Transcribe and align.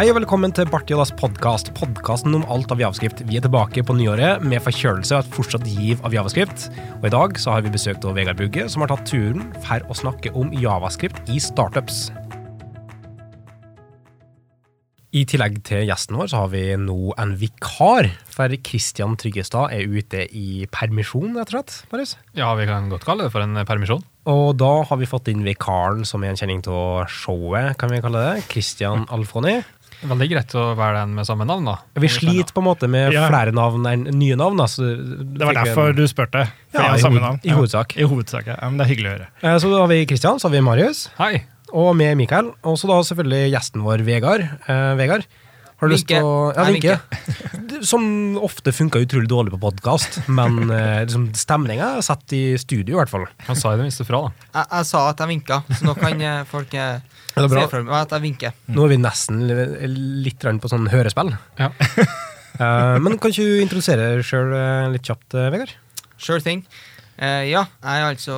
Hei 0.00 0.06
og 0.08 0.16
velkommen 0.16 0.48
til 0.56 0.64
Bartiolas 0.64 1.10
podkast, 1.12 1.74
podkasten 1.76 2.32
om 2.38 2.46
alt 2.48 2.70
av 2.72 2.80
javascript. 2.80 3.18
Vi 3.28 3.36
er 3.36 3.42
tilbake 3.44 3.82
på 3.84 3.96
nyåret 3.98 4.40
med 4.40 4.62
forkjølelse 4.64 5.12
og 5.12 5.26
et 5.26 5.34
fortsatt 5.34 5.66
giv 5.68 6.00
av 6.08 6.14
javascript. 6.16 6.70
Og 7.02 7.04
i 7.04 7.10
dag 7.12 7.36
så 7.36 7.52
har 7.52 7.66
vi 7.66 7.74
besøkt 7.74 8.06
av 8.08 8.16
Vegard 8.16 8.40
Bugge, 8.40 8.64
som 8.72 8.80
har 8.80 8.88
tatt 8.94 9.04
turen 9.10 9.50
for 9.60 9.84
å 9.92 9.98
snakke 10.00 10.32
om 10.32 10.54
javascript 10.56 11.28
i 11.28 11.36
startups. 11.36 12.06
I 15.10 15.26
tillegg 15.28 15.58
til 15.68 15.84
gjesten 15.90 16.16
vår 16.16 16.30
så 16.32 16.46
har 16.46 16.52
vi 16.54 16.62
nå 16.80 17.12
en 17.20 17.34
vikar, 17.36 18.08
for 18.30 18.56
Kristian 18.64 19.18
Tryggestad 19.20 19.74
er 19.74 19.84
ute 19.84 20.24
i 20.32 20.64
permisjon, 20.72 21.34
rett 21.34 21.50
og 21.50 21.58
slett. 21.58 21.76
Marius. 21.92 22.14
Ja, 22.38 22.54
vi 22.56 22.64
kan 22.70 22.88
godt 22.88 23.04
kalle 23.04 23.26
det 23.26 23.34
for 23.34 23.44
en 23.44 23.58
permisjon. 23.68 24.06
Og 24.30 24.54
da 24.60 24.70
har 24.86 25.00
vi 25.00 25.10
fått 25.10 25.28
inn 25.32 25.44
vikaren 25.44 26.06
som 26.08 26.24
er 26.24 26.32
en 26.32 26.40
kjenning 26.40 26.64
av 26.70 27.10
showet, 27.12 27.74
kan 27.80 27.92
vi 27.92 28.00
kalle 28.04 28.24
det. 28.30 28.46
Kristian 28.48 29.04
Alfoni. 29.12 29.58
Veldig 30.00 30.28
greit 30.30 30.54
å 30.56 30.62
være 30.78 31.02
den 31.02 31.14
med 31.14 31.26
samme 31.28 31.44
navn, 31.44 31.66
da. 31.68 31.74
Vi 32.00 32.08
sliter 32.08 32.54
på 32.56 32.62
en 32.62 32.68
måte 32.70 32.88
med 32.88 33.12
Ja. 33.12 33.26
flere 33.28 33.52
navn 33.52 33.84
enn 33.86 34.04
nye 34.16 34.36
navn. 34.36 34.56
Altså, 34.64 34.96
Det 35.36 35.44
var 35.44 35.52
derfor 35.54 35.92
du 35.94 36.06
spurte. 36.08 36.46
For 36.72 36.80
Ja, 36.80 36.86
jeg 36.86 36.90
har 36.90 36.98
samme 37.10 37.20
navn. 37.20 37.40
i 37.44 37.50
hovedsak. 37.50 37.96
Ja, 37.96 38.06
I 38.06 38.08
hovedsak, 38.08 38.46
ja. 38.46 38.56
ja. 38.62 38.70
Men 38.70 38.78
det 38.78 38.86
er 38.86 38.94
hyggelig 38.94 39.10
å 39.10 39.14
høre. 39.18 39.26
Eh, 39.42 39.58
Så 39.58 39.70
da 39.70 39.80
har 39.80 39.88
vi 39.88 40.06
Kristian, 40.06 40.38
så 40.40 40.48
har 40.48 40.50
vi 40.56 40.60
Marius, 40.60 41.08
Hei! 41.18 41.44
og 41.72 41.94
med 41.96 42.16
Mikael. 42.16 42.52
Og 42.64 42.78
så 42.78 42.88
da 42.88 43.00
selvfølgelig 43.02 43.52
gjesten 43.52 43.82
vår, 43.82 44.02
Vegard. 44.04 44.40
Eh, 44.66 44.94
Vegard, 44.96 45.26
har 45.80 45.88
du 45.88 45.94
lyst 45.94 46.06
til 46.10 46.22
å 46.26 46.52
Ja, 46.54 46.64
Vinke. 46.68 46.98
Som 47.90 48.36
ofte 48.44 48.72
funka 48.76 49.00
utrolig 49.00 49.28
dårlig 49.30 49.54
på 49.54 49.60
podkast, 49.62 50.18
men 50.28 50.66
eh, 50.68 50.98
liksom, 51.06 51.30
stemninga 51.38 51.86
er 51.96 52.04
satt 52.04 52.34
i 52.36 52.42
studio, 52.60 52.96
i 52.96 52.98
hvert 53.00 53.12
fall. 53.12 53.24
Han 53.46 53.56
sa 53.56 53.72
i 53.72 53.78
det 53.80 53.86
minste 53.86 54.04
fra, 54.04 54.20
da. 54.26 54.48
Jeg, 54.58 54.66
jeg 54.74 54.88
sa 54.90 55.04
at 55.14 55.22
jeg 55.24 55.30
vinka, 55.32 55.60
så 55.72 55.86
nå 55.88 55.94
kan 55.96 56.20
eh, 56.20 56.42
folk 56.50 56.74
eh, 56.76 56.98
bra? 57.40 57.48
se 57.54 57.66
for 57.72 57.86
meg 57.88 57.96
at 58.02 58.12
jeg 58.18 58.24
vinker. 58.26 58.56
Nå 58.76 58.84
er 58.84 58.92
vi 58.92 58.98
nesten 59.00 59.40
li- 59.48 59.92
litt 60.26 60.38
grann 60.42 60.60
på 60.60 60.68
sånn 60.72 60.90
hørespill. 60.92 61.32
Ja. 61.60 61.70
Eh, 62.60 62.96
men 63.00 63.14
kan 63.16 63.30
ikke 63.32 63.44
du 63.46 63.60
introdusere 63.62 64.08
deg 64.18 64.24
sjøl 64.26 64.50
litt 64.92 65.06
kjapt, 65.06 65.32
eh, 65.38 65.46
Vegard? 65.54 65.70
Sure 66.20 66.42
thing. 66.44 66.58
Eh, 67.16 67.46
ja, 67.48 67.62
jeg 67.80 68.02
er 68.02 68.08
altså 68.10 68.34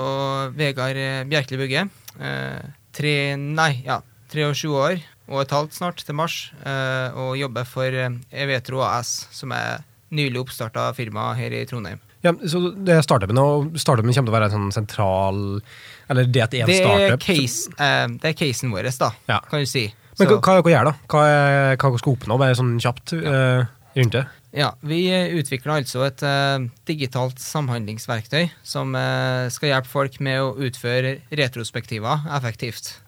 Vegard 0.55 1.01
eh, 1.01 1.25
Bjerkeli 1.27 1.59
Bugge. 1.59 1.83
Eh, 2.23 2.61
tre, 2.95 3.15
nei, 3.41 3.73
ja, 3.83 3.97
23 4.31 4.71
år 4.79 5.01
og 5.33 5.41
et 5.47 5.53
halvt 5.55 5.73
snart 5.79 6.03
til 6.05 6.15
mars, 6.19 6.51
eh, 6.69 7.17
og 7.17 7.35
jobber 7.41 7.65
for 7.69 7.89
eh, 7.89 8.15
Evetro 8.45 8.83
AS, 8.85 9.27
som 9.33 9.53
er 9.57 9.81
nylig 10.13 10.43
oppstarta 10.45 10.91
firma 10.95 11.31
her 11.39 11.55
i 11.57 11.65
Trondheim. 11.69 12.01
Ja, 12.23 12.31
så 12.47 12.61
det 12.87 13.01
startupen, 13.03 13.39
og 13.41 13.73
startupen 13.83 14.13
kommer 14.15 14.29
til 14.29 14.35
å 14.35 14.37
være 14.37 14.47
en 14.53 14.53
sånn 14.55 14.75
sentral 14.77 15.39
Eller 16.13 16.29
det 16.31 16.43
at 16.45 16.53
det 16.53 16.61
er 16.61 16.63
en 16.63 16.71
Det 16.71 16.77
er, 16.79 16.85
startup. 16.87 17.25
case, 17.25 17.73
eh, 17.83 18.07
det 18.23 18.29
er 18.31 18.37
casen 18.39 18.71
vår, 18.71 18.91
da, 18.99 19.11
Ja. 19.29 19.41
kan 19.51 19.59
du 19.61 19.67
si. 19.67 19.89
Men 20.19 20.29
Så- 20.29 20.37
hva, 20.37 20.41
hva 20.41 20.63
det 20.63 20.65
dere 20.65 20.77
gjør, 20.77 20.85
da? 20.85 20.95
Hva 21.09 21.23
er 21.27 21.77
hva 21.79 21.99
skal 21.99 22.15
oppnå? 22.17 22.39
Bare 22.39 22.55
sånn 22.55 22.79
kjapt 22.79 23.13
eh, 23.17 23.67
rundt 23.97 24.13
det? 24.13 24.27
Ja, 24.55 24.73
Vi 24.85 25.09
utvikler 25.41 25.81
altså 25.81 26.05
et 26.07 26.23
eh, 26.23 26.69
digitalt 26.87 27.39
samhandlingsverktøy 27.41 28.51
som 28.63 28.95
eh, 28.95 29.49
skal 29.49 29.71
hjelpe 29.71 29.89
folk 29.89 30.21
med 30.21 30.39
å 30.45 30.55
utføre 30.59 31.23
retrospektiver 31.33 32.21
effektivt. 32.37 32.99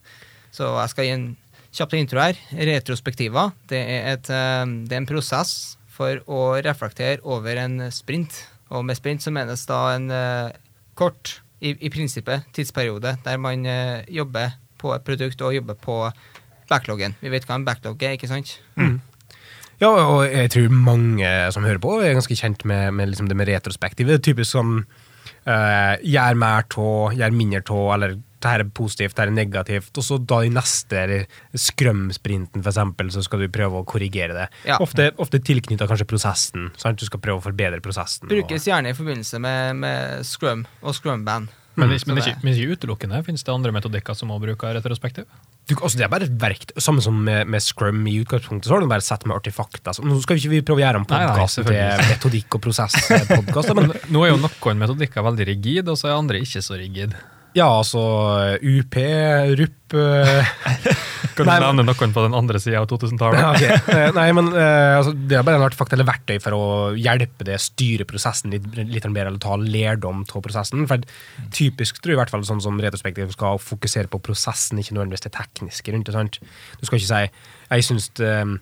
Så 0.51 0.65
jeg 0.81 0.91
skal 0.91 1.05
gi 1.05 1.11
en 1.11 1.37
kjapp 1.75 1.97
intro 1.99 2.23
her. 2.23 2.39
Retrospektiver 2.55 3.55
det 3.71 3.81
er, 3.83 4.11
et, 4.15 4.31
eh, 4.31 4.67
det 4.87 4.95
er 4.95 5.03
en 5.03 5.09
prosess 5.11 5.77
for 5.95 6.23
å 6.27 6.43
reflektere 6.65 7.23
over 7.23 7.59
en 7.63 7.89
sprint. 7.95 8.45
Og 8.75 8.85
med 8.87 8.99
sprint 8.99 9.25
så 9.25 9.33
menes 9.35 9.67
da 9.69 9.81
en 9.95 10.11
eh, 10.15 10.55
kort, 10.99 11.41
i, 11.65 11.73
i 11.87 11.89
prinsippet, 11.89 12.45
tidsperiode 12.53 13.15
der 13.25 13.41
man 13.41 13.65
eh, 13.65 14.05
jobber 14.13 14.57
på 14.81 14.93
et 14.93 15.05
produkt 15.07 15.41
og 15.41 15.55
jobber 15.57 15.79
på 15.81 15.97
backloggen. 16.69 17.15
Vi 17.23 17.33
vet 17.33 17.47
hva 17.49 17.57
en 17.57 17.67
backlog 17.67 18.03
er, 18.05 18.19
ikke 18.19 18.29
sant? 18.29 18.59
Ja, 19.83 19.91
og 19.91 20.23
jeg 20.29 20.51
tror 20.55 20.75
mange 20.77 21.29
som 21.53 21.65
hører 21.67 21.81
på, 21.83 21.97
er 22.01 22.15
ganske 22.17 22.37
kjent 22.39 22.63
med, 22.69 22.93
med 22.95 23.11
liksom 23.11 23.27
det 23.31 23.37
med 23.39 23.49
retrospektiv. 23.51 24.07
Det 24.07 24.21
er 24.21 24.23
typisk 24.23 24.53
som 24.53 24.77
uh, 24.79 25.95
gjør 25.99 26.39
mer 26.41 26.69
tå, 26.71 26.87
gjør 27.19 27.35
mindre 27.35 27.61
tå, 27.67 27.81
eller 27.97 28.15
det 28.45 28.53
her 28.53 28.63
er 28.67 28.71
positivt, 28.77 29.17
det 29.17 29.25
her 29.25 29.33
er 29.33 29.37
negativt. 29.39 29.91
Og 30.01 30.05
så 30.07 30.19
da 30.21 30.43
i 30.45 30.53
neste 30.53 31.03
skrømsprinten, 31.59 32.63
f.eks., 32.65 33.17
så 33.17 33.25
skal 33.27 33.45
du 33.45 33.49
prøve 33.53 33.81
å 33.83 33.87
korrigere 33.89 34.37
det. 34.37 34.47
Ja. 34.69 34.79
Ofte, 34.85 35.11
ofte 35.23 35.41
tilknytta 35.45 35.89
kanskje 35.91 36.07
prosessen. 36.11 36.71
Sant? 36.81 37.01
Du 37.01 37.09
skal 37.09 37.23
prøve 37.25 37.41
å 37.41 37.45
forbedre 37.49 37.81
prosessen. 37.85 38.29
og- 38.29 38.33
Brukes 38.37 38.69
gjerne 38.69 38.93
i 38.93 38.97
forbindelse 38.97 39.41
med, 39.41 39.77
med 39.77 40.25
scrum 40.29 40.67
og 40.83 40.95
scrum-band. 40.95 41.49
Men, 41.77 41.89
Mm, 41.91 41.99
men, 42.07 42.19
ikke, 42.23 42.39
men 42.45 42.55
ikke 42.55 42.77
utelukkende. 42.77 43.19
Finnes 43.27 43.43
det 43.43 43.51
andre 43.51 43.73
metodikker 43.75 44.15
som 44.15 44.29
må 44.31 44.37
bruker 44.39 44.77
retrospektiv? 44.77 45.25
Du, 45.67 45.75
altså 45.75 45.97
det 45.99 46.05
er 46.05 46.09
bare 46.13 46.23
et 46.29 46.37
verktøy. 46.39 46.79
Samme 46.79 47.03
som 47.03 47.17
med, 47.25 47.49
med 47.51 47.61
Scrum 47.61 48.07
i 48.07 48.21
utgangspunktet. 48.23 48.69
Så 48.69 48.77
har 48.77 48.81
du 48.81 48.87
bare 48.87 49.03
sett 49.03 49.27
med 49.27 49.35
artefakter. 49.35 49.83
Altså. 49.91 50.05
nå 50.07 50.21
skal 50.23 50.37
vi 50.39 50.61
ikke 50.61 50.69
prøve 50.69 50.79
å 50.79 50.85
gjøre 50.85 51.01
nei, 51.03 51.09
podkast 51.11 51.65
til 51.65 51.75
metodikk 52.13 52.55
og 52.55 52.63
prosess-podkast. 52.63 53.75
Men 53.75 53.91
Nå 54.15 54.23
er 54.23 54.31
jo 54.31 54.39
noen 54.45 54.79
metodikker 54.85 55.27
veldig 55.27 55.47
rigid, 55.51 55.89
og 55.91 55.99
så 55.99 56.13
er 56.13 56.19
andre 56.21 56.39
ikke 56.47 56.63
så 56.63 56.79
rigid. 56.79 57.17
Ja, 57.55 57.67
altså 57.71 58.01
UP, 58.63 58.97
RUP 59.59 59.95
eh, 59.95 60.55
Kan 61.35 61.47
du 61.47 61.51
Nei, 61.51 61.57
nevne 61.63 61.85
noen 61.87 62.13
på 62.15 62.23
den 62.23 62.35
andre 62.37 62.61
sida 62.63 62.79
av 62.83 62.87
2000-tallet? 62.91 63.41
ja, 63.41 63.49
ok. 63.55 63.89
Eh, 63.95 64.09
Nei, 64.15 64.27
men 64.37 64.51
eh, 64.55 64.93
altså, 64.99 65.15
det 65.15 65.39
er 65.39 65.47
bare 65.47 65.59
en 65.59 65.65
artefakt 65.67 65.95
eller 65.97 66.07
verktøy 66.07 66.37
for 66.43 66.55
å 66.55 66.67
hjelpe 66.95 67.47
det 67.49 67.57
styre 67.63 68.07
prosessen 68.07 68.55
litt, 68.55 68.69
litt 68.77 69.09
mer, 69.11 69.31
eller 69.31 69.41
ta 69.43 69.57
lærdom 69.59 70.23
av 70.29 70.45
prosessen. 70.45 70.85
For 70.91 71.03
typisk 71.55 71.99
tror 71.99 72.15
jeg 72.15 72.19
i 72.19 72.23
hvert 72.23 72.35
fall 72.35 72.47
sånn 72.47 72.63
som 72.63 72.79
retrospektiv 72.83 73.35
skal 73.35 73.59
fokusere 73.63 74.11
på 74.13 74.23
prosessen, 74.23 74.79
ikke 74.83 74.95
nødvendigvis 74.95 75.27
det 75.27 75.35
tekniske 75.35 75.95
rundt 75.97 76.11
det. 76.11 76.15
sant? 76.15 76.39
Du 76.79 76.87
skal 76.87 77.01
ikke 77.01 77.11
si 77.11 77.25
Jeg 77.75 77.89
synes 77.89 78.11
um, 78.21 78.59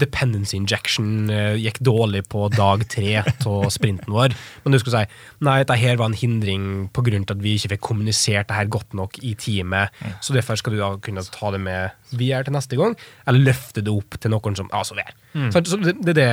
dependency 0.00 0.56
injection 0.56 1.28
eh, 1.32 1.58
gikk 1.60 1.80
dårlig 1.84 2.24
på 2.32 2.46
dag 2.54 2.84
tre 2.88 3.18
av 3.20 3.68
sprinten 3.74 4.14
vår. 4.14 4.34
Men 4.64 4.72
du 4.74 4.80
skulle 4.80 5.02
si 5.02 5.44
nei, 5.44 5.58
dette 5.62 5.76
her 5.80 6.00
var 6.00 6.10
en 6.10 6.18
hindring 6.18 6.88
pga. 6.96 7.20
at 7.28 7.44
vi 7.44 7.56
ikke 7.58 7.74
fikk 7.74 7.84
kommunisert 7.90 8.48
det 8.48 8.56
her 8.56 8.72
godt 8.72 8.96
nok 8.96 9.20
i 9.22 9.34
teamet. 9.38 9.92
Så 10.24 10.36
derfor 10.36 10.56
skal 10.56 10.74
du 10.74 10.80
da 10.80 10.94
kunne 11.02 11.24
ta 11.24 11.52
det 11.54 11.60
med 11.60 11.90
videre 12.10 12.44
til 12.48 12.56
neste 12.56 12.76
gang, 12.80 12.96
eller 13.26 13.52
løfte 13.52 13.84
det 13.84 13.92
opp 13.92 14.18
til 14.20 14.32
noen 14.32 14.56
som 14.56 14.68
Altså, 14.78 14.94
vær. 14.94 15.14
Så, 15.50 15.62
så 15.66 15.78
det, 15.82 15.96
det 16.06 16.14
det. 16.18 16.28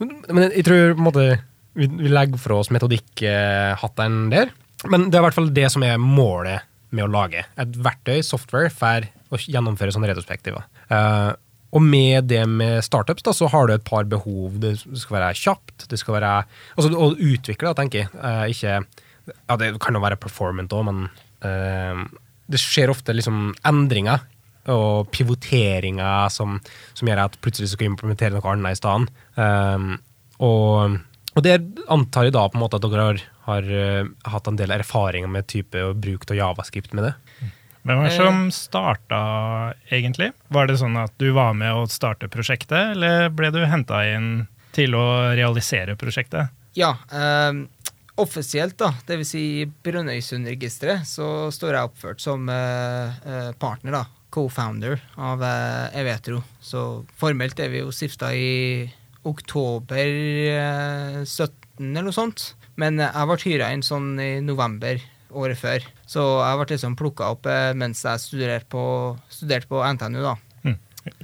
Men 0.00 0.50
jeg 0.50 0.64
tror 0.66 0.94
på 0.94 1.00
en 1.00 1.08
måte 1.08 1.24
vi 1.78 1.88
legger 1.88 2.40
fra 2.40 2.58
oss 2.60 2.70
metodikkhatteren 2.74 4.28
der. 4.32 4.52
Men 4.90 5.08
det 5.08 5.16
er 5.16 5.22
i 5.22 5.26
hvert 5.26 5.38
fall 5.38 5.52
det 5.54 5.68
som 5.72 5.84
er 5.86 6.00
målet 6.00 6.66
med 6.92 7.06
å 7.06 7.12
lage 7.12 7.44
et 7.60 7.76
verktøy, 7.80 8.20
software, 8.26 8.70
for 8.72 9.06
å 9.32 9.40
gjennomføre 9.40 9.94
sånne 9.94 10.10
retrospektiver. 10.10 10.66
Uh, 10.92 11.32
og 11.72 11.84
med 11.84 12.28
det 12.28 12.42
med 12.48 12.82
startups, 12.84 13.24
da, 13.24 13.32
så 13.32 13.48
har 13.48 13.68
du 13.68 13.74
et 13.74 13.84
par 13.86 14.04
behov. 14.08 14.58
Det 14.60 14.74
skal 14.82 15.16
være 15.16 15.38
kjapt, 15.40 15.86
det 15.88 15.98
skal 16.00 16.18
være 16.18 16.32
Altså 16.76 16.92
å 16.92 17.12
utvikle, 17.16 17.72
tenker 17.78 18.04
jeg. 18.04 18.12
Uh, 18.18 18.44
ikke 18.52 18.82
Ja, 19.46 19.56
det 19.56 19.70
kan 19.80 19.94
jo 19.94 20.02
være 20.02 20.20
performant 20.20 20.72
òg, 20.74 20.84
men 20.90 21.06
uh, 21.46 22.02
det 22.52 22.60
skjer 22.60 22.92
ofte 22.92 23.14
liksom 23.14 23.54
endringer 23.68 24.26
og 24.70 25.08
pivoteringer 25.10 26.28
som, 26.30 26.58
som 26.94 27.08
gjør 27.08 27.24
at 27.24 27.38
plutselig 27.42 27.72
skal 27.72 27.88
implementere 27.88 28.34
noe 28.36 28.52
annet 28.52 28.76
i 28.76 28.78
stedet. 28.78 29.22
Um, 29.38 29.96
og, 30.42 30.98
og 31.32 31.46
det 31.46 31.56
antar 31.90 32.28
jeg 32.28 32.34
da 32.36 32.44
på 32.50 32.58
en 32.58 32.62
måte 32.62 32.78
at 32.78 32.86
dere 32.86 33.08
har, 33.08 33.24
har 33.48 33.72
hatt 34.34 34.50
en 34.50 34.58
del 34.58 34.74
erfaringer 34.74 35.30
med 35.30 35.48
type 35.50 35.88
bruk 35.98 36.28
av 36.28 36.38
javascript 36.38 36.94
med 36.98 37.08
det. 37.08 37.14
Hvem 37.82 37.98
var 37.98 38.06
det 38.06 38.14
som 38.14 38.44
starta, 38.54 39.20
egentlig? 39.90 40.30
Var 40.54 40.68
det 40.70 40.78
sånn 40.78 40.96
at 41.00 41.14
du 41.18 41.32
var 41.34 41.56
med 41.58 41.74
å 41.74 41.86
starte 41.90 42.30
prosjektet, 42.30 42.94
eller 42.94 43.26
ble 43.34 43.50
du 43.50 43.58
henta 43.66 44.04
inn 44.06 44.46
til 44.76 44.94
å 44.94 45.06
realisere 45.34 45.96
prosjektet? 45.98 46.52
Ja, 46.78 46.94
eh, 47.10 47.52
offisielt, 48.22 48.78
da, 48.78 48.92
dvs. 49.08 49.32
Si 49.34 49.44
Brønnøysundregisteret, 49.84 51.08
så 51.08 51.50
står 51.52 51.74
jeg 51.76 51.90
oppført 51.90 52.22
som 52.22 52.46
eh, 52.52 53.22
eh, 53.26 53.52
partner, 53.58 53.98
da. 53.98 54.04
Co-founder 54.32 54.96
av 55.20 55.42
eh, 55.44 56.00
Evetro. 56.00 56.38
Så 56.64 57.04
formelt 57.20 57.58
er 57.60 57.68
vi 57.68 57.82
jo 57.82 57.90
stifta 57.92 58.30
i 58.32 58.86
oktober 59.28 60.14
eh, 60.54 61.18
17 61.26 61.50
eller 61.82 62.06
noe 62.08 62.16
sånt. 62.16 62.52
Men 62.80 62.96
eh, 63.02 63.10
jeg 63.12 63.28
ble 63.28 63.38
hyra 63.44 63.72
inn 63.74 63.84
sånn 63.84 64.14
i 64.22 64.30
november 64.44 65.02
året 65.38 65.58
før. 65.58 65.84
Så 66.08 66.22
jeg 66.22 66.60
ble 66.60 66.68
liksom 66.74 66.96
plukka 66.98 67.32
opp 67.34 67.48
eh, 67.50 67.72
mens 67.78 68.04
jeg 68.06 68.22
studerte 68.22 68.68
på, 68.72 68.84
studerte 69.32 69.70
på 69.70 69.82
NTNU, 69.96 70.20
da. 70.24 70.36
Mm. 70.66 70.78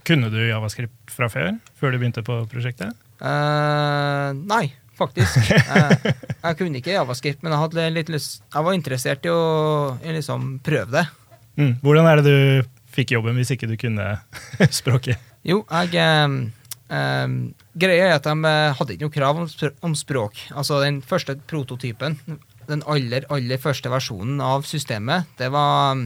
Kunne 0.08 0.32
du 0.32 0.40
javascript 0.42 1.14
fra 1.14 1.30
før? 1.32 1.54
Før 1.78 1.94
du 1.94 2.00
begynte 2.00 2.24
på 2.26 2.40
prosjektet? 2.50 2.96
Uh, 3.18 4.34
nei, 4.46 4.68
faktisk. 4.98 5.38
Jeg, 5.50 6.14
jeg 6.44 6.58
kunne 6.58 6.82
ikke 6.82 6.94
javascript, 6.96 7.42
men 7.42 7.54
jeg 7.54 7.62
hadde 7.64 7.86
litt 7.94 8.12
lyst 8.12 8.44
Jeg 8.46 8.66
var 8.66 8.76
interessert 8.76 9.26
i 9.26 9.32
å 9.32 9.96
liksom 10.04 10.58
prøve 10.66 11.00
det. 11.00 11.06
Mm. 11.58 11.72
Hvordan 11.82 12.06
er 12.10 12.20
det 12.20 12.34
du 12.34 12.74
fikk 12.94 13.16
jobben 13.16 13.38
hvis 13.38 13.52
ikke 13.54 13.70
du 13.70 13.76
kunne 13.80 14.14
språket? 14.80 15.18
Jo, 15.46 15.62
jeg 15.70 16.06
Um, 16.28 16.40
um, 16.90 17.34
Greia 17.78 18.08
er 18.08 18.14
at 18.16 18.26
de 18.26 18.48
eh, 18.48 18.74
hadde 18.74 18.94
ikke 18.94 19.06
noe 19.06 19.14
krav 19.14 19.40
om 19.86 19.94
språk. 19.96 20.40
Altså 20.50 20.80
den 20.82 21.02
første 21.06 21.36
prototypen, 21.50 22.16
den 22.68 22.84
aller, 22.86 23.24
aller 23.32 23.60
første 23.60 23.90
versjonen 23.90 24.42
av 24.44 24.66
systemet, 24.68 25.30
det 25.40 25.48
var 25.54 25.96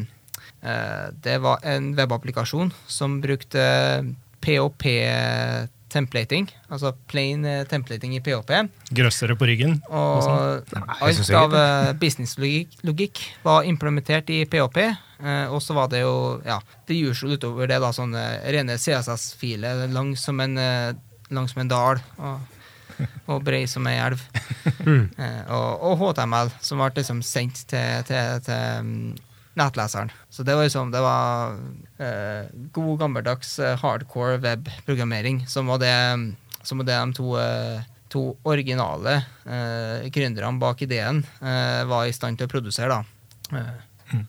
Eh, 0.62 1.10
det 1.22 1.38
var 1.42 1.58
en 1.66 1.96
webapplikasjon 1.98 2.68
som 2.86 3.16
brukte 3.20 4.04
POP-templating, 4.42 6.46
altså 6.70 6.92
plain 7.10 7.44
eh, 7.44 7.66
templating 7.66 8.16
i 8.16 8.20
POP. 8.22 8.50
Grøssere 8.94 9.36
på 9.38 9.44
ryggen. 9.50 9.82
Og 9.90 10.22
jeg 10.22 10.62
Nei, 10.78 10.96
alt 11.08 11.30
av 11.40 11.54
eh, 11.58 11.92
businesslogikk 11.98 13.16
var 13.42 13.66
implementert 13.66 14.30
i 14.30 14.46
eh, 14.46 15.46
og 15.50 15.62
så 15.62 15.74
var 15.74 15.88
det 15.90 16.00
jo 16.04 16.40
ja, 16.46 16.60
det 16.86 17.10
usual 17.10 17.32
utover 17.34 17.66
det, 17.66 17.80
da, 17.82 17.92
sånne 17.92 18.38
rene 18.54 18.78
CSS-filer 18.78 19.88
langs 19.90 20.22
som 20.22 20.40
en, 20.40 20.58
som 21.28 21.58
en 21.58 21.68
dal. 21.74 21.98
Og, 22.18 22.38
og 23.30 23.44
brei 23.46 23.64
som 23.70 23.86
ei 23.90 23.98
elv. 24.02 24.22
Mm. 24.82 25.10
og, 25.48 25.84
og 25.86 26.00
HTML, 26.00 26.50
som 26.64 26.80
ble 26.82 26.90
liksom 26.96 27.22
sendt 27.26 27.64
til, 27.70 28.02
til, 28.08 28.40
til 28.46 28.88
mm, 28.88 29.12
nettleseren. 29.58 30.10
Så 30.32 30.42
det 30.46 30.56
var 30.56 30.66
liksom 30.66 30.90
det 30.94 31.02
var 31.04 31.56
eh, 32.02 32.50
god 32.74 32.98
gammeldags 33.04 33.58
eh, 33.58 33.78
hardcore 33.78 34.40
webprogrammering, 34.42 35.44
som 35.46 35.70
var 35.70 35.82
det, 35.82 35.94
som 36.62 36.82
var 36.82 36.88
det 36.88 36.98
de 36.98 37.18
to 37.18 37.36
eh, 37.40 37.88
to 38.12 38.36
originale 38.44 39.14
eh, 39.48 40.10
gründerne 40.12 40.60
bak 40.60 40.82
ideen 40.84 41.22
eh, 41.40 41.80
var 41.88 42.06
i 42.06 42.12
stand 42.12 42.38
til 42.38 42.48
å 42.48 42.52
produsere. 42.52 43.00
da. 43.00 43.58
Eh, 43.58 44.20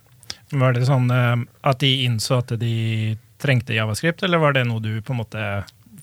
Var 0.54 0.76
det 0.76 0.86
sånn 0.88 1.10
eh, 1.12 1.44
at 1.68 1.82
de 1.84 1.92
innså 2.06 2.40
at 2.44 2.54
de 2.62 3.18
trengte 3.44 3.76
javascript, 3.76 4.24
eller 4.24 4.40
var 4.40 4.56
det 4.56 4.64
noe 4.70 4.80
du 4.80 5.02
på 5.04 5.12
en 5.12 5.20
måte 5.20 5.48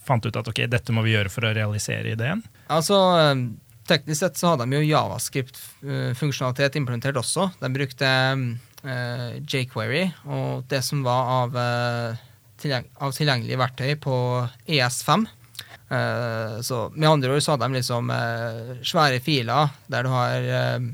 fant 0.06 0.24
ut 0.26 0.36
at 0.36 0.48
ok, 0.48 0.64
dette 0.72 0.92
må 0.96 1.02
vi 1.04 1.12
gjøre 1.16 1.30
for 1.32 1.44
å 1.48 1.54
realisere 1.56 2.12
ideen? 2.16 2.42
altså, 2.68 3.00
eh, 3.18 3.42
Teknisk 3.90 4.20
sett 4.20 4.36
så 4.38 4.52
hadde 4.52 4.66
de 4.70 4.76
jo 4.78 4.86
javascript-funksjonalitet 4.86 6.76
implementert 6.78 7.16
også. 7.18 7.48
De 7.60 7.70
brukte 7.74 8.06
eh, 8.06 9.40
jQuery 9.50 10.04
og 10.30 10.64
det 10.70 10.82
som 10.86 11.02
var 11.02 11.30
av, 11.40 11.56
eh, 11.58 12.20
tilgjeng 12.62 12.86
av 13.02 13.12
tilgjengelige 13.16 13.58
verktøy 13.58 13.94
på 14.04 14.14
ES5. 14.68 15.26
Eh, 15.90 16.60
så 16.62 16.84
med 16.94 17.08
andre 17.10 17.34
ord 17.34 17.42
så 17.42 17.56
hadde 17.56 17.66
de 17.66 17.80
liksom 17.80 18.10
eh, 18.14 18.74
svære 18.86 19.18
filer 19.24 19.72
der 19.90 20.06
du 20.06 20.12
har 20.12 20.36
eh, 20.60 20.90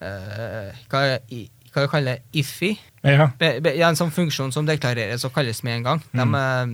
eh, 0.00 0.70
hva, 0.88 1.02
i- 1.28 1.50
hva 1.74 1.84
vi 1.84 1.92
kaller 1.92 2.22
IFI. 2.32 2.70
Ja. 3.04 3.28
Be, 3.38 3.52
be, 3.60 3.74
ja, 3.76 3.88
en 3.92 3.96
sånn 4.00 4.10
funksjon 4.14 4.52
som 4.54 4.64
deklareres 4.68 5.24
og 5.28 5.34
kalles 5.36 5.60
med 5.66 5.80
en 5.82 5.86
gang. 5.90 6.00
De 6.16 6.24
eh, 6.24 6.66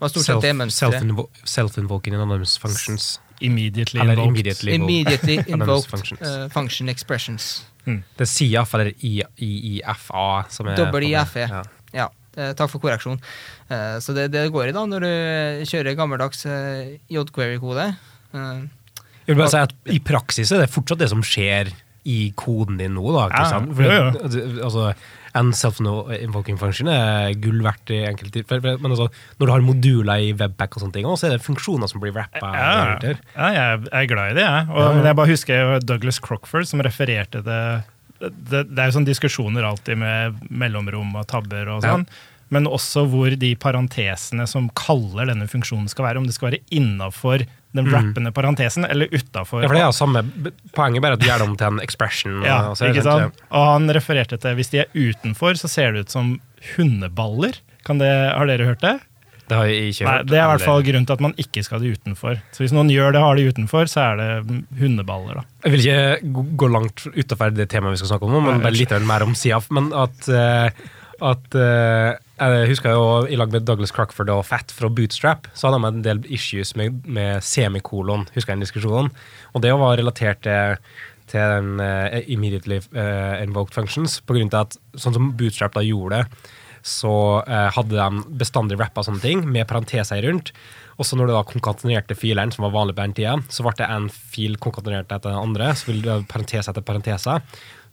var 0.00 0.08
stort 0.12 0.26
sett 0.26 1.30
Self-invoking 1.44 2.14
anonymous 2.14 2.58
functions. 2.58 3.20
Immediately 3.40 4.00
Eller 4.00 4.12
invoked. 4.12 4.28
immediately 4.28 4.72
invoked. 4.74 4.90
Immediately 4.90 5.36
invoked 5.52 5.90
functions. 5.90 6.20
Uh, 6.22 6.48
function 6.52 6.88
expressions. 6.88 7.64
Det 7.86 8.24
er 8.24 8.30
CIAF 8.30 8.72
eller 8.74 8.92
IIFA 8.98 10.28
som 10.50 10.66
er 10.66 10.76
Dobbel 10.80 11.10
IFE. 11.12 11.48
Ja. 11.50 11.64
Ja, 11.96 12.08
Uh, 12.36 12.50
takk 12.52 12.68
for 12.68 12.82
korreksjon. 12.82 13.16
Uh, 13.70 13.96
så 14.04 14.12
det, 14.12 14.26
det 14.34 14.42
går 14.52 14.68
i 14.68 14.72
da 14.76 14.82
når 14.84 15.00
du 15.06 15.12
kjører 15.70 15.94
gammeldags 15.96 16.42
eh, 16.44 16.98
jQuery-kode. 17.08 17.86
Eh, 18.36 18.58
Jeg 19.24 19.30
vil 19.30 19.38
bare 19.40 19.52
si 19.54 19.62
at 19.64 19.72
I 19.88 19.96
praksis 20.04 20.52
er 20.52 20.60
det 20.60 20.68
fortsatt 20.68 21.00
det 21.00 21.08
som 21.14 21.22
skjer 21.24 21.70
i 22.06 22.18
koden 22.38 22.78
din 22.80 22.94
nå. 22.96 23.04
da, 23.14 23.28
ikke 23.30 23.46
sant? 23.50 23.72
jo, 23.76 23.86
ja, 23.90 24.10
ja. 24.14 24.50
altså, 24.66 24.90
En 25.36 25.50
self-invoking 25.52 26.56
function 26.56 26.88
er 26.88 27.34
gull 27.42 27.58
verdt 27.64 27.90
i 27.92 27.98
enkelte 28.08 28.38
tilfeller. 28.38 28.78
Men 28.80 28.94
altså, 28.94 29.10
når 29.36 29.50
du 29.50 29.52
har 29.52 29.64
moduler 29.66 30.22
i 30.24 30.30
webpack, 30.38 30.78
og 30.78 30.84
sånne 30.84 30.96
ting, 30.96 31.08
så 31.12 31.28
er 31.28 31.34
det 31.34 31.44
funksjoner 31.44 31.90
som 31.90 32.00
blir 32.00 32.14
rappa. 32.16 32.52
Ja, 32.56 32.78
ja, 33.36 33.66
jeg 33.74 33.90
er 33.90 34.08
glad 34.08 34.32
i 34.32 34.38
det, 34.38 34.46
jeg. 34.46 34.70
Og. 34.70 34.96
Men 34.96 35.10
jeg 35.10 35.18
bare 35.20 35.32
husker 35.34 35.74
Douglas 35.84 36.22
Crockford 36.24 36.70
som 36.70 36.80
refererte 36.86 37.42
det 37.44 37.60
Det, 38.16 38.62
det 38.70 38.80
er 38.80 38.88
jo 38.88 38.94
sånne 38.96 39.10
diskusjoner 39.10 39.66
alltid 39.68 40.00
med 40.00 40.40
mellomrom 40.48 41.18
og 41.20 41.28
tabber 41.28 41.68
og 41.74 41.84
sånn. 41.84 42.06
Men 42.54 42.68
også 42.70 43.04
hvor 43.10 43.34
de 43.34 43.50
parentesene 43.58 44.46
som 44.48 44.70
kaller 44.78 45.28
denne 45.28 45.48
funksjonen 45.50 45.90
skal 45.90 46.06
være, 46.06 46.22
om 46.22 46.28
det 46.28 46.36
skal 46.36 46.52
være 46.52 46.62
innafor 46.72 47.44
den 47.78 47.88
rappende 47.92 48.32
parentesen 48.34 48.86
eller 48.88 49.10
utafor. 49.12 49.60
Mm. 49.60 49.64
Ja, 49.64 49.68
for 49.68 49.76
det 49.76 49.82
er 49.82 49.88
jo 49.90 49.96
samme 49.96 50.22
Poenget 50.76 51.04
bare 51.04 51.16
at 51.18 51.22
du 51.22 51.26
gjør 51.28 51.42
det 51.44 51.48
om 51.50 51.56
til 51.60 51.66
en 51.74 51.80
expression. 51.84 52.38
Ja, 52.44 52.58
og 52.70 52.76
så 52.78 52.86
er 52.88 52.94
ikke 52.94 53.06
sant? 53.06 53.42
Og 53.50 53.66
han 53.74 53.90
refererte 53.96 54.38
til 54.42 54.56
hvis 54.58 54.72
de 54.72 54.82
er 54.84 54.90
utenfor, 54.96 55.56
så 55.60 55.70
ser 55.70 55.92
det 55.96 56.06
ut 56.06 56.16
som 56.16 56.34
hundeballer. 56.76 57.60
Kan 57.86 58.00
det, 58.02 58.08
har 58.10 58.48
dere 58.50 58.66
hørt 58.72 58.82
det? 58.82 58.96
Det 59.46 59.54
har 59.54 59.68
jeg 59.70 59.92
ikke 59.92 60.06
hørt. 60.08 60.24
Nei. 60.24 60.26
Det 60.32 60.38
er 60.40 60.42
i 60.42 60.50
hvert 60.50 60.64
fall 60.66 60.84
grunnen 60.88 61.06
til 61.06 61.14
at 61.14 61.22
man 61.22 61.34
ikke 61.38 61.62
skal 61.62 61.78
ha 61.78 61.84
det 61.84 61.92
utenfor. 62.00 62.40
Så 62.56 62.64
hvis 62.64 62.74
noen 62.74 62.90
gjør 62.90 63.14
det, 63.14 63.22
har 63.22 63.38
det 63.38 63.44
utenfor, 63.54 63.86
så 63.90 64.02
er 64.08 64.18
det 64.20 64.28
mm, 64.48 64.62
hundeballer, 64.80 65.38
da. 65.38 65.44
Jeg 65.66 65.74
vil 65.76 65.84
ikke 65.86 66.46
gå- 66.58 66.70
langt 66.74 67.04
utenfor 67.14 67.54
det 67.54 67.68
temaet 67.70 67.94
vi 67.94 68.00
skal 68.02 68.10
snakke 68.14 68.26
om 68.26 68.34
nå, 68.34 68.40
men 68.48 68.64
bare 68.64 68.74
litt 68.74 68.94
mer 69.06 69.22
om 69.26 69.36
SIAF. 69.38 69.68
Men 69.76 69.92
at, 69.94 70.26
eh, 70.26 70.82
at 71.30 71.58
eh, 71.62 72.08
Jeg 72.36 72.68
husker 72.68 72.92
jo 72.92 73.04
i 73.32 73.36
lag 73.38 73.48
med 73.48 73.64
Douglas 73.64 73.94
Crockford 73.96 74.28
og 74.34 74.42
Fat 74.44 74.72
fra 74.76 74.90
Bootstrap, 74.92 75.46
så 75.56 75.70
hadde 75.70 75.80
de 75.80 75.88
en 75.88 76.02
del 76.04 76.24
issues 76.36 76.74
med, 76.76 76.98
med 77.08 77.40
semikolon, 77.40 78.26
husker 78.34 78.52
jeg 78.52 78.58
den 78.58 78.66
diskusjonen. 78.66 79.08
Og 79.56 79.64
det 79.64 79.72
var 79.72 79.96
relatert 79.96 80.42
til 80.44 80.76
til 81.26 81.42
den 81.56 81.80
uh, 81.82 82.20
immediately 82.30 82.78
uh, 82.94 83.42
invoked 83.42 83.74
functions, 83.74 84.20
på 84.22 84.36
grunn 84.36 84.52
av 84.52 84.68
at 84.68 84.76
sånn 84.94 85.16
som 85.16 85.32
Bootstrap 85.38 85.74
da 85.74 85.82
gjorde 85.82 86.20
det, 86.20 86.52
så 86.86 87.12
uh, 87.42 87.66
hadde 87.74 87.96
de 87.98 88.36
bestandig 88.38 88.78
rappa 88.78 89.02
sånne 89.02 89.22
ting, 89.24 89.42
med 89.50 89.66
parenteser 89.66 90.22
rundt. 90.22 90.52
Og 90.96 91.08
så 91.08 91.18
når 91.18 91.28
du 91.28 91.34
da 91.34 91.42
konkatenerte 91.48 92.16
fileren, 92.16 92.52
som 92.54 92.68
var 92.68 92.76
vanlig 92.76 92.94
på 92.96 93.02
den 93.02 93.16
tida, 93.18 93.34
så 93.52 93.66
ble 93.66 93.74
det 93.80 93.88
en 93.90 94.06
fil 94.12 94.54
konkatenert 94.62 95.10
etter 95.10 95.32
den 95.32 95.40
andre, 95.40 95.72
så 95.76 95.90
ville 95.90 96.04
det 96.06 96.30
parentese 96.30 96.62
parentes 96.62 96.70
etter 96.70 96.86
parenteser. 96.86 97.42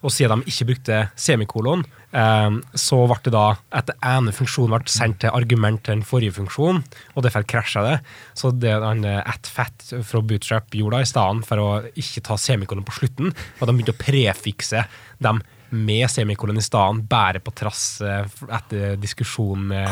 Og 0.04 0.12
siden 0.12 0.44
de 0.44 0.52
ikke 0.52 0.68
brukte 0.74 1.00
semikolon, 1.16 1.86
eh, 2.12 2.60
så 2.76 3.00
ble 3.08 3.20
det 3.24 3.34
da 3.36 3.46
etter 3.80 3.98
ene 4.10 4.36
funksjonen 4.36 4.76
ble 4.76 4.92
sendt 4.92 5.22
til 5.24 5.34
argument 5.34 5.84
til 5.84 5.96
den 5.96 6.06
forrige 6.08 6.36
funksjonen, 6.38 6.84
og 7.16 7.26
derfor 7.26 7.48
krasja 7.48 7.86
det. 7.88 7.98
Så 8.38 8.52
det 8.52 8.76
han 8.84 9.06
at 9.08 9.48
fat 9.48 9.90
fra 10.04 10.22
Bootstrap 10.22 10.76
gjorde 10.76 11.00
da, 11.00 11.08
i 11.08 11.10
stedet 11.10 11.48
for 11.48 11.64
å 11.64 11.72
ikke 11.96 12.26
ta 12.28 12.38
semikolon 12.40 12.86
på 12.88 13.00
slutten, 13.00 13.34
var 13.58 13.66
at 13.66 13.72
de 13.72 13.78
begynte 13.80 13.96
å 13.96 14.04
prefikse 14.04 14.86
dem 15.24 15.44
med 15.74 16.06
semikolon 16.12 16.60
i 16.62 16.64
stedet, 16.64 17.06
bare 17.10 17.42
på 17.42 17.54
trass 17.58 18.02
eh, 18.06 18.28
etter 18.54 18.98
diskusjon 19.02 19.70
med 19.72 19.88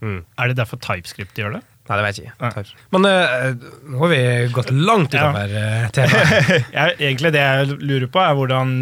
mm. 0.00 0.20
Er 0.38 0.50
det 0.50 0.58
derfor 0.60 0.80
TypeScript 0.80 1.38
gjør 1.38 1.58
det? 1.58 1.64
Nei, 1.86 1.96
det 2.00 2.04
vet 2.06 2.18
jeg 2.18 2.26
ikke. 2.32 2.50
Takk. 2.56 2.70
Men 2.96 3.06
uh, 3.06 3.68
nå 3.92 4.00
har 4.02 4.10
vi 4.10 4.20
gått 4.56 4.70
langt 4.74 5.14
Ja. 5.14 5.28
utover 5.30 5.52
uh, 5.54 5.86
temaet. 5.94 6.70
Egentlig 7.06 7.30
det 7.36 7.44
jeg 7.44 7.76
lurer 7.78 8.08
på, 8.10 8.18
er 8.22 8.34
hvordan, 8.38 8.72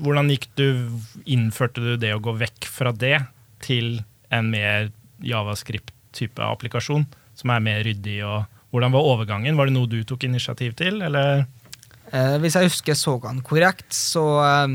hvordan 0.00 0.30
gikk 0.32 0.46
du, 0.56 0.66
innførte 1.28 1.84
du 1.84 1.94
det 2.00 2.14
å 2.16 2.22
gå 2.24 2.32
vekk 2.40 2.68
fra 2.72 2.92
det 2.96 3.18
til 3.64 3.98
en 4.34 4.48
mer 4.52 4.88
javascript-type 5.24 6.40
applikasjon, 6.42 7.04
som 7.38 7.52
er 7.54 7.62
mer 7.64 7.84
ryddig? 7.86 8.18
og 8.26 8.44
Hvordan 8.74 8.94
var 8.96 9.06
overgangen? 9.12 9.54
Var 9.60 9.68
det 9.70 9.74
noe 9.76 9.86
du 9.90 10.00
tok 10.08 10.24
initiativ 10.26 10.72
til, 10.80 11.02
eller? 11.06 11.44
Uh, 12.14 12.36
hvis 12.42 12.56
jeg 12.58 12.68
husker 12.72 12.96
Sogan 12.98 13.38
korrekt, 13.46 13.86
så 13.94 14.24
eh, 14.44 14.74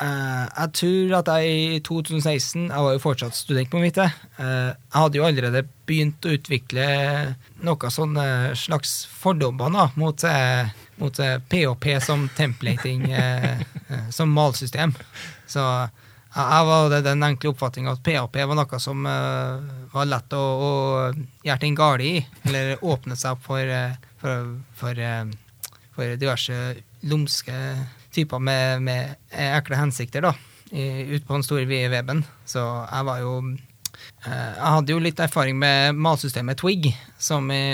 Jeg 0.00 0.72
tror 0.76 1.12
at 1.20 1.28
jeg 1.32 1.52
i 1.76 1.80
2016 1.80 2.66
Jeg 2.68 2.84
var 2.84 2.92
jo 2.92 3.00
fortsatt 3.00 3.36
student 3.36 3.70
på 3.72 3.80
mitt. 3.80 3.96
eh, 3.98 4.10
jeg 4.36 4.74
hadde 4.92 5.16
jo 5.16 5.24
allerede 5.24 5.62
begynt 5.88 6.26
å 6.28 6.34
utvikle 6.36 6.86
noe 7.64 7.90
sånn 7.94 8.16
eh, 8.20 8.50
slags 8.58 9.06
fordommer 9.08 9.72
da, 9.72 9.86
mot, 9.96 10.24
eh, 10.28 10.68
mot 11.00 11.18
eh, 11.22 11.38
PHP 11.48 11.86
som 12.04 12.26
templating, 12.36 13.06
eh, 13.10 13.62
eh, 13.88 14.10
som 14.10 14.32
malsystem. 14.36 14.92
Så 15.46 15.62
jeg 16.36 16.66
var 16.68 16.92
den 17.00 17.22
enkle 17.24 17.54
oppfatninga 17.54 17.94
at 17.96 18.02
PHP 18.04 18.42
var 18.50 18.58
noe 18.60 18.80
som 18.82 19.06
eh, 19.08 19.72
var 19.94 20.10
lett 20.12 20.36
å, 20.36 20.42
å 20.42 20.70
gjøre 21.46 21.60
ting 21.62 21.78
galt 21.78 22.04
i, 22.04 22.18
eller 22.44 22.84
åpne 22.84 23.16
seg 23.16 23.38
opp 23.38 23.46
for, 23.48 23.64
eh, 23.64 23.96
for, 24.20 24.56
for 24.76 25.00
eh, 25.00 25.24
for 25.96 26.12
diverse 26.20 26.52
lumske 27.08 27.54
typer 28.16 28.42
med, 28.42 28.84
med 28.86 29.16
ekle 29.30 29.78
hensikter 29.80 30.24
da, 30.24 30.34
ut 30.72 31.26
på 31.26 31.36
den 31.36 31.46
store 31.46 31.66
vide 31.68 31.90
weben. 31.92 32.24
Så 32.48 32.62
jeg 32.64 33.08
var 33.08 33.22
jo 33.22 33.34
eh, 33.44 34.30
Jeg 34.30 34.72
hadde 34.76 34.96
jo 34.96 35.02
litt 35.02 35.20
erfaring 35.22 35.58
med 35.60 35.98
matsystemet 36.00 36.60
Twig, 36.60 36.90
som 37.18 37.50
i, 37.52 37.64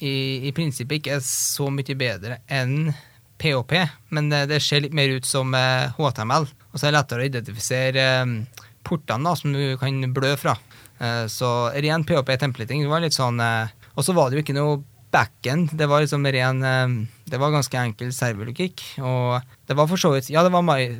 i, 0.00 0.14
i 0.48 0.54
prinsippet 0.56 1.02
ikke 1.02 1.18
er 1.18 1.26
så 1.26 1.68
mye 1.72 1.98
bedre 1.98 2.40
enn 2.46 2.94
PHP, 3.42 3.74
men 4.14 4.30
det, 4.30 4.46
det 4.52 4.60
ser 4.62 4.84
litt 4.84 4.94
mer 4.96 5.10
ut 5.18 5.26
som 5.26 5.54
eh, 5.58 5.90
HTML. 5.98 6.46
Og 6.70 6.78
så 6.78 6.86
er 6.86 6.92
det 6.94 6.98
lettere 7.00 7.24
å 7.24 7.28
identifisere 7.28 8.06
eh, 8.22 8.64
portene 8.86 9.28
da, 9.28 9.36
som 9.36 9.52
du 9.54 9.76
kan 9.80 10.00
blø 10.14 10.34
fra. 10.40 10.56
Eh, 10.98 11.24
så 11.32 11.50
ren 11.74 12.06
PHP-templating 12.06 12.86
var 12.88 13.02
litt 13.02 13.16
sånn 13.16 13.40
eh, 13.42 13.72
Og 13.98 14.06
så 14.06 14.14
var 14.14 14.30
det 14.30 14.38
jo 14.38 14.44
ikke 14.44 14.54
noe 14.54 14.76
backend. 15.14 15.70
Det 15.78 15.86
var 15.90 16.02
liksom 16.04 16.26
ren 16.26 16.62
eh, 16.66 16.94
Det 17.30 17.38
var 17.40 17.54
ganske 17.54 17.78
enkel 17.80 18.10
serverlogikk. 18.14 18.82
Og 19.00 19.38
det 19.70 19.76
var 19.78 19.88
for 19.90 20.00
så 20.00 20.10
vidt 20.14 20.28
Ja, 20.34 20.42
det 20.44 20.52
var 20.54 20.64
My- 20.66 20.98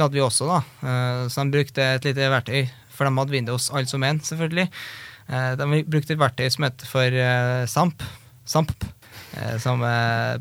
hadde 0.00 0.14
vi 0.16 0.22
også, 0.24 0.46
da. 0.48 0.60
Eh, 0.86 1.24
Så 1.28 1.42
de 1.44 1.50
brukte 1.58 1.82
et 1.98 2.06
lite 2.08 2.30
verktøy. 2.32 2.68
For 2.94 3.04
de 3.06 3.14
hadde 3.18 3.34
Windows 3.34 3.68
alt 3.74 3.90
som 3.90 4.02
en, 4.06 4.20
selvfølgelig. 4.20 4.68
Eh, 5.28 5.50
De 5.60 5.82
brukte 5.84 6.14
et 6.14 6.22
verktøy 6.22 6.48
som 6.50 6.64
heter 6.68 6.86
for 6.86 7.18
SAMP. 7.66 8.02
SAMP. 8.46 8.72
Som 9.60 9.82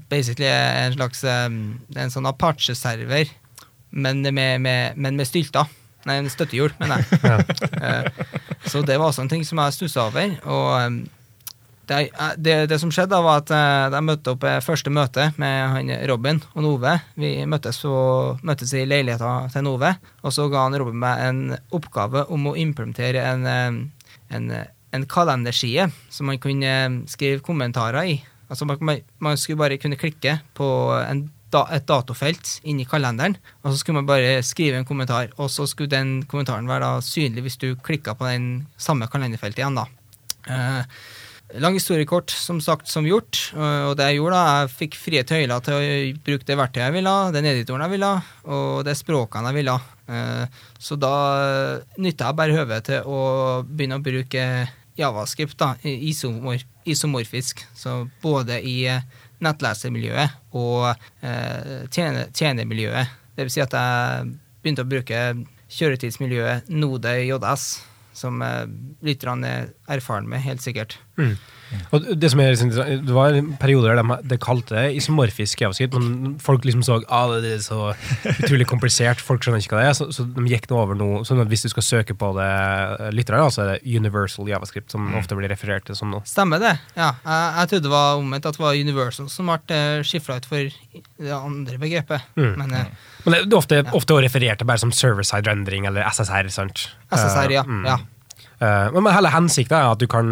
basically 0.09 0.47
er 0.47 0.87
en 0.87 0.93
slags 0.95 1.23
en 1.27 2.11
sånn 2.13 2.25
Apache-server, 2.29 3.27
men 3.91 4.21
med, 4.23 4.61
med, 4.63 4.95
men 4.97 5.17
med 5.19 5.27
stylter. 5.27 5.67
Nei, 6.07 6.15
en 6.21 6.29
støttehjul, 6.31 6.71
mener 6.79 7.03
jeg. 7.03 7.19
Ja. 7.83 8.01
så 8.65 8.81
det 8.87 8.95
var 8.97 9.09
også 9.11 9.25
en 9.25 9.29
ting 9.33 9.43
som 9.45 9.59
jeg 9.59 9.75
stussa 9.75 10.05
over. 10.07 10.37
Og 10.47 11.01
det, 11.87 11.99
eh, 12.11 12.33
det, 12.37 12.55
det 12.71 12.79
som 12.81 12.91
skjedde, 12.93 13.15
da 13.15 13.21
var 13.23 13.43
at 13.43 13.51
eh, 13.55 13.87
jeg 13.95 14.05
møtte 14.07 14.33
opp 14.35 14.45
eh, 14.47 14.59
første 14.63 14.93
møte 14.93 15.29
med 15.41 15.57
han 15.73 15.91
Robin 16.09 16.41
og 16.53 16.65
Nove. 16.65 16.95
Vi 17.19 17.31
møttes, 17.49 17.83
og, 17.87 18.41
møttes 18.47 18.73
i 18.75 18.85
leiligheta 18.87 19.35
til 19.53 19.65
Nove, 19.67 19.93
og 20.23 20.35
så 20.35 20.47
ga 20.51 20.65
han 20.67 20.77
Robin 20.79 20.99
meg 21.03 21.23
en 21.27 21.43
oppgave 21.75 22.27
om 22.33 22.51
å 22.51 22.57
implementere 22.59 23.23
en, 23.31 23.47
eh, 23.47 24.11
en, 24.35 24.51
en 24.97 25.07
kalenderside 25.09 25.89
som 26.13 26.29
man 26.31 26.41
kunne 26.43 26.75
eh, 26.75 26.99
skrive 27.11 27.43
kommentarer 27.45 28.13
i. 28.15 28.19
Altså 28.47 28.67
man, 28.67 28.79
man, 29.19 29.39
skulle 29.39 29.59
bare 29.59 29.79
kunne 29.81 29.99
klikke 29.99 30.39
på 30.55 30.69
en 31.01 31.27
et 31.47 31.85
datofelt 31.87 32.57
inni 32.67 32.83
kalenderen, 32.83 33.37
og 33.63 33.71
så 33.71 33.79
skulle 33.79 34.01
man 34.01 34.09
bare 34.09 34.41
skrive 34.43 34.81
en 34.81 34.85
kommentar, 34.85 35.29
og 35.39 35.47
så 35.49 35.63
skulle 35.65 35.89
den 35.93 36.25
kommentaren 36.27 36.67
være 36.67 36.83
da 36.83 37.05
synlig 37.05 37.45
hvis 37.45 37.55
du 37.61 37.69
klikka 37.79 38.17
på 38.19 38.27
den 38.27 38.67
samme 38.75 39.07
kalenderfeltet 39.07 39.63
igjen, 39.63 39.79
da. 39.79 39.85
Eh, 40.47 40.81
lang 41.55 41.77
historie 41.77 42.07
kort, 42.09 42.31
som 42.33 42.59
sagt, 42.61 42.89
som 42.91 43.05
gjort. 43.07 43.39
Og 43.55 43.93
det 43.97 44.09
jeg 44.09 44.19
gjorde, 44.19 44.39
da, 44.39 44.55
jeg 44.61 44.73
fikk 44.81 44.97
frie 44.99 45.23
tøyler 45.27 45.63
til 45.63 45.77
å 45.77 45.83
bruke 46.25 46.47
det 46.47 46.57
verktøyet 46.59 46.85
jeg 46.89 46.95
ville, 46.97 47.13
den 47.35 47.47
editoren 47.53 47.85
jeg 47.85 47.93
ville, 47.95 48.09
og 48.51 48.81
det 48.87 48.97
språkene 48.99 49.53
jeg 49.53 49.59
ville. 49.61 49.77
Eh, 50.07 50.63
så 50.79 50.95
da 50.99 51.13
nytta 51.99 52.29
jeg 52.29 52.39
bare 52.39 52.57
høvet 52.57 52.89
til 52.89 53.07
å 53.07 53.21
begynne 53.67 53.99
å 53.99 54.03
bruke 54.03 54.43
javascript, 54.97 55.57
da, 55.59 55.73
isomor 55.83 56.59
isomorfisk. 56.87 57.65
Så 57.75 58.07
både 58.21 58.61
i 58.63 58.77
eh, 58.87 59.03
nettlesermiljøet 59.43 60.55
og 60.57 60.89
eh, 61.21 61.85
tjene, 61.93 62.27
tjenermiljøet. 62.33 63.15
Det 63.37 63.45
vil 63.45 63.53
si 63.53 63.63
at 63.63 63.75
jeg 63.75 64.31
begynte 64.63 64.85
å 64.85 64.89
bruke 64.89 65.21
kjøretidsmiljøet 65.77 66.71
Node 66.73 67.13
JS, 67.27 67.67
som 68.17 68.41
eh, 68.41 68.63
lytterne 69.05 69.51
er 69.51 69.69
erfaren 69.99 70.29
med, 70.29 70.45
helt 70.45 70.63
sikkert. 70.63 70.97
Mm. 71.17 71.35
Og 71.91 72.05
det 72.19 72.29
som 72.31 72.41
er 72.41 72.55
det 72.55 73.15
var 73.15 73.35
perioder 73.59 73.97
der 73.97 73.99
de, 73.99 74.17
de 74.31 74.37
kalte 74.39 74.75
det 74.75 74.99
isomorfisk 74.99 75.61
javascript, 75.61 75.97
men 75.99 76.37
folk 76.43 76.65
liksom 76.67 76.83
så 76.85 76.99
ah, 77.11 77.33
det 77.43 77.53
er 77.57 77.63
så 77.63 77.91
utrolig 78.37 78.67
komplisert, 78.69 79.21
folk 79.23 79.43
skjønner 79.43 79.63
ikke 79.63 79.75
hva 79.75 79.83
det 79.83 79.89
er, 79.91 79.97
så, 79.99 80.07
så 80.15 80.25
de 80.31 80.45
gikk 80.51 80.69
nå 80.71 80.79
over 80.79 80.97
noe 80.99 81.23
sånn 81.27 81.43
at 81.43 81.51
hvis 81.51 81.65
du 81.65 81.69
skal 81.73 81.85
søke 81.85 82.15
på 82.17 82.31
det 82.37 82.49
lytterne, 83.15 83.49
så 83.53 83.65
er 83.65 83.73
det 83.73 83.97
universal 83.99 84.47
javascript, 84.51 84.93
som 84.95 85.11
ofte 85.19 85.37
blir 85.39 85.51
referert 85.51 85.87
til 85.87 85.99
som 85.99 86.13
noe. 86.13 86.23
Stemmer 86.27 86.63
det. 86.63 86.75
Ja, 86.95 87.13
jeg, 87.23 87.47
jeg 87.59 87.71
trodde 87.73 87.87
det 87.87 87.95
var 87.95 88.21
omvendt, 88.21 88.47
at 88.49 88.59
det 88.59 88.63
var 88.63 88.81
universal 88.87 89.31
som 89.31 89.51
ble 89.51 89.79
uh, 89.99 90.03
skifra 90.07 90.39
ut 90.39 90.47
for 90.47 90.71
det 90.71 91.35
andre 91.35 91.79
begrepet. 91.81 92.27
Mm. 92.39 92.53
Men 92.61 92.75
eh, 92.77 92.91
Men 93.25 93.35
det 93.35 93.41
er 93.43 93.59
ofte, 93.59 93.81
ofte 93.97 94.21
referert 94.23 94.61
til 94.61 94.69
bare 94.69 94.81
som 94.81 94.93
server-side 94.95 95.49
rendering 95.49 95.87
eller 95.89 96.07
SSR, 96.07 96.47
sant? 96.53 96.87
SSR, 97.11 97.51
ja. 97.51 97.65
Eh, 97.65 97.73
mm. 97.81 97.89
ja. 97.89 97.97
Eh, 98.57 98.87
men 98.93 99.09
hele 99.13 99.29
hensikten 99.33 99.77
er 99.77 99.91
at 99.91 100.01
du 100.01 100.07
kan 100.09 100.29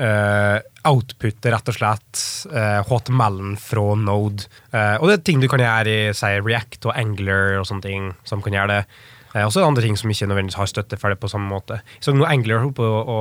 uh, 0.00 0.58
outputte 0.88 1.50
rett 1.52 1.68
og 1.68 1.76
slett 1.76 2.22
uh, 2.48 2.80
HTML-en 2.88 3.58
fra 3.60 3.90
Node. 4.00 4.48
Uh, 4.72 4.96
og 4.96 5.10
det 5.10 5.18
er 5.18 5.26
ting 5.28 5.42
du 5.42 5.48
kan 5.52 5.60
gjøre 5.60 5.92
i 5.92 6.14
say, 6.16 6.40
React 6.40 6.88
og 6.88 6.96
Angler 6.96 7.58
og 7.60 7.68
sånne 7.68 7.84
ting 7.84 8.10
som 8.28 8.44
kan 8.44 8.56
gjøre 8.56 8.78
det. 8.78 9.00
Uh, 9.34 9.44
og 9.44 9.50
så 9.50 9.60
er 9.60 9.66
det 9.66 9.70
andre 9.74 9.84
ting 9.84 10.00
som 10.00 10.12
ikke 10.12 10.30
nødvendigvis 10.30 10.60
har 10.62 10.72
støtte 10.72 11.00
for 11.00 11.12
det 11.12 11.20
på 11.20 11.30
samme 11.32 11.50
måte. 11.52 11.82
Så 12.00 12.16
nå 12.16 12.24
Angler 12.28 12.64
holder 12.64 12.78
på 12.80 12.88
å 12.88 13.20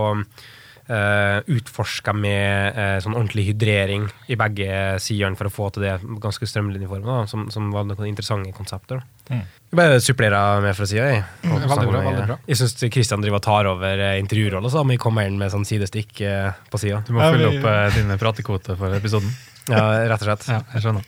uh, 0.89 1.39
utforska 1.51 2.13
med 2.13 2.77
sånn 3.04 3.15
ordentlig 3.18 3.48
hydrering 3.50 4.08
i 4.30 4.36
begge 4.39 4.96
sidene 5.04 5.36
for 5.39 5.50
å 5.50 5.54
få 5.54 5.70
til 5.75 5.86
det 5.88 5.96
ganske 6.24 6.48
strømlinjeformet, 6.50 7.30
som, 7.32 7.48
som 7.54 7.72
var 7.74 7.86
noen 7.89 8.08
interessante 8.10 8.51
konsepter. 8.56 9.01
Mm. 9.30 9.42
Jeg 9.72 9.80
bare 9.80 10.00
supplerer 10.04 10.62
med 10.63 10.75
fra 10.77 10.86
sida. 10.89 11.08
Jeg, 11.13 11.24
Mm, 11.46 11.62
veldig 11.70 11.88
bra, 11.92 12.01
veldig 12.06 12.25
bra. 12.30 12.38
jeg 12.50 12.58
syns 12.58 12.74
Kristian 12.94 13.22
driver 13.22 13.38
og 13.42 13.44
tar 13.46 13.68
over 13.70 14.00
eh, 14.01 14.20
intervjurollen, 14.22 14.70
så 14.72 14.80
da 14.82 14.86
må 14.88 14.96
jeg 14.96 15.01
komme 15.04 15.25
inn 15.30 15.38
med 15.38 15.51
sånn 15.54 15.65
sidestikk 15.68 16.22
eh, 16.25 16.51
på 16.74 16.80
sida. 16.82 17.04
Du 17.08 17.13
må 17.13 17.22
Ja, 17.22 17.32
fylle 17.36 17.50
vi- 17.51 17.60
opp 17.60 17.68
eh, 17.70 17.98
dine 18.00 18.18
pratekvoter 18.22 18.77
for 18.80 18.94
episoden. 18.98 19.30
Ja, 19.70 19.84
rett 20.10 20.22
og 20.22 20.30
slett. 20.30 20.48
Ja, 20.50 20.62
jeg 20.74 20.86
skjønner. 20.86 21.06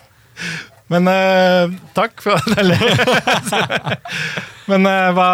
Men 0.93 1.07
eh, 1.11 1.73
takk 1.97 2.21
for 2.23 2.37
Eller 2.61 2.79
Men 4.71 4.85
eh, 4.89 5.09
hva, 5.15 5.29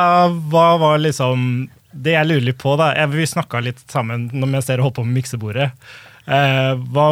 hva 0.52 0.66
var 0.82 1.02
liksom 1.04 1.68
Det 1.94 2.16
jeg 2.16 2.28
lurer 2.28 2.48
litt 2.50 2.60
på, 2.62 2.74
da 2.80 2.92
jeg, 2.98 3.12
Vi 3.14 3.30
snakka 3.30 3.62
litt 3.62 3.82
sammen 3.92 4.28
når 4.34 4.62
ser 4.62 4.76
dere 4.76 4.88
holdt 4.88 4.98
på 4.98 5.06
med 5.08 5.22
miksebordet. 5.22 5.70
Eh, 6.26 6.74
hva 6.94 7.08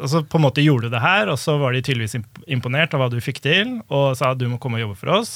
altså 0.00 0.24
på 0.26 0.38
en 0.38 0.44
måte 0.46 0.64
gjorde 0.64 0.88
du 0.88 0.94
det 0.94 1.02
her, 1.02 1.30
og 1.30 1.38
så 1.40 1.56
var 1.60 1.74
de 1.74 1.82
tydeligvis 1.84 2.16
imponert 2.50 2.94
av 2.94 3.04
hva 3.04 3.10
du 3.12 3.20
fikk 3.22 3.40
til, 3.44 3.78
og 3.88 4.16
sa 4.18 4.32
at 4.32 4.40
du 4.40 4.48
må 4.50 4.58
komme 4.62 4.80
og 4.80 4.88
jobbe 4.88 4.98
for 5.00 5.14
oss. 5.20 5.34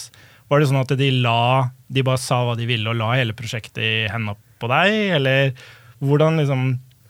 Var 0.48 0.60
det 0.60 0.70
sånn 0.70 0.80
at 0.80 0.94
de 0.98 1.10
la, 1.14 1.68
de 1.92 2.04
bare 2.06 2.20
sa 2.22 2.40
hva 2.46 2.56
de 2.58 2.68
ville, 2.68 2.88
og 2.88 2.98
la 2.98 3.12
hele 3.18 3.36
prosjektet 3.38 3.82
i 3.84 3.94
hendene 4.10 4.38
på 4.58 4.70
deg? 4.70 4.98
Eller 5.18 5.52
hvordan 6.02 6.40
liksom 6.40 6.68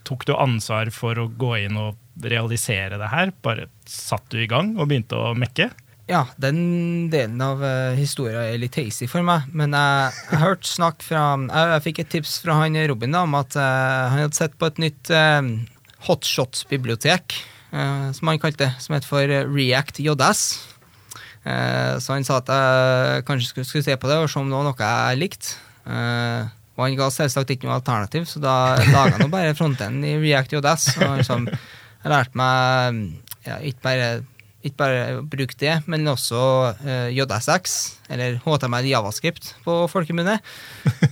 tok 0.08 0.24
du 0.28 0.34
ansvar 0.36 0.90
for 0.94 1.20
å 1.20 1.28
gå 1.28 1.54
inn 1.64 1.78
og 1.80 2.24
realisere 2.24 2.98
det 3.00 3.12
her? 3.12 3.32
Bare 3.44 3.68
satt 3.88 4.26
du 4.32 4.40
i 4.42 4.48
gang 4.50 4.74
og 4.76 4.90
begynte 4.90 5.18
å 5.20 5.36
mekke? 5.38 5.70
Ja, 6.08 6.22
den 6.40 7.10
delen 7.12 7.40
av 7.44 7.60
uh, 7.60 7.92
historien 7.98 8.40
er 8.40 8.60
litt 8.60 8.78
hazy 8.80 9.04
for 9.10 9.26
meg. 9.26 9.50
Men 9.52 9.76
jeg, 9.76 10.14
jeg 10.30 10.40
hørte 10.40 10.70
snakk 10.70 11.04
fra 11.04 11.24
jeg, 11.42 11.74
jeg 11.74 11.84
fikk 11.84 12.00
et 12.00 12.10
tips 12.16 12.38
fra 12.44 12.56
han 12.62 12.78
Robin 12.88 13.12
da, 13.12 13.26
om 13.28 13.36
at 13.36 13.58
uh, 13.60 14.08
han 14.14 14.24
hadde 14.24 14.38
sett 14.38 14.56
på 14.56 14.70
et 14.70 14.80
nytt 14.86 15.12
uh, 15.12 15.42
hotshots-bibliotek, 16.08 17.36
uh, 17.74 18.08
som 18.16 18.32
han 18.32 18.40
kalte 18.40 18.64
det, 18.64 18.72
som 18.80 18.96
heter 18.96 19.10
for 19.10 19.36
eh, 19.36 19.44
React 19.44 20.00
JS. 20.06 20.42
Eh, 21.48 21.98
så 22.02 22.12
han 22.12 22.26
sa 22.26 22.40
at 22.42 22.50
jeg 22.52 23.24
kanskje 23.28 23.52
skulle, 23.52 23.68
skulle 23.68 23.86
se 23.86 23.96
på 23.96 24.10
det 24.10 24.18
og 24.20 24.30
se 24.30 24.40
om 24.40 24.50
det 24.50 24.58
var 24.58 24.66
noe 24.66 24.88
jeg 24.88 25.20
likte. 25.20 25.54
Eh, 25.88 26.48
og 26.78 26.84
han 26.84 26.98
ga 26.98 27.08
selvsagt 27.10 27.52
ikke 27.54 27.66
noe 27.66 27.78
alternativ, 27.80 28.26
så 28.30 28.42
da 28.42 28.56
laga 28.92 29.18
han 29.18 29.32
bare 29.32 29.54
frontenden 29.58 30.04
i 30.06 30.18
React 30.20 30.58
JS. 30.58 30.88
Og 31.02 31.14
liksom, 31.20 31.48
jeg 31.50 32.12
lærte 32.12 32.38
meg 32.38 33.00
ja, 33.46 33.58
ikke 33.64 33.86
bare 33.86 34.10
ikke 34.64 34.78
bare 34.80 35.20
bruke 35.22 35.54
det, 35.60 35.76
men 35.86 36.08
også 36.10 36.40
uh, 36.80 37.08
JSX, 37.14 37.76
eller 38.10 38.40
HTML 38.42 38.88
Javascript 38.90 39.52
på 39.64 39.76
folkemunne. 39.92 40.38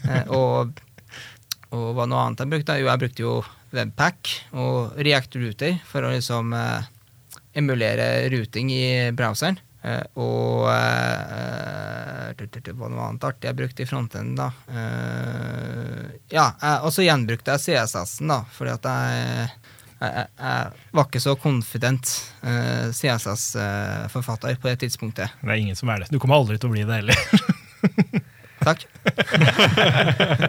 uh, 0.07 0.25
og, 0.39 0.81
og 1.71 1.87
hva 1.97 2.09
noe 2.11 2.25
annet 2.25 2.43
jeg 2.43 2.53
brukte? 2.57 2.81
Jo, 2.81 2.91
jeg 2.91 3.03
brukte 3.05 3.27
jo 3.27 3.37
Webpack 3.77 4.35
og 4.57 4.99
React 4.99 5.39
Router 5.43 5.79
for 5.87 6.07
å 6.07 6.13
liksom 6.15 6.53
uh, 6.57 6.83
emulere 7.57 8.27
routing 8.33 8.71
i 8.75 8.85
browseren. 9.17 9.61
Eh, 9.87 10.03
og 10.19 10.67
eh, 10.73 12.33
det- 12.37 12.75
var 12.75 12.91
noe 12.91 13.07
annet 13.07 13.25
artig 13.29 13.47
jeg 13.47 13.57
brukte 13.57 13.85
i 13.85 13.87
fronten, 13.87 14.35
da. 14.35 14.51
Eh, 14.67 16.17
ja, 16.35 16.49
og 16.83 16.91
så 16.93 17.05
gjenbrukte 17.07 17.55
jeg 17.55 17.63
CSS-en, 17.87 18.33
da, 18.33 18.41
fordi 18.57 18.75
at 18.75 18.89
jeg 18.91 19.51
jeg, 19.97 20.73
var 20.93 21.07
ikke 21.07 21.23
så 21.25 21.37
confident 21.41 22.11
uh, 22.45 22.93
CSS-forfatter 22.93 24.59
på 24.61 24.69
det 24.69 24.79
tidspunktet. 24.85 25.37
Det 25.41 25.53
er 25.53 25.63
ingen 25.63 25.79
som 25.79 25.89
er 25.93 26.05
det. 26.05 26.11
Du 26.13 26.21
kommer 26.21 26.37
aldri 26.41 26.59
til 26.61 26.69
å 26.69 26.75
bli 26.75 26.85
det 26.85 27.01
heller. 27.01 27.55
Takk. 28.67 28.87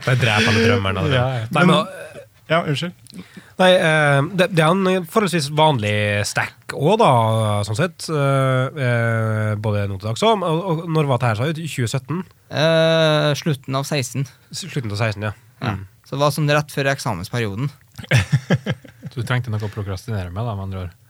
Bare 0.05 0.15
drep 0.19 0.47
alle 0.49 0.63
drømmerne. 0.63 1.03
Ja, 1.11 1.25
ja. 1.41 1.49
Nei, 1.55 1.65
men, 1.67 1.83
Ja, 2.47 2.61
unnskyld. 2.63 2.93
nei 3.59 3.73
uh, 3.75 4.21
det, 4.39 4.45
det 4.55 4.63
er 4.63 4.71
en 4.71 5.07
forholdsvis 5.11 5.49
vanlig 5.57 5.97
stack 6.29 6.71
òg, 6.77 6.93
da, 7.01 7.09
sånn 7.67 7.79
sett. 7.79 8.07
Uh, 8.07 8.71
eh, 8.71 9.51
både 9.59 9.83
nå 9.91 9.97
til 9.99 10.07
dags 10.07 10.23
og, 10.23 10.45
og, 10.47 10.61
og 10.71 10.87
når 10.95 11.09
var 11.11 11.19
det 11.19 11.31
her, 11.31 11.41
sa 11.41 11.49
du? 11.51 11.59
2017? 11.63 12.23
Eh, 12.47 13.29
slutten 13.39 13.79
av 13.79 13.83
16. 13.87 14.27
Slutten 14.55 14.95
av 14.95 14.99
16, 14.99 15.27
ja. 15.27 15.33
Ja. 15.59 15.75
Mm. 15.75 15.85
Så 16.07 16.15
det 16.15 16.23
var 16.23 16.31
sånn 16.31 16.47
rett 16.47 16.71
før 16.71 16.93
eksamensperioden. 16.93 17.67
Du 19.17 19.23
trengte 19.25 19.49
noe 19.49 19.65
å 19.65 19.71
prokrastinere 19.73 20.29
med, 20.29 20.45
da, 20.45 20.53
med 20.55 20.67
andre 20.69 20.87
ord. 20.87 20.95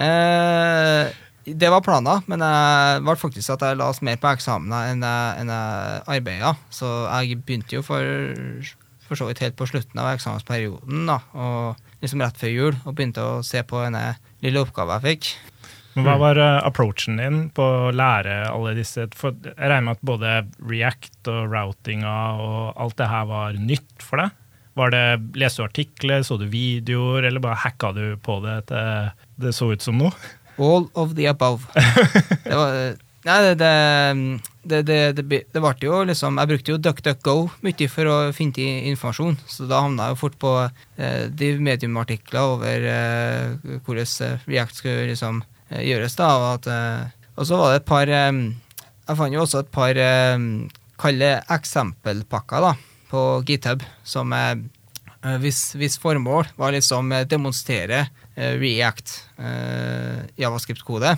Eh, 0.00 1.06
det 1.48 1.68
var 1.72 1.80
planen, 1.84 2.20
men 2.28 2.42
det 2.42 3.04
ble 3.06 3.14
faktisk 3.16 3.54
at 3.54 3.62
jeg 3.64 3.78
la 3.80 3.86
oss 3.88 4.02
mer 4.04 4.18
på 4.20 4.28
eksamener 4.28 4.90
enn 4.90 5.04
jeg, 5.06 5.30
enn 5.40 5.52
jeg 5.54 6.02
arbeida. 6.16 6.50
Så 6.74 6.90
jeg 7.06 7.38
begynte 7.46 7.78
jo 7.78 7.84
for, 7.86 8.04
for 9.06 9.16
så 9.16 9.30
vidt 9.30 9.40
helt 9.44 9.56
på 9.56 9.68
slutten 9.70 10.02
av 10.02 10.10
eksamensperioden, 10.12 11.06
da, 11.08 11.20
og 11.32 12.04
liksom 12.04 12.24
rett 12.24 12.40
før 12.40 12.52
jul, 12.52 12.76
og 12.84 12.96
begynte 12.98 13.24
å 13.24 13.40
se 13.46 13.62
på 13.64 13.80
denne 13.86 14.04
lille 14.44 14.60
oppgave 14.66 14.98
jeg 14.98 15.06
fikk. 15.08 15.30
Men 15.94 16.06
hva 16.06 16.16
var 16.20 16.38
eh, 16.38 16.58
approachen 16.62 17.18
din 17.18 17.40
på 17.54 17.64
å 17.64 17.90
lære 17.94 18.44
alle 18.50 18.76
disse 18.78 19.08
For 19.18 19.34
jeg 19.42 19.56
regner 19.58 19.88
med 19.88 19.98
at 19.98 20.04
både 20.06 20.34
React 20.70 21.30
og 21.32 21.50
routinga 21.50 22.14
og 22.38 22.78
alt 22.78 22.98
det 23.00 23.10
her 23.10 23.26
var 23.30 23.58
nytt 23.58 24.06
for 24.06 24.22
deg? 24.22 24.36
Var 24.78 24.94
det, 24.94 25.04
Leste 25.40 25.60
du 25.60 25.66
artikler, 25.66 26.22
så 26.22 26.38
du 26.38 26.46
videoer, 26.48 27.26
eller 27.26 27.42
bare 27.42 27.58
hacka 27.64 27.90
du 27.96 28.04
på 28.22 28.38
det 28.44 28.60
til 28.70 29.10
det 29.42 29.54
så 29.56 29.72
ut 29.74 29.82
som 29.82 29.98
noe? 29.98 30.14
All 30.60 30.86
of 30.94 31.16
the 31.18 31.26
above. 31.30 31.66
Det 32.44 32.54
var 32.54 32.98
Nei, 33.20 33.34
det 33.44 33.56
det, 33.60 33.72
det, 34.64 34.78
det, 34.88 34.96
det, 35.28 35.40
det 35.52 35.60
ble 35.60 35.74
jo 35.84 35.98
liksom 36.08 36.38
Jeg 36.40 36.48
brukte 36.48 36.72
jo 36.72 36.78
DuckDuckGo 36.80 37.34
mye 37.66 37.88
for 37.92 38.08
å 38.08 38.14
finne 38.32 38.78
informasjon, 38.88 39.36
så 39.44 39.66
da 39.68 39.82
havna 39.84 40.08
jeg 40.08 40.14
jo 40.14 40.20
fort 40.22 40.38
på 40.40 40.52
eh, 40.64 41.26
de 41.28 41.50
mediumartikler 41.60 42.54
over 42.54 42.86
eh, 42.88 43.76
hvordan 43.84 44.40
React 44.48 44.80
skulle 44.80 45.10
liksom 45.12 45.42
gjøres, 45.70 46.16
da. 46.18 46.30
Og, 46.36 46.48
at, 46.58 46.70
eh, 46.70 47.30
og 47.36 47.46
så 47.48 47.60
var 47.60 47.72
det 47.72 47.82
et 47.82 47.88
par 47.90 48.10
eh, 48.10 48.32
Jeg 49.06 49.18
fant 49.18 49.34
jo 49.34 49.44
også 49.44 49.62
et 49.64 49.70
par 49.74 49.98
kalle 51.00 51.30
eksempelpakker 51.50 52.64
da, 52.64 52.74
på 53.10 53.24
GitHub, 53.48 53.82
som 54.06 54.32
eh, 54.36 54.54
eh, 55.24 55.36
hvis, 55.42 55.70
hvis 55.78 55.98
formål 56.02 56.50
var 56.60 56.74
liksom 56.76 57.12
eh, 57.16 57.26
demonstrere 57.28 58.04
eh, 58.36 58.54
React 58.60 59.16
eh, 59.40 60.20
javascript-kode 60.40 61.16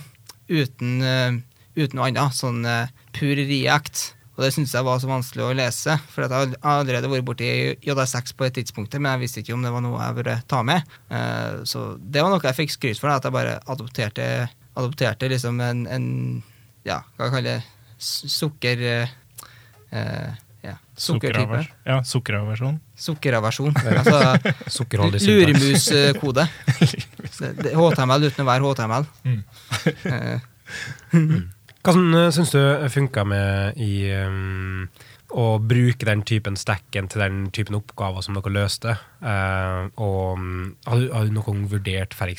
uten, 0.49 0.95
eh, 1.03 1.39
uten 1.77 1.99
noe 1.99 2.09
annet, 2.11 2.37
sånn 2.37 2.63
eh, 2.67 2.91
pur 3.15 3.35
React. 3.39 4.05
Og 4.33 4.41
det 4.41 4.49
syntes 4.55 4.73
jeg 4.73 4.85
var 4.87 5.01
så 5.01 5.09
vanskelig 5.09 5.43
å 5.45 5.53
lese, 5.57 5.95
for 6.09 6.25
jeg 6.25 6.31
har 6.33 6.53
allerede 6.73 7.09
vært 7.11 7.25
borti 7.27 7.49
JD6 7.85 8.33
på 8.37 8.47
et 8.47 8.55
tidspunkt, 8.57 8.95
men 8.97 9.11
jeg 9.11 9.21
visste 9.27 9.43
ikke 9.43 9.53
om 9.53 9.65
det 9.65 9.73
var 9.75 9.83
noe 9.85 9.99
jeg 10.01 10.17
burde 10.17 10.37
ta 10.49 10.63
med. 10.65 10.95
Eh, 11.13 11.59
så 11.69 11.83
det 12.01 12.23
var 12.23 12.33
noe 12.33 12.41
jeg 12.41 12.59
fikk 12.63 12.73
skryt 12.73 13.01
for, 13.01 13.13
at 13.13 13.27
jeg 13.27 13.35
bare 13.35 13.59
adopterte, 13.69 14.29
adopterte 14.73 15.29
liksom 15.29 15.61
en, 15.61 15.85
en 15.85 16.07
ja, 16.87 17.03
hva 17.19 17.29
kaller 17.29 17.59
jeg 17.59 17.61
det, 17.61 18.31
sukker... 18.33 18.81
eh, 18.89 19.13
eh, 19.93 20.41
ja, 20.63 20.77
sukkertype. 20.95 21.59
Ja, 21.85 21.97
sukkeravversjon. 22.07 22.77
Sukkeravversjon. 22.95 23.73
Altså 23.99 24.19
Sukkerholdig 24.71 25.19
luremuskode. 25.27 26.45
HTML 27.83 28.29
uten 28.29 28.45
å 28.45 28.47
være 28.47 28.69
HTML. 28.71 29.09
Eh, 30.07 30.39
Hva 31.83 31.91
syns 32.31 32.53
du 32.53 32.59
funka 32.93 33.25
med 33.27 33.79
i 33.83 34.07
um, 34.15 34.85
å 35.35 35.57
bruke 35.59 36.07
den 36.07 36.21
typen 36.23 36.55
stacken 36.55 37.09
til 37.11 37.19
den 37.19 37.41
typen 37.51 37.75
oppgaver 37.75 38.23
som 38.23 38.37
dere 38.37 38.53
løste? 38.55 38.93
Uh, 39.19 39.91
og 39.99 40.39
um, 40.39 40.53
har, 40.87 41.01
du, 41.01 41.09
har 41.11 41.27
du 41.27 41.35
noen 41.35 41.47
gang 41.49 41.65
vurdert 41.73 42.15
for 42.15 42.31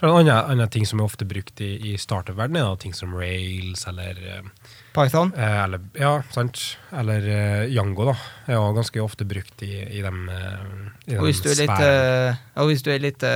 En 0.00 0.32
annen 0.54 0.72
ting 0.72 0.88
som 0.88 1.02
er 1.02 1.10
ofte 1.10 1.28
brukt 1.28 1.60
i, 1.60 1.74
i 1.92 1.98
startup-verdenen, 2.00 2.64
er 2.64 2.80
ting 2.80 2.96
som 2.96 3.12
Rails 3.12 3.84
eller 3.92 4.24
eh, 4.24 4.72
Python. 4.94 5.30
Eh, 5.38 5.56
eller, 5.64 5.80
ja, 5.98 6.12
sant. 6.34 6.58
Eller 6.98 7.26
uh, 7.30 7.64
Django, 7.70 8.08
da. 8.10 8.14
Er 8.50 8.56
jo 8.58 8.64
ganske 8.74 9.02
ofte 9.04 9.26
brukt 9.28 9.62
i, 9.62 9.70
i 9.98 10.02
dem 10.02 10.24
uh, 10.26 10.64
i 11.06 11.16
Og 11.18 11.28
hvis 11.28 11.42
du 11.44 11.50
er 11.52 11.60
litt, 11.62 11.70
sfæren. 11.70 12.40
og 12.58 12.70
hvis 12.70 12.82
du 12.86 12.90
er 12.94 13.02
litt, 13.02 13.26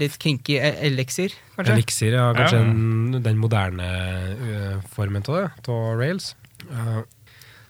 litt 0.00 0.18
kinky 0.22 0.58
elixir, 0.60 1.34
kanskje? 1.56 1.76
Elixir, 1.78 2.16
ja. 2.18 2.28
Kanskje 2.36 2.60
Ja. 2.62 2.68
en, 2.68 3.18
den 3.24 3.38
moderne 3.42 3.90
formen 4.94 5.22
av 5.28 5.38
det, 5.40 5.50
av 5.68 5.98
Rails. 5.98 6.32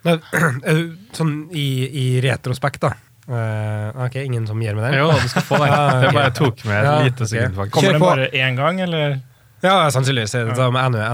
Nei, 0.05 0.19
sånn 1.17 1.35
i, 1.57 1.67
i 1.89 2.07
retrospekt, 2.25 2.83
da. 2.85 2.95
Uh, 3.25 3.89
ok, 4.05 4.19
ingen 4.21 4.45
som 4.45 4.61
gir 4.61 4.77
meg 4.77 4.91
den? 4.91 4.99
Jo, 5.01 5.07
du 5.17 5.29
skal 5.33 5.45
få 5.49 5.61
den. 5.63 5.71
Ja, 5.73 5.85
okay. 5.89 6.03
Jeg 6.05 6.17
bare 6.19 6.33
tok 6.37 6.65
med 6.69 6.77
et 6.77 6.85
Ja, 6.91 6.97
lite 7.07 7.29
sekund. 7.31 7.71
Kommer 7.73 7.97
den 7.97 8.03
bare 8.05 8.27
én 8.37 8.59
gang, 8.59 8.83
eller? 8.85 9.17
Ja, 9.65 9.89
sannsynligvis. 9.95 10.35
er 10.37 10.51
det 10.51 10.57
Da 10.59 10.67
med 10.75 10.83
Anne 10.85 11.05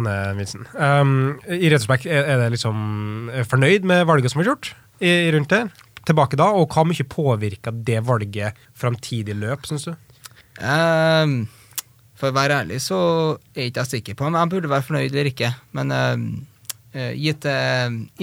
Um, 0.75 1.12
I 1.47 1.71
retrospekt, 1.71 2.09
er, 2.11 2.26
er 2.35 2.40
det 2.42 2.49
liksom 2.57 3.30
er 3.30 3.47
fornøyd 3.47 3.87
med 3.87 4.02
valget 4.11 4.33
som 4.33 4.42
er 4.42 4.50
gjort 4.50 4.73
i, 5.00 5.12
rundt 5.35 5.52
det? 5.54 5.62
Tilbake 6.09 6.38
da, 6.40 6.49
og 6.57 6.66
hva 6.75 6.83
mye 6.88 7.07
påvirka 7.07 7.71
det 7.73 8.00
valget 8.09 8.59
framtidig 8.80 9.37
løp, 9.38 9.66
syns 9.69 9.87
du? 9.87 9.92
Um, 10.61 11.45
for 12.19 12.33
å 12.33 12.37
være 12.37 12.59
ærlig 12.64 12.80
så 12.85 12.99
er 13.54 13.69
jeg 13.69 13.73
ikke 13.73 13.87
sikker 13.88 14.16
på 14.19 14.26
om 14.28 14.37
jeg 14.37 14.50
burde 14.52 14.71
være 14.73 14.87
fornøyd 14.88 15.12
eller 15.14 15.30
ikke. 15.30 15.52
Men 15.78 15.95
um, 15.95 16.25
eh, 16.92 17.14
gitt 17.21 17.47
det 17.47 17.57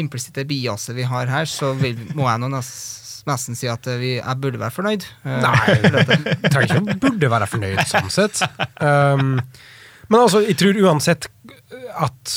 implisitte 0.03 0.43
biaset 0.50 0.98
vi 0.98 1.07
har 1.07 1.31
her, 1.31 1.48
så 1.50 1.72
vil, 1.79 1.98
må 2.17 2.27
jeg 2.29 2.43
nå 2.43 2.51
nes- 2.53 3.24
nesten 3.27 3.57
si 3.60 3.67
at 3.72 3.88
eh, 3.89 3.98
vi, 4.01 4.12
jeg 4.19 4.41
burde 4.43 4.60
være 4.62 4.75
fornøyd. 4.75 5.07
Eh, 5.24 5.39
Nei, 5.46 5.55
jeg 5.72 6.51
trenger 6.51 6.67
ikke 6.67 6.84
å 6.84 7.00
burde 7.07 7.31
være 7.38 7.50
fornøyd 7.55 7.81
sånn 7.89 8.13
sett. 8.13 8.43
Um, 8.84 9.38
men 10.09 10.19
altså, 10.23 10.41
jeg 10.45 10.57
tror 10.59 10.79
uansett 10.87 11.27
at 11.97 12.33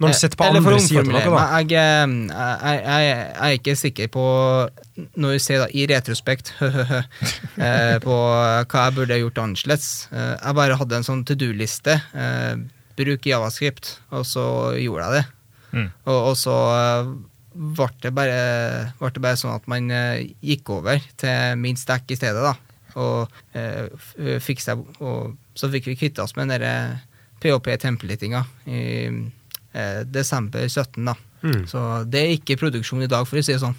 når 0.00 0.14
du 0.14 0.16
sitter 0.16 0.38
på 0.40 0.46
andre 0.48 0.78
sida 0.80 1.00
av 1.02 1.08
noe, 1.10 1.20
da 1.20 1.40
jeg, 1.60 1.72
eh, 1.76 2.12
jeg, 2.32 2.78
jeg, 2.86 3.08
jeg 3.10 3.34
er 3.44 3.56
ikke 3.58 3.74
sikker 3.76 4.06
på, 4.14 4.22
når 5.20 5.34
vi 5.34 5.40
ser 5.44 5.58
da, 5.60 5.66
i 5.76 5.82
retrospekt, 5.90 6.54
eh, 6.64 7.96
på 8.00 8.14
hva 8.16 8.84
jeg 8.86 8.94
burde 8.96 9.18
gjort 9.20 9.40
annerledes. 9.42 9.88
Eh, 10.12 10.30
Jeg 10.40 10.56
bare 10.56 10.78
hadde 10.80 10.96
en 11.00 11.04
sånn 11.06 11.24
to 11.28 11.36
do-liste. 11.36 11.98
eh, 12.16 12.54
Bruk 13.00 13.24
javascript, 13.28 13.94
og 14.12 14.24
så 14.28 14.46
gjorde 14.80 15.04
jeg 15.04 15.18
det. 15.20 15.26
Mm. 15.76 15.86
Og, 16.08 16.16
og 16.30 16.34
så 16.40 16.56
eh, 16.78 17.12
ble 17.76 17.86
det, 18.02 18.14
bare, 18.16 18.40
ble 19.00 19.12
det 19.14 19.22
bare 19.24 19.38
sånn 19.40 19.54
at 19.58 19.68
man 19.70 19.92
eh, 19.94 20.24
gikk 20.44 20.72
over 20.80 21.00
til 21.20 21.60
min 21.60 21.76
stack 21.80 22.08
i 22.12 22.18
stedet, 22.18 22.40
da. 22.40 22.56
Og 23.00 23.28
eh, 23.54 23.86
fikk 24.42 24.58
seg 24.64 24.80
Og 24.98 25.36
så 25.54 25.68
fikk 25.70 25.86
vi 25.92 25.94
kvitte 26.00 26.24
oss 26.24 26.32
med 26.34 26.48
den 26.48 26.56
derre 26.56 26.72
PHP-templatinga 27.42 28.44
i 28.66 28.84
eh, 29.72 30.00
desember 30.04 30.68
17, 30.68 31.04
da. 31.04 31.16
Mm. 31.42 31.66
Så 31.70 31.84
det 32.10 32.20
er 32.20 32.34
ikke 32.36 32.58
produksjon 32.60 33.04
i 33.04 33.10
dag, 33.10 33.26
for 33.28 33.40
å 33.40 33.44
si 33.44 33.54
det 33.54 33.62
sånn. 33.62 33.76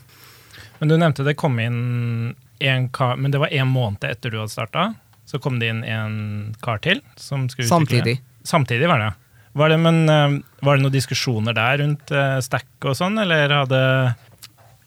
Men 0.79 0.89
du 0.89 0.97
nevnte 0.97 1.25
det 1.27 1.37
kom 1.37 1.59
inn 1.61 2.33
en 2.61 2.89
kar, 2.93 3.17
men 3.17 3.33
det 3.33 3.41
var 3.41 3.53
en 3.53 3.69
måned 3.69 4.05
etter 4.05 4.33
du 4.33 4.39
hadde 4.41 4.53
starta. 4.53 4.91
Så 5.29 5.39
kom 5.41 5.59
det 5.61 5.69
inn 5.71 5.83
en 5.87 6.15
kar 6.63 6.81
til 6.83 7.03
som 7.15 7.47
skulle 7.49 7.67
utvikle 7.67 8.01
Samtidig. 8.01 8.15
Samtidig 8.43 8.89
var 8.89 9.03
det. 9.03 9.11
Var 9.53 9.69
det, 9.69 9.77
men 9.83 10.01
eh, 10.09 10.39
var 10.63 10.77
det 10.77 10.85
noen 10.85 10.95
diskusjoner 10.95 11.55
der 11.55 11.81
rundt 11.83 12.11
eh, 12.15 12.39
stack 12.43 12.87
og 12.87 12.97
sånn, 12.97 13.19
eller 13.21 13.51
hadde 13.61 13.81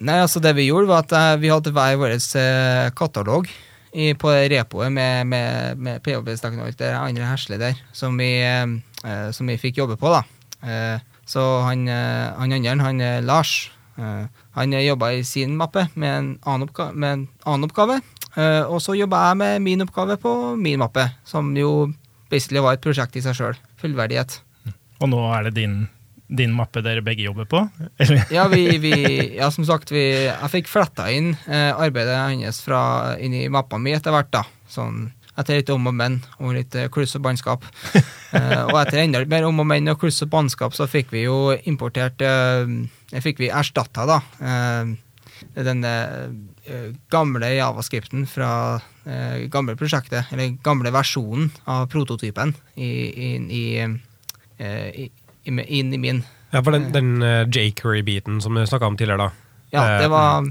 Nei, 0.04 0.16
altså 0.20 0.40
det 0.42 0.50
vi 0.58 0.66
gjorde, 0.66 0.88
var 0.90 1.04
at 1.04 1.12
eh, 1.16 1.36
vi 1.40 1.52
hadde 1.52 1.72
hver 1.72 1.98
vår 2.00 2.16
katalog 2.98 3.48
i, 3.94 4.10
på 4.18 4.32
repoet 4.50 4.92
med, 4.92 5.26
med, 5.30 5.78
med 5.78 6.02
PHB-stakken 6.02 6.62
det 6.82 6.92
andre 6.98 7.30
heslet 7.30 7.62
der, 7.62 7.82
som 7.94 8.18
vi, 8.18 8.30
eh, 8.42 9.28
som 9.32 9.50
vi 9.50 9.58
fikk 9.60 9.78
jobbe 9.78 9.96
på, 10.00 10.10
da. 10.10 10.24
Eh, 10.66 11.02
så 11.26 11.42
han, 11.64 11.88
eh, 11.88 12.32
han 12.36 12.52
andre, 12.52 12.80
han 12.80 13.00
eh, 13.00 13.22
Lars, 13.24 13.70
eh, 13.96 14.26
han 14.58 14.72
jobba 14.72 15.12
i 15.12 15.24
sin 15.24 15.56
mappe 15.56 15.86
med 15.94 16.18
en 16.18 16.30
annen 16.42 16.68
oppgave, 16.68 16.94
med 16.94 17.12
en 17.12 17.28
annen 17.44 17.70
oppgave 17.70 18.00
og 18.34 18.80
så 18.82 18.96
jobba 18.98 19.28
jeg 19.28 19.36
med 19.38 19.60
min 19.62 19.82
oppgave 19.84 20.16
på 20.18 20.30
min 20.58 20.80
mappe, 20.82 21.04
som 21.22 21.52
jo 21.54 21.92
basically 22.32 22.58
var 22.58 22.74
et 22.74 22.82
prosjekt 22.82 23.14
i 23.14 23.20
seg 23.22 23.36
sjøl. 23.38 23.60
Fullverdighet. 23.78 24.40
Og 24.98 25.06
nå 25.12 25.20
er 25.36 25.46
det 25.46 25.52
din, 25.60 25.76
din 26.36 26.54
mappe 26.56 26.82
dere 26.84 27.04
begge 27.04 27.26
jobber 27.26 27.48
på? 27.50 27.64
Eller? 28.02 28.24
Ja, 28.34 28.46
vi, 28.52 28.78
vi, 28.82 28.94
ja, 29.36 29.50
som 29.54 29.66
sagt, 29.68 29.92
vi, 29.94 30.04
jeg 30.26 30.52
fikk 30.52 30.70
fletta 30.70 31.08
inn 31.12 31.34
eh, 31.46 31.70
arbeidet 31.70 32.16
hans 32.18 32.62
fra 32.64 32.80
inn 33.22 33.36
i 33.36 33.46
mappa 33.52 33.80
mi 33.80 33.94
etter 33.96 34.14
hvert. 34.14 34.32
da. 34.34 34.44
Sånn, 34.70 35.06
etter 35.34 35.58
litt 35.58 35.70
om 35.74 35.90
og 35.90 35.94
men 35.96 36.20
og 36.38 36.54
litt 36.56 36.74
eh, 36.78 36.90
kluss 36.92 37.16
og 37.18 37.24
bannskap. 37.28 37.66
Eh, 38.34 38.64
og 38.66 38.74
etter 38.80 38.98
enda 38.98 39.20
litt 39.22 39.30
mer 39.30 39.44
om 39.46 39.60
og 39.62 39.66
men 39.70 39.86
og 39.92 40.00
kluss 40.02 40.16
og 40.24 40.30
bannskap, 40.32 40.72
så 40.74 40.88
fikk 40.90 41.12
vi 41.14 41.20
jo 41.28 41.52
importert 41.70 42.18
eh, 42.26 42.66
Fikk 43.22 43.38
vi 43.38 43.46
erstatta, 43.46 44.08
da. 44.10 44.16
Eh, 44.42 44.90
den 45.54 45.84
eh, 45.86 46.90
gamle 47.14 47.52
javascripten 47.54 48.26
fra 48.26 48.80
eh, 49.06 49.46
gamle 49.52 49.76
prosjektet, 49.78 50.32
eller 50.32 50.56
gamle 50.64 50.90
versjonen 50.94 51.52
av 51.70 51.86
prototypen, 51.92 52.54
i, 52.74 52.90
inn 53.28 53.46
i, 53.54 53.66
eh, 53.84 54.88
i, 54.90 55.06
i, 55.06 55.10
inn 55.46 55.92
i 55.94 55.98
min. 55.98 56.22
Ja, 56.54 56.62
for 56.62 56.70
den, 56.76 56.90
den 56.94 57.16
uh, 57.22 57.44
jQuery-biten 57.50 58.40
som 58.44 58.54
du 58.54 58.62
snakka 58.66 58.86
om 58.86 58.96
tidligere, 58.96 59.26
da. 59.28 59.30
Ja, 59.74 59.84
Eh, 59.96 60.00
det 60.04 60.08
var 60.12 60.44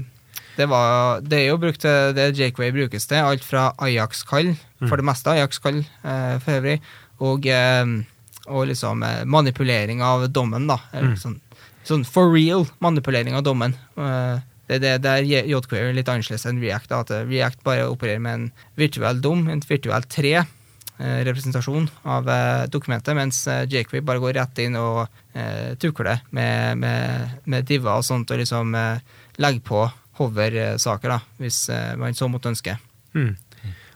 det, 0.56 0.66
var, 0.70 1.20
det 1.24 1.38
er 1.40 1.46
jo 1.48 1.56
brukt 1.58 1.80
til 1.82 2.12
det 2.14 2.28
Jakeway 2.38 2.70
brukes 2.70 3.06
til. 3.10 3.16
Alt 3.24 3.42
fra 3.42 3.72
Ajax-kall, 3.82 4.52
for 4.86 5.00
det 5.00 5.06
meste 5.08 5.32
Ajax-kall 5.32 5.80
eh, 5.82 6.34
for 6.44 6.58
øvrig, 6.60 6.76
og, 7.24 7.46
eh, 7.46 7.84
og 8.46 8.66
liksom 8.68 9.02
eh, 9.02 9.24
manipulering 9.24 10.02
av 10.04 10.28
dommen, 10.30 10.68
da. 10.70 10.76
Mm. 10.92 11.16
Sånn, 11.18 11.40
sånn 11.88 12.04
for 12.06 12.30
real 12.30 12.66
manipulering 12.84 13.34
av 13.34 13.42
dommen. 13.48 13.74
Eh, 13.96 14.36
det, 14.68 14.78
det, 14.84 14.92
det 15.04 15.10
er 15.10 15.26
J- 15.28 15.46
JQuery 15.50 15.96
litt 15.96 16.08
annerledes 16.08 16.46
enn 16.48 16.60
React. 16.62 16.88
Da, 16.92 17.00
at 17.02 17.10
eh, 17.16 17.24
React 17.32 17.64
bare 17.66 17.88
opererer 17.90 18.22
med 18.22 18.34
en 18.38 18.46
virtuell 18.78 19.18
dom, 19.24 19.48
en 19.50 19.64
virtuell 19.68 20.06
tre. 20.08 20.44
Eh, 20.98 21.20
Representasjon 21.26 21.88
av 22.10 22.28
eh, 22.30 22.64
dokumentet, 22.72 23.14
mens 23.16 23.42
eh, 23.50 23.64
jQuery 23.70 24.02
bare 24.04 24.22
går 24.22 24.36
rett 24.40 24.64
inn 24.64 24.78
og 24.80 25.06
tukler 25.82 26.20
med, 26.30 26.78
med, 26.78 27.30
med 27.50 27.64
diver 27.66 27.96
og 27.98 28.04
sånt, 28.06 28.30
og 28.30 28.38
liksom 28.38 28.68
legger 29.42 29.64
på 29.66 29.80
hover-saker, 30.20 31.10
da, 31.10 31.16
hvis 31.42 31.56
man 31.98 32.14
så 32.14 32.28
måtte 32.30 32.52
ønske. 32.52 32.76
Mm. 33.18 33.32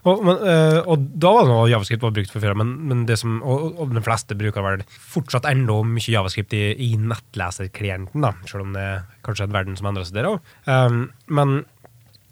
Og, 0.02 0.24
men, 0.26 0.42
og 0.82 1.04
da 1.14 1.30
var 1.36 1.46
det 1.46 1.52
noe 1.52 1.70
javascript 1.70 2.02
var 2.02 2.16
brukt 2.16 2.34
for 2.34 2.42
før, 2.42 2.58
men, 2.58 2.74
men 2.90 3.06
det 3.06 3.20
som, 3.22 3.38
og, 3.46 3.78
og 3.78 3.94
de 3.94 4.02
fleste 4.02 4.34
bruker 4.40 4.66
vel 4.66 4.82
fortsatt 4.90 5.46
enda 5.46 5.78
mye 5.86 6.10
javascript 6.16 6.58
i, 6.58 6.64
i 6.88 6.90
nettleserklienten, 6.98 8.26
da, 8.26 8.34
selv 8.50 8.66
om 8.66 8.74
det 8.74 8.82
er 8.88 9.06
kanskje 9.28 9.46
en 9.46 9.54
verden 9.54 9.78
som 9.78 9.92
endrer 9.92 10.10
seg 10.10 10.18
der 10.18 10.32
òg. 10.32 10.54
Um, 10.66 11.04
men 11.30 11.60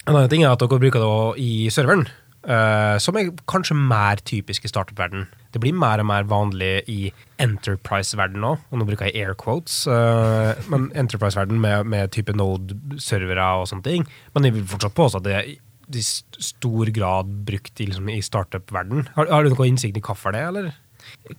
en 0.06 0.14
annen 0.14 0.30
ting 0.30 0.44
er 0.44 0.52
at 0.54 0.62
dere 0.62 0.82
bruker 0.82 1.02
det 1.02 1.46
i 1.46 1.66
serveren, 1.74 2.08
eh, 2.46 2.96
som 3.02 3.18
er 3.18 3.32
kanskje 3.50 3.76
mer 3.76 4.22
typisk 4.26 4.64
i 4.64 4.70
startup-verden. 4.70 5.26
Det 5.52 5.60
blir 5.62 5.76
mer 5.76 6.02
og 6.02 6.08
mer 6.10 6.26
vanlig 6.28 6.72
i 6.92 7.10
enterprise-verden 7.42 8.42
nå, 8.44 8.54
og 8.58 8.80
nå 8.80 8.86
bruker 8.88 9.08
jeg 9.08 9.24
air 9.24 9.36
quotes, 9.40 9.84
uh, 9.88 10.52
men 10.72 10.90
enterprise-verden 10.98 11.60
med, 11.62 11.88
med 11.88 12.12
type 12.12 12.34
node-servere 12.36 13.46
og 13.60 13.70
sånne 13.70 13.86
ting. 13.86 14.08
Men 14.34 14.48
jeg 14.48 14.56
vil 14.58 14.66
fortsatt 14.68 14.96
påstå 14.98 15.22
at 15.22 15.28
det 15.28 15.36
er 15.38 15.54
i 15.54 16.02
stor 16.02 16.90
grad 16.92 17.30
brukt 17.46 17.80
i, 17.80 17.86
liksom, 17.88 18.10
i 18.12 18.20
startup-verden. 18.24 19.08
Har, 19.14 19.30
har 19.32 19.46
du 19.46 19.54
noe 19.54 19.70
innsikt 19.70 19.96
i 19.96 20.04
hvorfor 20.04 20.34
det, 20.36 20.42
eller? 20.50 20.74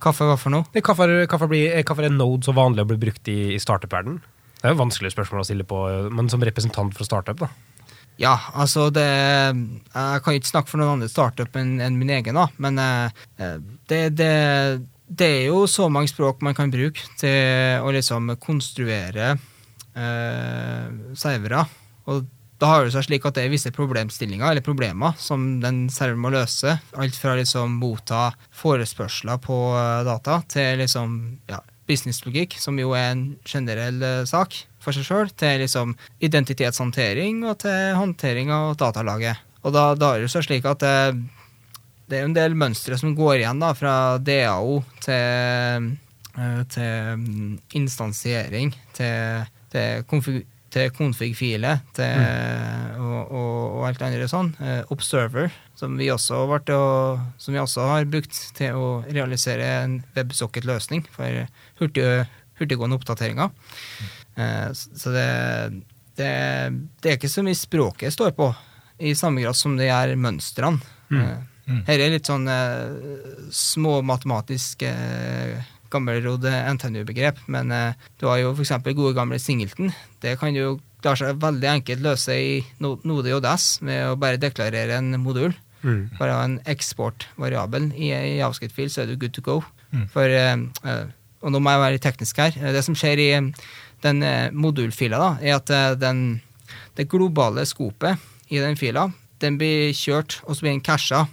Kaffe 0.01 0.25
hva 0.27 0.37
for 0.39 0.53
noe? 0.53 0.65
Hvorfor, 0.79 1.11
er 1.11 2.13
node 2.13 2.47
så 2.47 2.55
vanlig 2.55 2.85
å 2.85 2.89
bli 2.89 2.99
brukt 3.01 3.29
i, 3.31 3.39
i 3.55 3.61
startup-verden? 3.61 4.21
Det 4.57 4.65
er 4.65 4.73
jo 4.73 4.81
vanskelige 4.81 5.13
spørsmål 5.13 5.43
å 5.43 5.47
stille 5.47 5.67
på, 5.67 5.81
men 6.17 6.31
som 6.31 6.43
representant 6.43 6.95
for 6.97 7.05
startup, 7.05 7.43
da. 7.43 7.51
Ja, 8.17 8.33
altså 8.57 8.89
det 8.89 9.05
Jeg 9.05 10.21
kan 10.25 10.37
ikke 10.37 10.49
snakke 10.49 10.71
for 10.71 10.81
noen 10.81 10.97
andre 10.97 11.09
startup 11.11 11.57
enn 11.59 11.77
en 11.83 11.99
min 11.99 12.11
egen, 12.17 12.37
da, 12.37 12.47
men 12.57 12.79
eh, 12.81 13.59
det, 13.89 14.01
det, 14.17 14.31
det 15.07 15.27
er 15.27 15.45
jo 15.51 15.65
så 15.69 15.87
mange 15.89 16.09
språk 16.11 16.41
man 16.45 16.57
kan 16.57 16.73
bruke 16.73 17.05
til 17.19 17.83
å 17.85 17.93
liksom 17.93 18.33
konstruere 18.41 19.35
eh, 19.35 20.89
servere. 21.17 21.63
Og 22.09 22.25
da 22.57 22.71
har 22.71 22.85
det 22.85 22.93
seg 22.95 23.05
slik 23.05 23.25
at 23.29 23.37
det 23.37 23.45
er 23.45 23.53
visse 23.53 23.71
problemstillinger 23.73 24.49
eller 24.49 24.65
problemer 24.65 25.17
som 25.21 25.59
den 25.61 25.85
serveren 25.93 26.23
må 26.23 26.33
løse. 26.33 26.79
Alt 26.97 27.17
fra 27.19 27.35
liksom 27.37 27.77
motta 27.81 28.31
forespørsler 28.57 29.41
på 29.43 29.59
eh, 29.77 30.05
data 30.07 30.41
til 30.49 30.81
liksom 30.81 31.19
ja, 31.51 31.61
businesslogikk, 31.87 32.57
som 32.59 32.81
jo 32.81 32.95
er 32.97 33.13
en 33.13 33.27
generell 33.45 34.01
eh, 34.01 34.23
sak 34.29 34.63
for 34.87 34.95
seg 34.95 35.07
sjøl, 35.07 35.31
til 35.35 35.59
liksom 35.63 35.95
identitetshåndtering 36.23 37.43
og 37.43 37.59
til 37.65 37.97
håndtering 37.99 38.53
av 38.55 38.77
datalaget. 38.79 39.43
Og 39.67 39.75
da, 39.75 39.89
da 39.99 40.13
er 40.15 40.23
det 40.23 40.31
seg 40.31 40.45
slik 40.47 40.67
at 40.69 40.79
det, 40.79 40.95
det 42.07 42.21
er 42.21 42.27
en 42.29 42.35
del 42.37 42.55
mønstre 42.55 42.95
som 42.99 43.15
går 43.17 43.41
igjen 43.41 43.59
da, 43.59 43.73
fra 43.75 43.95
DAO 44.23 44.79
til, 45.03 45.89
eh, 46.39 46.61
til 46.71 47.23
mm, 47.23 47.57
instansiering, 47.81 48.71
til, 48.95 49.49
til 49.73 50.07
konfig 50.07 50.45
til 50.73 50.91
config-file 50.91 51.77
til, 51.95 52.25
og, 52.99 53.31
og, 53.31 53.53
og, 53.77 53.83
alt 53.87 54.01
andre 54.03 54.27
sånn. 54.29 54.49
Eh, 54.59 54.81
Observer, 54.93 55.53
som 55.79 55.95
vi, 55.99 56.09
å, 56.11 56.17
som 56.19 57.55
vi 57.55 57.61
også 57.61 57.87
har 57.87 58.09
brukt 58.11 58.35
til 58.57 58.75
å 58.75 58.89
realisere 59.07 59.69
en 59.85 59.97
WebSocket-løsning 60.17 61.07
for 61.13 61.47
hurtig, 61.79 62.05
hurtiggående 62.59 62.99
oppdateringer. 62.99 63.53
Eh, 63.53 64.16
så 64.37 65.11
det, 65.15 65.29
det, 66.19 66.31
det, 67.01 67.09
er 67.09 67.15
ikke 67.15 67.31
så 67.31 67.41
mye 67.45 67.57
språket 67.57 68.13
står 68.13 68.35
på, 68.37 68.51
i 69.01 69.15
samme 69.17 69.41
grad 69.41 69.57
som 69.57 69.73
det 69.79 69.87
er 69.89 70.13
mønstrene. 70.19 70.77
Mm. 71.09 71.21
Eh, 71.23 71.37
Mm. 71.67 71.81
Her 71.83 71.99
er 71.99 72.13
litt 72.13 72.29
sånn 72.29 72.47
eh, 72.47 73.49
små 73.51 73.99
matematiske 74.07 74.87
eh, 74.87 75.73
NTNU-begrep, 75.91 77.41
men 77.51 77.73
eh, 77.75 78.07
du 78.19 78.27
har 78.29 78.39
jo 78.39 78.53
f.eks. 78.55 78.71
gode 78.87 79.15
gamle 79.17 79.39
Singleton. 79.39 79.91
Det 80.23 80.37
kan 80.39 80.55
jo 80.55 80.77
klare 81.03 81.19
seg 81.19 81.41
veldig 81.43 81.69
enkelt 81.73 82.03
løse 82.03 82.35
i 82.39 82.53
no 82.83 82.95
Node 83.07 83.31
JS 83.31 83.67
med 83.87 84.13
å 84.13 84.15
bare 84.19 84.39
deklarere 84.39 84.95
en 85.01 85.19
modul. 85.23 85.55
Mm. 85.83 86.15
Bare 86.17 86.39
ha 86.39 86.47
en 86.47 86.57
eksportvariabel 86.67 87.91
i, 87.93 88.13
i 88.15 88.39
javascript-fil, 88.39 88.89
så 88.91 89.03
er 89.03 89.11
du 89.11 89.19
good 89.19 89.35
to 89.35 89.43
go. 89.43 89.59
Mm. 89.91 90.07
For, 90.15 90.23
eh, 90.23 90.55
eh, 90.87 91.03
og 91.43 91.53
nå 91.53 91.61
må 91.61 91.75
jeg 91.75 91.83
være 91.83 92.03
teknisk 92.07 92.39
her. 92.45 92.55
Det 92.75 92.83
som 92.87 92.95
skjer 92.97 93.23
i 93.23 93.29
eh, 93.35 93.51
den 94.05 94.23
eh, 94.23 94.51
modulfila, 94.53 95.19
da, 95.19 95.31
er 95.41 95.57
at 95.57 95.71
eh, 95.73 95.95
den, 95.99 96.41
det 96.97 97.07
globale 97.09 97.65
skopet 97.67 98.21
i 98.53 98.61
den 98.61 98.77
fila, 98.79 99.07
den 99.41 99.57
blir 99.59 99.93
kjørt, 99.95 100.39
og 100.45 100.55
så 100.55 100.65
blir 100.65 100.75
den 100.75 100.85
casha. 100.85 101.25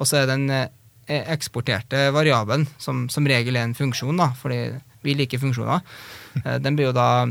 Og 0.00 0.08
så 0.08 0.22
er 0.22 0.30
den 0.30 0.48
eh, 0.54 0.68
eksporterte 1.10 2.08
variabelen, 2.14 2.68
som 2.78 3.08
som 3.10 3.26
regel 3.26 3.58
er 3.58 3.68
en 3.68 3.76
funksjon, 3.78 4.18
da, 4.20 4.30
fordi 4.38 4.60
vi 5.04 5.16
liker 5.16 5.40
funksjoner, 5.42 5.82
den 6.64 6.76
blir 6.76 6.90
jo 6.90 6.96
da 6.96 7.28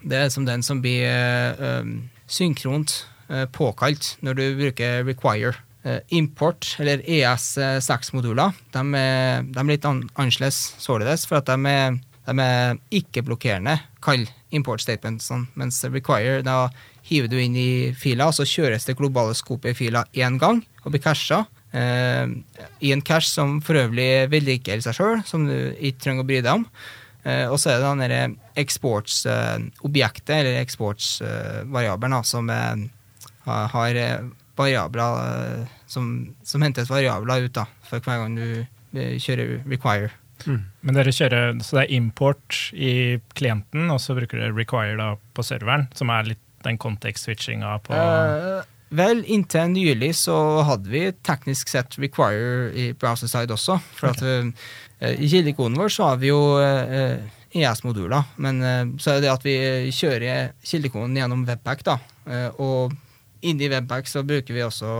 Det 0.00 0.16
er 0.16 0.30
som 0.32 0.46
den 0.46 0.62
som 0.64 0.78
blir 0.80 1.04
um, 1.60 2.08
synkront 2.26 3.06
øh, 3.28 3.44
påkalt 3.52 4.16
når 4.24 4.32
du 4.32 4.44
bruker 4.56 5.04
require. 5.04 5.52
Import, 6.08 6.76
eller 6.78 7.00
ES6-moduler, 7.08 8.52
de, 8.72 8.80
de 8.92 9.60
er 9.60 9.68
litt 9.68 9.84
an 9.84 10.02
annerledes 10.14 10.74
således, 10.76 11.24
for 11.24 11.40
at 11.40 11.48
de 11.48 11.68
er, 11.68 11.96
de 12.30 12.44
er 12.44 12.78
ikke-blokkerende, 12.94 13.76
kall 14.02 14.26
import 14.54 14.82
statementsene, 14.84 15.50
mens 15.58 15.82
require, 15.90 16.40
da 16.46 16.68
hiver 17.06 17.30
du 17.30 17.38
inn 17.40 17.56
i 17.58 17.70
fila, 17.96 18.28
og 18.30 18.36
så 18.36 18.46
kjøres 18.48 18.86
det 18.86 18.98
globale 18.98 19.34
skopet 19.38 19.74
i 19.74 19.78
fila 19.78 20.04
én 20.14 20.38
gang 20.40 20.62
og 20.84 20.94
blir 20.94 21.02
casha. 21.02 21.44
Eh, 21.72 22.26
I 22.82 22.92
en 22.94 23.02
cache 23.02 23.30
som 23.30 23.60
for 23.64 23.78
øvrig 23.78 24.30
vedlikeholder 24.32 24.88
seg 24.88 24.98
sjøl, 24.98 25.22
som 25.26 25.46
du 25.48 25.56
ikke 25.78 26.04
trenger 26.06 26.24
å 26.26 26.30
bry 26.30 26.40
deg 26.42 26.60
om. 26.60 26.66
Eh, 27.24 27.46
og 27.50 27.58
så 27.60 27.74
er 27.74 27.82
det 27.82 28.08
den 28.10 28.36
eksportsobjektet, 28.58 29.70
eksportsobjektet, 29.76 30.34
eller 30.38 30.60
eksportsvariabelen, 30.62 32.20
som 32.26 32.50
er, 32.54 32.86
har, 33.46 34.00
eh, 34.00 34.30
variabler 34.60 35.20
eh, 35.24 35.76
som, 35.86 36.34
som 36.44 36.62
hentes 36.62 36.90
variabler 36.90 37.46
ut 37.46 37.54
da, 37.56 37.66
for 37.86 38.02
hver 38.04 38.24
gang 38.24 38.36
du 38.38 38.48
eh, 38.98 39.16
kjører 39.20 39.60
require. 39.68 40.12
Men 40.48 40.96
dere 40.96 41.14
kjører, 41.14 41.56
så 41.64 41.78
det 41.78 41.86
er 41.86 41.96
import 41.98 42.58
i 42.72 42.92
klienten, 43.36 43.88
og 43.92 44.00
så 44.02 44.16
bruker 44.18 44.40
dere 44.40 44.56
require 44.56 44.98
da 45.00 45.14
på 45.36 45.44
serveren, 45.46 45.88
som 45.96 46.12
er 46.14 46.32
litt 46.32 46.44
den 46.64 46.76
context-switchinga 46.76 47.78
på 47.86 47.96
uh, 47.96 48.60
vel, 48.92 49.22
inntil 49.32 49.70
nylig 49.72 50.10
så 50.18 50.34
hadde 50.68 50.90
vi 50.92 51.06
teknisk 51.24 51.70
sett 51.72 51.96
require 51.96 52.68
i 52.76 52.90
browser-side 52.92 53.54
også. 53.54 53.78
For 53.96 54.12
at 54.12 54.20
uh, 54.20 54.50
i 55.14 55.30
kildekoden 55.30 55.78
vår 55.80 55.94
så 55.94 56.10
har 56.10 56.20
vi 56.20 56.28
jo 56.28 56.42
uh, 56.60 57.16
ES-moduler, 57.50 58.22
men 58.38 58.62
eh, 58.62 58.84
så 59.02 59.16
er 59.16 59.24
det 59.24 59.32
at 59.32 59.44
vi 59.46 59.56
kjører 59.94 60.52
kildekoden 60.62 61.16
gjennom 61.18 61.42
Webpack, 61.48 61.82
da. 61.86 61.96
Eh, 62.30 62.48
og 62.62 62.94
inni 63.42 63.70
Webpack 63.72 64.10
så 64.10 64.22
bruker 64.26 64.54
vi 64.54 64.62
også 64.62 64.90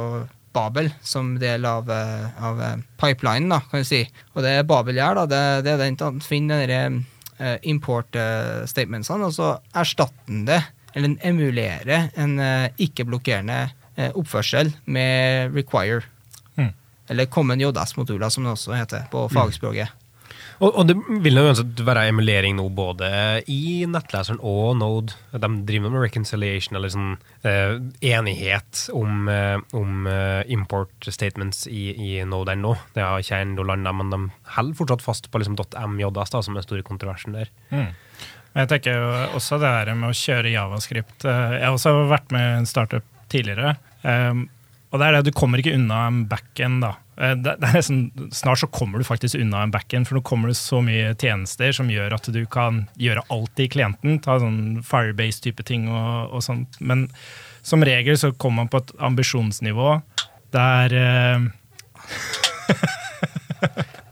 Babel 0.52 0.90
som 1.02 1.34
del 1.38 1.64
av, 1.64 1.90
eh, 1.90 2.42
av 2.44 2.62
eh, 2.62 2.76
pipelinen, 3.00 3.52
da, 3.52 3.60
kan 3.70 3.84
du 3.84 3.86
si. 3.86 4.02
Og 4.34 4.42
det 4.44 4.56
Babel 4.68 4.98
gjør, 4.98 5.22
da, 5.22 5.26
det, 5.30 5.42
det 5.66 5.74
er 5.74 5.82
den 5.84 5.98
at 6.06 6.26
finner 6.26 6.66
denne 6.66 7.04
eh, 7.38 7.56
import-statementsene, 7.70 9.30
og 9.30 9.36
så 9.36 9.52
erstatter 9.70 10.26
den 10.30 10.46
det, 10.48 10.62
eller 10.94 11.12
den 11.12 11.20
emulerer 11.22 12.10
en 12.18 12.34
ikke-blokkerende 12.82 13.60
oppførsel 14.18 14.72
med 14.90 15.54
require. 15.54 16.02
Mm. 16.58 16.72
Eller 17.12 17.30
common 17.30 17.62
JS-moduler, 17.62 18.32
som 18.32 18.46
det 18.46 18.56
også 18.56 18.74
heter 18.74 19.06
på 19.12 19.28
fagspråket. 19.30 19.99
Og, 20.60 20.74
og 20.76 20.84
det 20.90 20.94
vil 21.24 21.38
jo 21.40 21.46
uansett 21.48 21.80
være 21.86 22.02
emulering 22.10 22.58
nå 22.58 22.66
både 22.76 23.08
i 23.48 23.86
nettleseren 23.88 24.42
og 24.44 24.74
Node. 24.76 25.14
De 25.32 25.48
driver 25.68 25.94
med 25.94 26.04
reconciliation, 26.04 26.76
eller 26.76 26.92
sånn 26.92 27.14
eh, 27.48 27.78
enighet 28.10 28.82
om, 28.92 29.22
eh, 29.32 29.56
om 29.76 30.04
eh, 30.10 30.42
import 30.52 31.08
statements 31.08 31.64
i, 31.70 31.86
i 31.96 32.10
Node 32.28 32.52
ennå. 32.58 32.74
Det 32.92 33.06
har 33.06 33.24
ikke 33.24 33.40
ennå 33.40 33.64
landa, 33.64 33.94
men 33.96 34.12
de 34.12 34.20
holder 34.58 34.76
fortsatt 34.82 35.06
fast 35.06 35.30
på 35.32 35.40
liksom 35.40 35.56
.mjs, 35.56 36.12
da, 36.36 36.44
som 36.44 36.52
er 36.52 36.60
den 36.60 36.68
store 36.68 36.84
kontroversen 36.86 37.40
der. 37.40 37.48
Mm. 37.72 37.88
Jeg 38.60 38.68
tenker 38.74 38.96
jo 38.98 39.10
også 39.38 39.60
det 39.62 39.72
her 39.72 39.94
med 39.94 40.10
å 40.10 40.16
kjøre 40.20 40.52
javascript. 40.52 41.24
eh, 41.24 41.56
Jeg 41.56 41.64
har 41.70 41.76
også 41.78 41.96
vært 42.10 42.32
med 42.36 42.44
i 42.44 42.56
en 42.60 42.68
startup 42.68 43.06
tidligere. 43.32 43.76
um, 44.02 44.48
Og 44.90 44.98
det 44.98 45.06
er 45.06 45.16
det, 45.16 45.30
du 45.30 45.38
kommer 45.38 45.62
ikke 45.62 45.76
unna 45.78 46.06
en 46.08 46.24
backend, 46.28 46.82
da. 46.82 46.96
Eh, 47.20 47.34
Det, 47.36 47.56
det 47.60 47.68
er 47.68 47.74
nesten, 47.76 48.30
snart 48.32 48.58
så 48.62 48.66
kommer 48.72 48.98
du 48.98 49.04
faktisk 49.04 49.36
unna 49.38 49.62
en 49.66 49.70
backend, 49.74 50.06
for 50.08 50.14
nå 50.18 50.22
kommer 50.26 50.48
det 50.50 50.56
så 50.60 50.80
mye 50.84 51.12
tjenester 51.20 51.72
som 51.76 51.90
gjør 51.92 52.14
at 52.16 52.26
du 52.32 52.40
kan 52.50 52.86
gjøre 53.00 53.22
alt 53.30 53.60
i 53.60 53.68
klienten. 53.68 54.20
Ta 54.24 54.38
sånn 54.40 54.80
Firebase-type 54.86 55.62
ting 55.68 55.88
og, 55.92 56.32
og 56.34 56.42
sånt. 56.46 56.76
Men 56.80 57.08
som 57.66 57.84
regel 57.84 58.16
så 58.16 58.32
kommer 58.32 58.56
man 58.64 58.70
på 58.72 58.78
et 58.80 58.90
ambisjonsnivå 59.04 59.98
der 60.56 60.88
eh, 60.96 61.38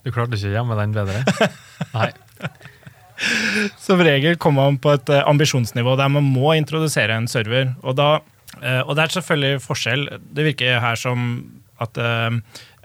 Du 0.04 0.10
klarte 0.14 0.36
ikke 0.36 0.50
å 0.50 0.56
gjemme 0.58 0.76
den 0.78 0.94
bedre? 0.96 1.22
Nei. 1.96 2.10
Som 3.82 4.00
regel 4.04 4.36
kommer 4.40 4.68
man 4.68 4.78
på 4.82 4.92
et 4.94 5.08
eh, 5.12 5.24
ambisjonsnivå 5.26 5.96
der 5.98 6.10
man 6.12 6.26
må 6.28 6.52
introdusere 6.58 7.16
en 7.18 7.28
server. 7.30 7.64
Og, 7.82 7.96
da, 7.98 8.10
eh, 8.60 8.82
og 8.84 8.92
det 8.96 9.02
er 9.06 9.14
selvfølgelig 9.16 9.62
forskjell. 9.64 10.02
Det 10.36 10.46
virker 10.52 10.82
her 10.84 10.96
som 11.00 11.18
at 11.82 11.98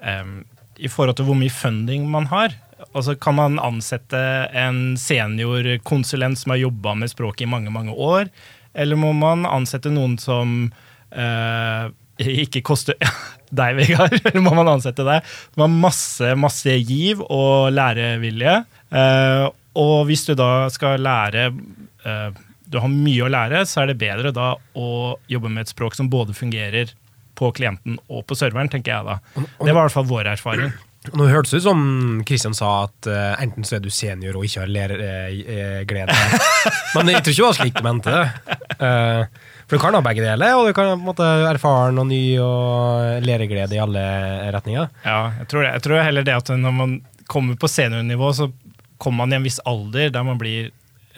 em, 0.03 0.43
i 0.77 0.89
forhold 0.91 1.17
til 1.17 1.27
hvor 1.29 1.37
mye 1.39 1.53
funding 1.53 2.05
man 2.11 2.27
har, 2.31 2.55
altså 2.91 3.15
kan 3.19 3.37
man 3.37 3.59
ansette 3.61 4.19
en 4.57 4.97
seniorkonsulent 4.99 6.39
som 6.39 6.53
har 6.53 6.63
jobba 6.65 6.95
med 6.99 7.11
språket 7.11 7.45
i 7.45 7.49
mange, 7.49 7.71
mange 7.73 7.93
år, 7.93 8.29
eller 8.73 8.99
må 8.99 9.13
man 9.15 9.47
ansette 9.47 9.91
noen 9.93 10.17
som 10.21 10.65
uh, 11.13 11.85
ikke 12.19 12.63
koster 12.65 12.97
deg, 13.59 13.77
Vegard, 13.77 14.17
eller 14.19 14.43
må 14.43 14.55
man 14.57 14.71
ansette 14.75 15.05
deg, 15.07 15.25
som 15.53 15.65
har 15.65 15.75
masse, 15.87 16.33
masse 16.39 16.77
giv 16.81 17.21
og 17.27 17.69
lærevilje. 17.73 18.57
Uh, 18.93 19.47
og 19.79 20.09
hvis 20.09 20.25
du 20.27 20.35
da 20.37 20.67
skal 20.69 21.01
lære 21.01 21.47
uh, 21.49 22.29
Du 22.69 22.77
har 22.81 22.89
mye 22.89 23.25
å 23.25 23.29
lære, 23.29 23.63
så 23.69 23.83
er 23.83 23.89
det 23.89 24.01
bedre 24.01 24.33
da 24.33 24.53
å 24.77 24.89
jobbe 25.29 25.49
med 25.49 25.65
et 25.65 25.73
språk 25.73 25.97
som 25.97 26.09
både 26.09 26.33
fungerer 26.37 26.93
på 27.43 27.51
klienten 27.59 27.99
og 28.07 28.25
på 28.29 28.39
serveren, 28.39 28.71
tenker 28.71 28.95
jeg 28.95 29.07
da. 29.11 29.19
Det 29.35 29.69
var 29.69 29.83
i 29.83 29.83
hvert 29.83 29.95
fall 29.99 30.09
vår 30.09 30.33
erfaring. 30.37 30.73
Nå 31.11 31.25
hørtes 31.27 31.51
det 31.51 31.59
ut 31.59 31.65
som 31.65 31.79
Kristian 32.23 32.53
sa 32.55 32.85
at 32.85 33.07
uh, 33.11 33.33
enten 33.43 33.65
så 33.67 33.75
er 33.75 33.81
du 33.83 33.89
senior 33.91 34.37
og 34.39 34.45
ikke 34.47 34.61
har 34.63 34.71
læreglede. 34.71 36.15
Men 36.95 37.11
jeg 37.11 37.25
tror 37.25 37.33
ikke 37.33 37.41
det 37.41 37.47
var 37.49 37.57
slik 37.57 37.75
du 37.75 37.83
mente 37.83 38.13
det. 38.13 38.59
Uh, 38.79 39.49
for 39.65 39.75
du 39.75 39.83
kan 39.83 39.97
ha 39.97 40.03
begge 40.05 40.23
deler, 40.23 40.55
og 40.55 40.69
du 40.69 40.75
kan 40.77 40.93
måte 41.03 41.27
erfaren 41.49 41.99
og 41.99 42.07
ny 42.07 42.21
og 42.43 43.25
læreglede 43.25 43.75
i 43.75 43.81
alle 43.83 44.03
retninger. 44.55 44.87
Ja, 45.03 45.19
jeg 45.41 45.49
tror, 45.51 45.65
det. 45.65 45.73
jeg 45.73 45.85
tror 45.87 46.05
heller 46.07 46.27
det 46.29 46.37
at 46.39 46.53
når 46.63 46.77
man 46.79 46.95
kommer 47.31 47.59
på 47.59 47.71
seniornivå, 47.71 48.31
så 48.37 48.47
kommer 49.01 49.25
man 49.25 49.35
i 49.35 49.39
en 49.41 49.47
viss 49.47 49.59
alder 49.67 50.13
der 50.13 50.23
man 50.23 50.39
blir 50.39 50.71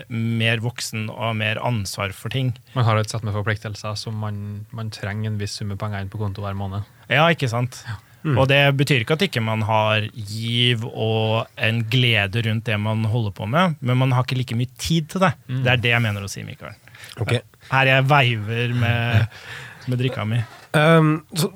mer 0.07 0.61
voksen 0.63 1.07
og 1.13 1.35
mer 1.39 1.59
ansvar 1.63 2.13
for 2.15 2.33
ting. 2.33 2.53
Man 2.75 2.87
har 2.87 2.99
et 2.99 3.11
sett 3.11 3.23
med 3.25 3.35
forpliktelser 3.35 3.95
som 3.99 4.17
man, 4.21 4.65
man 4.75 4.91
trenger 4.93 5.31
en 5.31 5.39
viss 5.39 5.57
summe 5.59 5.77
penger 5.79 6.03
inn 6.03 6.11
på 6.11 6.21
konto 6.21 6.43
hver 6.43 6.57
måned. 6.57 6.87
Ja, 7.11 7.27
ikke 7.31 7.49
sant? 7.51 7.83
Mm. 8.25 8.39
Og 8.41 8.47
det 8.49 8.59
betyr 8.79 9.03
ikke 9.03 9.19
at 9.19 9.23
ikke 9.27 9.43
man 9.45 9.61
har 9.67 10.07
giv 10.13 10.81
og 10.87 11.45
en 11.61 11.83
glede 11.91 12.41
rundt 12.47 12.65
det 12.65 12.77
man 12.81 13.05
holder 13.11 13.35
på 13.37 13.45
med, 13.49 13.77
men 13.85 13.99
man 14.01 14.15
har 14.17 14.25
ikke 14.25 14.39
like 14.39 14.57
mye 14.57 14.71
tid 14.81 15.11
til 15.13 15.21
det. 15.27 15.35
Mm. 15.45 15.61
Det 15.61 15.71
er 15.71 15.83
det 15.83 15.93
jeg 15.93 16.05
mener 16.07 16.25
å 16.25 16.31
si, 16.31 16.41
Mikael. 16.47 16.73
Okay. 17.21 17.43
Her 17.69 17.91
jeg 17.91 18.07
veiver 18.09 18.73
med, 18.81 19.37
med 19.85 20.01
drikka 20.01 20.25
mi. 20.27 20.41
Um, 20.73 21.19
så, 21.37 21.51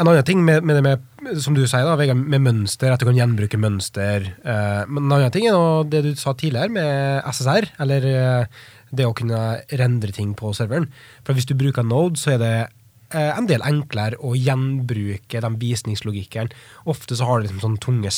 en 0.00 0.08
annen 0.08 0.24
ting 0.24 0.40
med, 0.44 0.64
med 0.64 0.78
det 0.78 0.82
med, 0.84 1.06
som 1.44 1.54
du 1.56 1.62
sier 1.66 1.84
da, 1.84 1.94
Vegard, 2.00 2.18
med 2.18 2.42
mønster, 2.44 2.92
at 2.92 3.02
du 3.02 3.06
kan 3.08 3.18
gjenbruke 3.18 3.60
mønster. 3.60 4.30
eh, 4.40 4.82
men 4.88 5.04
en 5.04 5.16
annen 5.18 5.32
ting 5.34 5.46
er 5.48 5.56
nå 5.56 5.84
det 5.92 6.02
du 6.06 6.10
sa 6.18 6.32
tidligere 6.32 6.72
med 6.72 7.28
SSR, 7.28 7.70
eller 7.84 8.06
eh, 8.08 8.60
det 8.96 9.06
å 9.06 9.14
kunne 9.16 9.60
rendre 9.80 10.14
ting 10.16 10.32
på 10.38 10.54
serveren. 10.56 10.88
For 11.26 11.36
hvis 11.36 11.48
du 11.48 11.54
bruker 11.58 11.86
Node, 11.86 12.18
så 12.20 12.34
er 12.34 12.40
det 12.42 12.54
eh, 13.12 13.30
en 13.34 13.48
del 13.50 13.64
enklere 13.66 14.18
å 14.24 14.32
gjenbruke 14.38 15.44
den 15.44 15.60
visningslogikken. 15.60 16.50
Ofte 16.90 17.18
så 17.18 17.28
har 17.28 17.38
du 17.38 17.48
liksom 17.48 17.62
sånne 17.66 17.84
tunge 17.84 18.14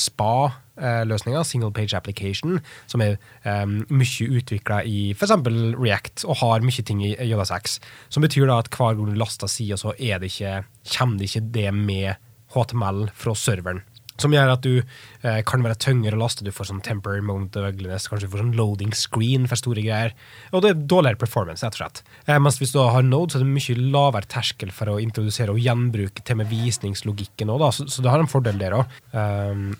spa-løsninger, 0.72 1.42
single 1.42 1.72
page 1.72 1.96
application, 1.96 2.60
som 2.86 3.00
er 3.00 3.16
um, 3.44 3.84
mye 3.90 4.28
utvikla 4.38 4.82
i 4.84 5.12
f.eks. 5.12 5.32
React, 5.76 6.24
og 6.24 6.36
har 6.42 6.60
mye 6.64 6.82
ting 6.82 7.02
i 7.04 7.14
JSX. 7.14 7.78
Som 8.08 8.22
betyr 8.22 8.46
da 8.46 8.58
at 8.62 8.70
hver 8.72 8.96
gang 8.96 9.12
du 9.12 9.18
laster 9.18 9.46
sida, 9.50 9.76
så 9.76 9.94
det 9.98 10.22
ikke, 10.22 10.64
kommer 10.96 11.18
det 11.18 11.30
ikke 11.30 11.46
det 11.52 11.74
med 11.74 12.14
HTML 12.52 13.10
fra 13.14 13.34
serveren. 13.34 13.82
Som 14.20 14.34
gjør 14.34 14.52
at 14.52 14.64
du 14.64 14.82
eh, 14.82 15.40
kan 15.48 15.64
være 15.64 15.78
tyngre 15.80 16.18
laste. 16.20 16.44
Du 16.44 16.52
får 16.54 16.68
sånn 16.68 16.82
temporary 16.84 17.22
moment 17.24 17.56
of 17.58 17.66
ugliness, 17.68 18.08
kanskje 18.10 18.28
du 18.28 18.34
får 18.34 18.44
sånn 18.44 18.54
loading 18.58 18.92
screen 18.96 19.48
for 19.50 19.60
store 19.60 19.84
greier. 19.84 20.14
Og 20.52 20.64
det 20.64 20.72
er 20.72 20.84
dårligere 20.92 21.20
performance, 21.22 21.64
rett 21.64 21.78
og 21.78 21.82
slett. 21.82 22.02
Eh, 22.26 22.38
mens 22.42 22.60
hvis 22.60 22.74
du 22.74 22.80
har 22.82 23.06
Node, 23.06 23.32
så 23.32 23.40
er 23.40 23.46
det 23.46 23.56
mye 23.56 23.90
lavere 23.96 24.30
terskel 24.30 24.72
for 24.74 24.92
å 24.92 25.00
introdusere 25.02 25.54
og 25.54 25.62
gjenbruke 25.62 26.24
til 26.26 26.40
med 26.40 26.50
visningslogikken 26.52 27.52
òg, 27.52 27.66
så, 27.74 27.88
så 27.90 28.04
det 28.04 28.12
har 28.12 28.22
en 28.22 28.30
fordel 28.30 28.60
der 28.60 28.76
òg. 28.76 28.96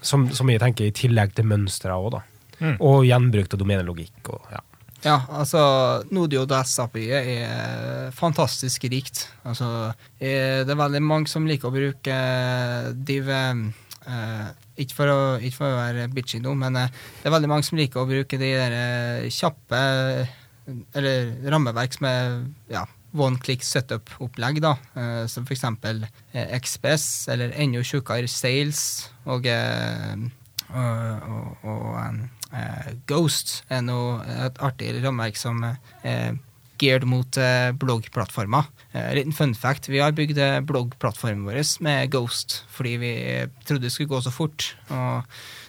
som, 0.06 0.26
som 0.34 0.50
jeg 0.50 0.60
tenker 0.62 0.88
i 0.88 0.94
tillegg 0.94 1.32
til 1.36 1.48
mønstre 1.48 1.94
òg, 1.94 2.12
da. 2.16 2.22
Mm. 2.62 2.76
Og 2.78 3.06
gjenbruk 3.08 3.54
av 3.54 3.60
domenelogikk 3.60 4.30
og 4.34 4.52
ja. 4.52 4.60
Ja, 5.02 5.16
altså 5.34 5.60
Node.js-API-et 6.14 7.30
er 7.42 8.12
fantastisk 8.14 8.84
rikt. 8.86 9.24
Altså, 9.42 9.90
er 10.22 10.62
det 10.62 10.70
er 10.70 10.78
veldig 10.78 11.00
mange 11.02 11.30
som 11.30 11.48
liker 11.48 11.72
å 11.72 11.74
bruke 11.74 12.18
div 12.94 13.30
eh, 14.08 14.48
ikke, 14.82 14.96
for 14.96 15.12
å, 15.12 15.18
ikke 15.38 15.58
for 15.58 15.72
å 15.72 15.78
være 15.80 16.08
bitchy 16.12 16.40
nå, 16.42 16.54
men 16.58 16.78
eh, 16.80 17.02
det 17.20 17.28
er 17.28 17.36
veldig 17.36 17.50
mange 17.50 17.66
som 17.66 17.78
liker 17.80 18.02
å 18.02 18.08
bruke 18.08 18.40
de 18.40 18.50
der 18.58 18.76
eh, 18.76 19.30
kjappe 19.32 19.80
Eller 20.94 21.32
rammeverk 21.50 21.96
som 21.96 22.06
er 22.06 22.36
ja, 22.70 22.84
one 23.18 23.40
click 23.42 23.64
setup-opplegg, 23.66 24.60
da. 24.62 24.76
Eh, 24.94 25.24
som 25.30 25.46
for 25.48 25.56
eksempel 25.56 26.04
eh, 26.32 26.54
XPS, 26.58 27.08
eller 27.34 27.56
enda 27.58 27.82
tjukkere 27.84 28.30
Sales 28.30 29.10
og, 29.26 29.46
eh, 29.50 30.14
og, 30.72 31.66
og, 31.66 32.22
eh, 32.54 32.94
Ghost 33.10 33.60
er 33.68 33.82
noe, 33.84 34.22
et 34.46 34.62
artig 34.62 34.94
rammeverk 35.02 35.40
som 35.40 35.64
er 35.66 36.38
geared 36.82 37.06
mot 37.08 37.38
eh, 37.38 37.70
bloggplattformer. 37.78 38.68
Eh, 38.92 39.14
liten 39.14 39.34
fun 39.36 39.54
fact, 39.54 39.88
vi 39.88 40.02
har 40.02 40.14
bygd 40.16 40.38
eh, 40.42 40.60
bloggplattformen 40.66 41.46
vår 41.46 41.62
med 41.84 42.12
Ghost 42.12 42.62
fordi 42.72 42.96
vi 43.00 43.12
trodde 43.66 43.86
det 43.86 43.92
skulle 43.94 44.12
gå 44.12 44.22
så 44.22 44.34
fort. 44.34 44.74
og 44.90 45.22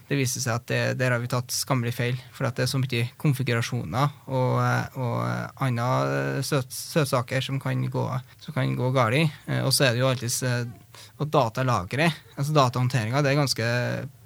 det 0.09 0.17
viste 0.19 0.41
seg 0.43 0.57
at 0.59 0.65
det, 0.67 0.79
der 0.99 1.13
har 1.15 1.21
vi 1.23 1.29
tatt 1.31 1.53
skammelig 1.55 1.93
feil, 1.95 2.17
for 2.35 2.45
det 2.45 2.65
er 2.65 2.69
så 2.69 2.77
mye 2.77 3.05
konfigurasjoner 3.17 4.11
og, 4.27 4.57
og 4.99 5.63
andre 5.63 6.43
søt, 6.43 6.75
søtsaker 6.75 7.41
som 7.41 7.57
kan 7.63 7.85
gå, 7.89 8.03
gå 8.51 8.89
galt. 8.93 9.39
Og 9.63 9.71
så 9.73 9.87
er 9.87 9.95
det 9.95 10.03
jo 10.03 10.09
alltid 10.11 10.75
og 11.23 11.31
datalageret, 11.31 12.19
altså 12.35 12.53
datahåndteringa, 12.53 13.23
det 13.23 13.31
er 13.31 13.39
ganske 13.39 13.69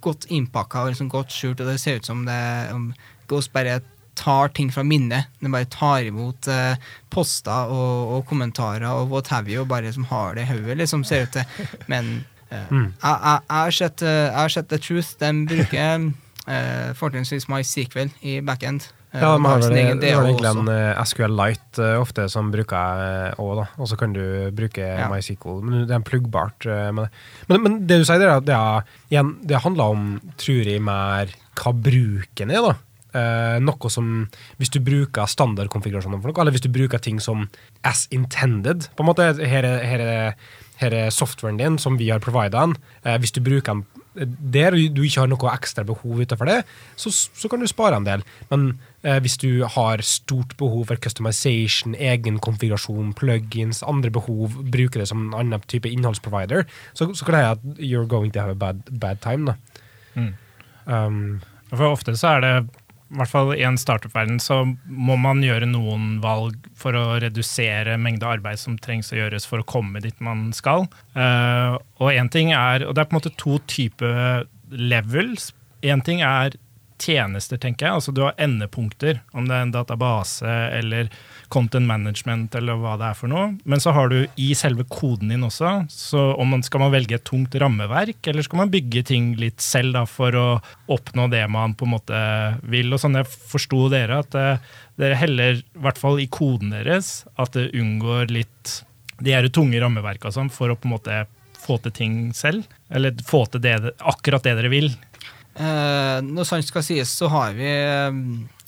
godt 0.04 0.28
innpakka 0.34 0.84
og 0.84 0.96
liksom 0.96 1.14
godt 1.14 1.32
skjult, 1.36 1.62
og 1.62 1.70
det 1.70 1.78
ser 1.80 2.02
ut 2.02 2.10
som 2.10 2.26
det 2.28 2.42
Ghost 3.30 3.54
bare 3.54 3.78
tar 4.18 4.50
ting 4.58 4.72
fra 4.74 4.84
minnet. 4.84 5.30
Den 5.44 5.54
bare 5.54 5.70
tar 5.72 6.08
imot 6.10 6.50
eh, 6.52 6.76
poster 7.14 7.70
og, 7.74 8.16
og, 8.18 8.26
kommentarer 8.30 8.88
og 8.90 9.12
what 9.14 9.30
have 9.34 9.48
you, 9.52 9.62
og 9.64 9.70
bare 9.72 9.94
som 9.94 10.08
har 10.10 10.36
det 10.38 10.48
i 10.48 10.52
hodet, 10.52 10.78
liksom, 10.82 11.06
ser 11.08 11.28
ut 11.30 11.38
til. 11.38 11.70
Men 11.88 12.12
eh, 12.50 12.68
Mm. 12.72 12.94
jeg, 13.04 13.04
jeg, 13.04 13.40
jeg, 13.44 13.58
har 13.60 13.74
sett, 13.76 14.02
eh, 14.08 14.22
jeg 14.30 14.38
har 14.40 14.52
sett 14.54 14.70
The 14.72 14.78
Truth. 14.80 15.10
De 15.20 15.32
bruker 15.50 16.06
eh, 16.48 16.94
fortrinnsvis 16.96 17.50
MySQL 17.52 18.14
i 18.24 18.38
backend. 18.48 18.86
Eh, 19.12 19.20
Ja, 19.20 19.34
de 19.36 19.44
har 19.50 19.60
vel 19.66 19.76
egentlig 19.82 20.14
en 20.14 20.70
SQL 21.10 21.36
Light 21.36 21.80
ofte 22.00 22.30
som 22.32 22.48
bruker 22.54 23.34
òg, 23.36 23.52
da. 23.60 23.66
Og 23.84 23.90
så 23.92 23.98
kan 24.00 24.16
du 24.16 24.22
bruke 24.56 24.80
Ja. 24.80 25.10
MySQL. 25.12 25.60
Men 25.64 25.84
det 25.88 25.92
er 25.92 26.00
en 26.00 26.08
pluggbart. 26.08 26.68
med. 26.96 27.12
Men, 27.52 27.64
men 27.68 27.78
det 27.88 28.00
du 28.00 28.08
sier, 28.08 28.20
det, 28.24 28.32
er 28.32 28.48
det, 28.48 28.58
er, 29.20 29.32
det 29.52 29.64
handler 29.68 29.96
om, 29.98 30.08
tror 30.40 30.72
jeg, 30.72 30.82
mer 30.88 31.36
hva 31.58 31.74
bruken 31.74 32.52
er, 32.54 32.64
da. 32.64 32.76
Eh, 33.18 33.58
noe 33.64 33.92
som 33.92 34.08
Hvis 34.60 34.74
du 34.74 34.80
bruker 34.84 35.30
standardkonfigurasjoner 35.32 36.22
for 36.22 36.32
noe, 36.32 36.42
eller 36.44 36.56
hvis 36.56 36.66
du 36.66 36.72
bruker 36.74 37.02
ting 37.02 37.22
som 37.24 37.48
as 37.88 38.06
intended 38.14 38.90
på 38.96 39.04
en 39.04 39.12
måte, 39.12 39.30
Her 39.40 39.66
er, 39.66 39.86
her 39.86 40.04
er, 40.04 40.34
her 40.82 40.94
er 40.94 41.14
softwaren 41.14 41.58
din 41.58 41.78
som 41.82 41.98
vi 41.98 42.10
har 42.12 42.22
provida 42.24 42.66
den. 42.66 42.76
Uh, 43.06 43.18
hvis 43.18 43.34
du 43.34 43.42
bruker 43.42 43.74
den 43.74 43.86
der 44.18 44.74
og 44.74 44.96
du 44.98 45.04
ikke 45.06 45.22
har 45.22 45.30
noe 45.30 45.52
ekstra 45.52 45.84
behov 45.86 46.24
utenfor 46.26 46.50
det, 46.50 46.64
så, 46.98 47.12
så 47.14 47.50
kan 47.50 47.62
du 47.62 47.68
spare 47.70 48.00
en 48.00 48.06
del. 48.06 48.24
Men 48.50 48.80
uh, 49.06 49.20
hvis 49.22 49.38
du 49.38 49.62
har 49.64 50.02
stort 50.02 50.56
behov 50.58 50.88
for 50.90 51.02
customization, 51.02 51.94
egen 51.94 52.40
konfigurasjon, 52.42 53.14
plugins, 53.18 53.84
andre 53.86 54.10
behov, 54.14 54.58
bruker 54.74 55.04
det 55.04 55.10
som 55.12 55.28
en 55.28 55.38
annen 55.38 55.70
type 55.70 55.90
innholdsprovider, 55.90 56.66
så, 56.94 57.12
så 57.14 57.26
kan 57.26 57.38
det 57.38 57.44
hende 57.44 57.54
at 57.54 57.86
you're 57.86 58.10
going 58.10 58.34
to 58.34 58.42
have 58.42 58.52
a 58.52 58.58
bad, 58.58 58.82
bad 58.90 59.22
time. 59.22 59.54
Da. 59.54 59.84
Mm. 60.18 60.34
Um, 60.88 61.40
For 61.70 61.92
ofte 61.92 62.18
så 62.18 62.38
er 62.38 62.46
det, 62.46 62.54
i 63.08 63.18
hvert 63.20 63.32
fall 63.32 63.54
i 63.56 63.64
en 63.64 63.78
startup-verden, 63.80 64.40
så 64.44 64.60
må 64.86 65.16
man 65.22 65.40
gjøre 65.46 65.70
noen 65.70 66.18
valg 66.24 66.68
for 66.76 66.98
å 66.98 67.18
redusere 67.24 67.96
mengde 68.02 68.28
arbeid 68.28 68.60
som 68.60 68.76
trengs 68.84 69.14
å 69.14 69.20
gjøres 69.20 69.48
for 69.48 69.64
å 69.64 69.68
komme 69.68 70.02
dit 70.04 70.18
man 70.24 70.50
skal. 70.56 70.90
Uh, 71.16 71.80
og 72.04 72.12
en 72.12 72.32
ting 72.34 72.52
er, 72.52 72.84
og 72.84 72.96
det 72.96 73.04
er 73.04 73.10
på 73.10 73.16
en 73.16 73.22
måte 73.22 73.36
to 73.40 73.60
typer 73.72 74.48
levels. 74.72 75.54
En 75.88 76.04
ting 76.04 76.24
er 76.26 76.58
tjenester, 77.00 77.60
tenker 77.62 77.88
jeg. 77.88 78.00
Altså 78.00 78.14
du 78.16 78.24
har 78.26 78.38
endepunkter, 78.42 79.22
om 79.32 79.48
det 79.48 79.56
er 79.56 79.68
en 79.68 79.76
database 79.76 80.58
eller 80.80 81.12
content 81.54 81.88
management 81.88 82.56
eller 82.58 82.80
hva 82.82 82.96
det 83.00 83.10
er 83.10 83.18
for 83.18 83.32
noe. 83.32 83.52
Men 83.70 83.82
så 83.84 83.94
har 83.96 84.12
du 84.12 84.18
i 84.40 84.50
selve 84.58 84.86
koden 84.92 85.32
din 85.32 85.46
også, 85.48 85.74
så 85.92 86.24
man, 86.48 86.64
skal 86.66 86.84
man 86.84 86.94
velge 86.94 87.18
et 87.18 87.26
tungt 87.28 87.56
rammeverk, 87.60 88.20
eller 88.28 88.46
skal 88.46 88.64
man 88.64 88.74
bygge 88.74 89.06
ting 89.12 89.32
litt 89.40 89.64
selv 89.64 89.96
da, 89.98 90.04
for 90.10 90.36
å 90.36 90.48
oppnå 90.94 91.30
det 91.32 91.46
man 91.52 91.76
på 91.78 91.88
en 91.88 91.96
måte 91.96 92.20
vil. 92.68 92.92
Og 92.94 93.02
sånn 93.02 93.20
jeg 93.20 93.30
forsto 93.30 93.88
dere, 93.94 94.22
at 94.26 94.38
uh, 94.38 94.76
dere 95.00 95.20
heller, 95.20 95.62
i 95.62 95.86
hvert 95.86 96.02
fall 96.02 96.22
i 96.22 96.30
koden 96.32 96.76
deres, 96.76 97.22
at 97.40 97.56
det 97.58 97.72
unngår 97.78 98.34
litt 98.34 98.82
de 99.24 99.34
her 99.34 99.48
tunge 99.50 99.80
rammeverka 99.82 100.32
sånn, 100.34 100.52
for 100.54 100.70
å 100.70 100.78
på 100.78 100.90
en 100.90 100.98
måte 100.98 101.24
få 101.58 101.80
til 101.84 101.94
ting 101.96 102.18
selv. 102.38 102.68
Eller 102.94 103.16
få 103.28 103.46
til 103.52 103.64
det, 103.64 103.78
akkurat 104.00 104.46
det 104.46 104.56
dere 104.60 104.72
vil. 104.72 104.92
Eh, 105.58 106.18
når 106.22 106.46
sant 106.46 106.68
skal 106.68 106.86
sies, 106.86 107.12
så 107.18 107.30
har 107.34 107.56
vi 107.58 107.66
eh, 107.66 108.20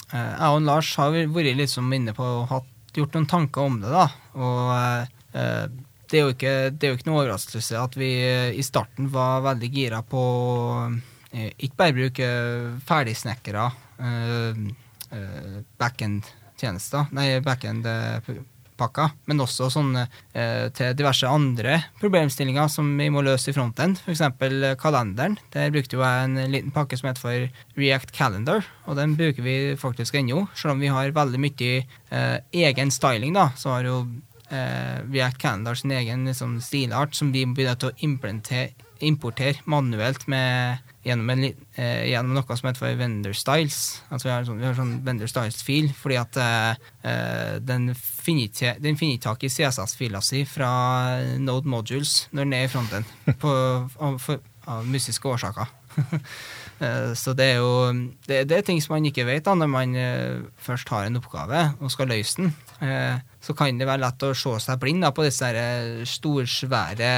Jeg 0.09 0.55
og 0.55 0.63
Lars 0.65 0.95
har 0.97 1.13
vært 1.13 1.57
liksom 1.59 1.91
inne 1.93 2.15
på 2.17 2.25
og 2.25 2.65
gjort 2.97 3.15
noen 3.17 3.29
tanker 3.29 3.67
om 3.67 3.77
det. 3.81 3.91
da, 3.93 4.07
og 4.39 4.71
eh, 5.37 5.69
det, 6.09 6.17
er 6.17 6.23
jo 6.23 6.33
ikke, 6.33 6.55
det 6.73 6.87
er 6.87 6.93
jo 6.93 6.99
ikke 6.99 7.09
noe 7.09 7.21
overraskelse 7.21 7.77
at 7.79 7.97
vi 7.99 8.09
eh, 8.25 8.57
i 8.57 8.65
starten 8.65 9.11
var 9.13 9.45
veldig 9.45 9.69
gira 9.73 10.01
på 10.01 10.23
eh, 11.31 11.51
ikke 11.57 11.79
bare 11.83 11.97
bruke 11.99 12.29
ferdigsnekkere 12.89 13.67
eh, 14.01 14.63
eh, 15.13 15.59
backend-tjenester, 15.81 17.11
nei, 17.15 17.29
backend-pakker, 18.79 19.15
men 19.27 19.43
også 19.43 19.69
sånne 19.73 20.05
eh, 20.33 20.69
til 20.75 20.95
diverse 20.97 21.27
andre 21.27 21.79
problemstillinger 21.99 22.69
som 22.71 22.89
vi 22.97 23.09
må 23.11 23.23
løse 23.25 23.51
i 23.51 23.55
frontend. 23.55 23.99
F.eks. 24.05 24.23
kalenderen. 24.79 25.37
Der 25.53 25.71
brukte 25.71 25.97
jo 25.97 26.03
jeg 26.03 26.27
en 26.27 26.51
liten 26.51 26.71
pakke 26.71 26.97
som 26.97 27.09
heter 27.09 27.21
for 27.21 27.79
React 27.79 28.15
Calendar, 28.15 28.65
og 28.87 28.97
den 28.99 29.15
bruker 29.19 29.43
vi 29.43 29.75
faktisk 29.79 30.15
ennå. 30.15 30.47
Selv 30.55 30.75
om 30.75 30.83
vi 30.83 30.91
har 30.91 31.15
veldig 31.15 31.39
mye 31.39 31.71
eh, 32.09 32.37
egen 32.53 32.91
styling, 32.91 33.35
da, 33.35 33.49
så 33.59 33.75
har 33.75 33.89
jo 33.89 34.01
eh, 34.49 34.99
React 35.09 35.41
Calendar 35.41 35.75
sin 35.79 35.95
egen 35.95 36.27
liksom, 36.29 36.59
stilart 36.63 37.17
som 37.17 37.33
vi 37.35 37.45
begynner 37.45 37.79
til 37.79 37.91
å 37.91 37.99
implementere, 38.05 38.71
importere 39.05 39.61
manuelt 39.69 40.25
med 40.27 40.79
gjennom, 41.05 41.29
en, 41.31 41.43
eh, 41.79 42.05
gjennom 42.11 42.35
noe 42.35 42.57
som 42.57 42.67
heter 42.69 42.97
vendor 42.99 43.33
styles. 43.37 44.01
Altså 44.11 44.27
vi 44.27 44.33
har 44.33 44.47
sånn, 44.47 44.61
sånn 44.75 44.93
vendor 45.05 45.31
styles-fil, 45.31 45.89
fordi 45.95 46.19
at 46.19 46.39
eh, 46.43 46.85
eh, 47.07 47.55
den 47.63 47.93
finner 47.95 48.49
ikke 48.49 49.23
tak 49.23 49.43
i 49.43 49.51
CSS-fila 49.53 50.21
si 50.25 50.43
fra 50.45 50.71
Node 51.39 51.69
Modules 51.71 52.27
når 52.31 52.43
den 52.49 52.57
er 52.59 52.67
i 52.67 52.71
fronten, 52.71 53.07
på, 53.39 53.53
av, 53.99 54.19
for, 54.19 54.43
av 54.67 54.87
mystiske 54.87 55.27
årsaker. 55.35 55.75
Eh, 56.79 57.09
Så 57.11 57.33
det 57.35 57.43
er 57.43 57.57
jo 57.59 57.91
det, 58.23 58.45
det 58.47 58.55
er 58.55 58.61
ting 58.63 58.77
som 58.79 58.93
man 58.93 59.03
ikke 59.03 59.25
vet 59.27 59.43
da, 59.43 59.51
når 59.51 59.67
man 59.67 59.95
eh, 59.99 60.37
først 60.63 60.87
har 60.93 61.09
en 61.09 61.19
oppgave 61.19 61.73
og 61.75 61.91
skal 61.91 62.07
løse 62.07 62.39
den. 62.39 62.53
Så 63.43 63.51
kan 63.51 63.75
det 63.75 63.83
være 63.83 63.99
lett 64.05 64.23
å 64.23 64.29
se 64.31 64.53
seg 64.63 64.79
blind 64.79 65.03
da, 65.03 65.09
på 65.11 65.25
disse 65.27 65.49
storsvære 66.07 67.09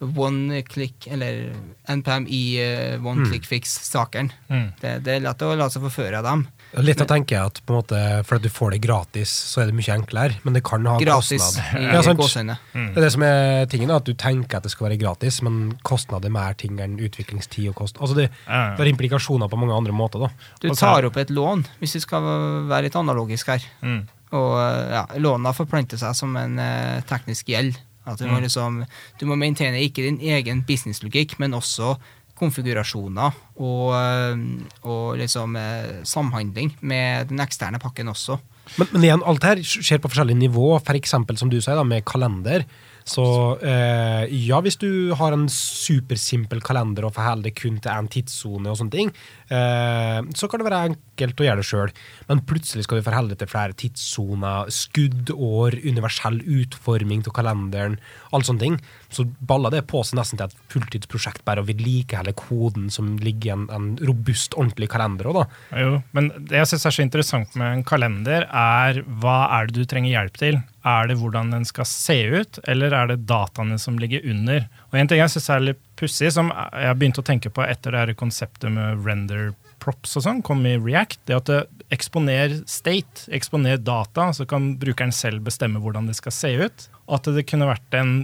one 0.00 0.62
click, 0.62 1.06
eller 1.10 1.52
NPM 1.88 2.26
i 2.28 2.42
uh, 2.60 3.00
one 3.06 3.22
Mm. 3.24 3.30
click 3.30 3.46
fix-sakene. 3.48 4.30
Mm. 4.50 4.66
Det, 4.80 4.90
det 5.06 5.14
er 5.16 5.20
lett 5.24 5.42
å 5.42 5.54
la 5.56 5.68
seg 5.72 5.82
forføre 5.86 6.18
av 6.18 6.24
dem. 6.26 6.42
Litt 6.84 7.00
å 7.00 7.06
tenke 7.08 7.38
at 7.40 7.60
på 7.64 7.72
en 7.72 7.78
måte, 7.78 8.00
for 8.26 8.36
at 8.36 8.42
du 8.44 8.50
får 8.52 8.74
det 8.74 8.80
gratis, 8.84 9.30
så 9.30 9.62
er 9.62 9.70
det 9.70 9.76
mye 9.78 9.94
enklere, 9.94 10.36
men 10.44 10.52
det 10.58 10.62
kan 10.66 10.84
ha 10.84 10.98
Gratis 11.00 11.40
kostnad. 11.40 11.78
i 11.80 11.84
Ja, 11.94 12.02
sant. 12.02 12.18
gåseøyne. 12.20 12.56
Det 12.74 12.98
er 12.98 13.06
det 13.06 13.12
som 13.14 13.22
er 13.24 13.66
tingen, 13.72 13.88
da, 13.88 13.96
at 14.02 14.04
du 14.04 14.12
tenker 14.12 14.58
at 14.58 14.66
det 14.66 14.72
skal 14.74 14.88
være 14.90 14.98
gratis, 15.00 15.40
men 15.46 15.78
kostnad 15.86 16.26
er 16.26 16.34
mer 16.34 16.52
ting 16.58 16.76
enn 16.82 16.98
utviklingstid 17.00 17.70
og 17.70 17.78
kost. 17.80 17.96
Altså 18.02 18.18
det, 18.18 18.28
det 18.46 18.82
er 18.84 18.92
implikasjoner 18.92 19.48
på 19.48 19.56
mange 19.62 19.72
andre 19.78 19.94
måter. 19.96 20.26
da. 20.26 20.28
Du 20.60 20.68
tar 20.74 21.06
opp 21.08 21.16
et 21.16 21.30
lån, 21.32 21.64
hvis 21.80 21.94
vi 21.96 22.00
skal 22.04 22.22
være 22.68 22.90
litt 22.90 22.96
analogisk 23.00 23.46
her. 23.54 23.64
Mm. 23.80 24.02
Og 24.36 24.52
eh, 24.58 24.92
ja, 24.98 25.06
låna 25.22 25.52
forplanter 25.56 25.96
seg 26.02 26.12
som 26.18 26.34
en 26.36 26.58
eh, 26.58 27.00
teknisk 27.08 27.46
gjeld. 27.54 27.78
At 28.06 28.20
du, 28.20 28.26
må 28.30 28.38
Mm. 28.38 28.42
liksom, 28.46 28.84
du 29.18 29.26
må 29.26 29.36
maintaine 29.36 29.80
ikke 29.82 30.04
din 30.06 30.20
egen 30.22 30.62
businesslogikk, 30.66 31.38
men 31.42 31.54
også 31.58 31.96
konfigurasjoner 32.36 33.32
og, 33.56 33.94
eh, 33.96 34.36
og 34.84 35.16
liksom 35.20 35.56
eh, 35.56 36.02
samhandling 36.04 36.74
med 36.80 37.30
den 37.32 37.40
eksterne 37.40 37.80
pakken 37.82 38.12
også. 38.12 38.38
Men, 38.78 38.90
men 38.92 39.06
igjen, 39.06 39.22
alt 39.24 39.46
her 39.46 39.62
skjer 39.62 40.00
på 40.02 40.10
forskjellige 40.10 40.42
nivå. 40.42 40.68
For 40.84 40.98
eksempel, 40.98 41.38
som 41.38 41.48
du 41.52 41.60
sier, 41.60 41.78
da, 41.78 41.84
med 41.86 42.04
kalender. 42.04 42.64
Så 43.06 43.22
eh, 43.62 44.24
ja, 44.48 44.58
hvis 44.60 44.74
du 44.82 45.14
har 45.14 45.32
en 45.36 45.44
supersimpel 45.46 46.58
kalender 46.66 47.06
og 47.06 47.14
forholder 47.14 47.46
deg 47.46 47.54
kun 47.60 47.76
til 47.78 47.92
én 47.94 48.08
tidssone, 48.10 48.66
og 48.72 48.80
sånne 48.80 48.96
ting, 48.96 49.12
eh, 49.54 50.18
så 50.34 50.50
kan 50.50 50.58
det 50.58 50.66
være 50.66 50.96
enkelt 51.16 51.40
å 51.40 51.46
gjøre 51.46 51.62
det 51.62 51.66
sjøl. 51.66 51.92
Men 52.28 52.42
plutselig 52.46 52.84
skal 52.86 53.00
du 53.00 53.06
forholde 53.06 53.32
deg 53.32 53.40
til 53.40 53.50
flere 53.50 53.76
tidssoner, 53.80 54.70
skuddår, 54.72 55.78
universell 55.86 56.40
utforming 56.44 57.24
av 57.26 57.34
kalenderen, 57.36 57.98
alle 58.32 58.48
sånne 58.48 58.62
ting. 58.62 58.78
Så 59.12 59.26
baller 59.48 59.72
det 59.72 59.86
på 59.90 60.02
seg 60.04 60.20
nesten 60.20 60.40
til 60.40 60.48
et 60.50 60.56
fulltidsprosjekt 60.72 61.44
bare 61.46 61.64
å 61.64 61.68
vedlikeholde 61.68 62.36
koden 62.36 62.90
som 62.92 63.14
ligger 63.22 63.50
i 63.50 63.54
en, 63.54 63.66
en 63.72 63.90
robust, 64.06 64.56
ordentlig 64.58 64.90
kalender 64.92 65.30
òg, 65.30 65.40
da. 65.40 65.46
Jo, 65.82 65.98
men 66.16 66.30
det 66.48 66.60
jeg 66.60 66.72
syns 66.72 66.88
er 66.88 66.96
så 66.96 67.04
interessant 67.06 67.58
med 67.58 67.78
en 67.78 67.84
kalender, 67.86 68.48
er 68.50 69.02
hva 69.22 69.38
er 69.58 69.70
det 69.70 69.80
du 69.80 69.88
trenger 69.88 70.12
hjelp 70.12 70.40
til? 70.40 70.60
Er 70.86 71.08
det 71.10 71.16
hvordan 71.18 71.50
den 71.50 71.64
skal 71.66 71.88
se 71.88 72.18
ut, 72.30 72.60
eller 72.70 72.94
er 72.94 73.10
det 73.10 73.24
dataene 73.26 73.78
som 73.82 73.98
ligger 73.98 74.22
under? 74.30 74.68
Og 74.92 75.00
En 75.00 75.10
ting 75.10 75.18
jeg 75.18 75.32
syns 75.32 75.48
er 75.50 75.64
litt 75.64 75.82
pussig, 75.98 76.30
som 76.34 76.52
jeg 76.52 76.90
har 76.90 76.98
begynt 76.98 77.18
å 77.18 77.26
tenke 77.26 77.50
på 77.50 77.64
etter 77.66 77.94
det 77.94 78.02
her 78.02 78.18
konseptet 78.18 78.70
med 78.72 79.02
render 79.06 79.54
props 79.86 80.16
og 80.18 80.26
sånn, 80.26 80.42
kom 80.46 80.64
i 80.66 80.74
React, 80.74 81.20
det 81.30 81.38
at 81.38 81.50
det 81.50 81.60
eksponer 81.94 82.58
state, 82.70 83.28
eksponer 83.34 83.78
data, 83.78 84.32
så 84.34 84.46
kan 84.48 84.74
brukeren 84.80 85.14
selv 85.14 85.46
bestemme 85.46 85.80
hvordan 85.82 86.10
det 86.10 86.18
skal 86.18 86.34
se 86.34 86.52
ut. 86.66 86.88
At 87.06 87.30
det 87.30 87.46
kunne 87.46 87.70
vært 87.70 87.96
en, 87.98 88.16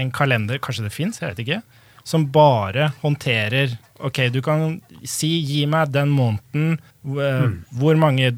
en 0.00 0.12
kalender, 0.14 0.62
kanskje 0.62 0.88
det 0.88 0.94
fins, 0.96 1.20
jeg 1.20 1.34
vet 1.34 1.44
ikke, 1.44 1.62
som 2.08 2.30
bare 2.32 2.92
håndterer 3.04 3.76
Ok, 4.00 4.16
du 4.32 4.38
kan 4.40 4.78
si 5.04 5.28
'gi 5.44 5.66
meg 5.68 5.90
den 5.92 6.08
måneden', 6.08 6.78
hvor, 7.04 7.50
hvor 7.76 7.98
mange 8.00 8.30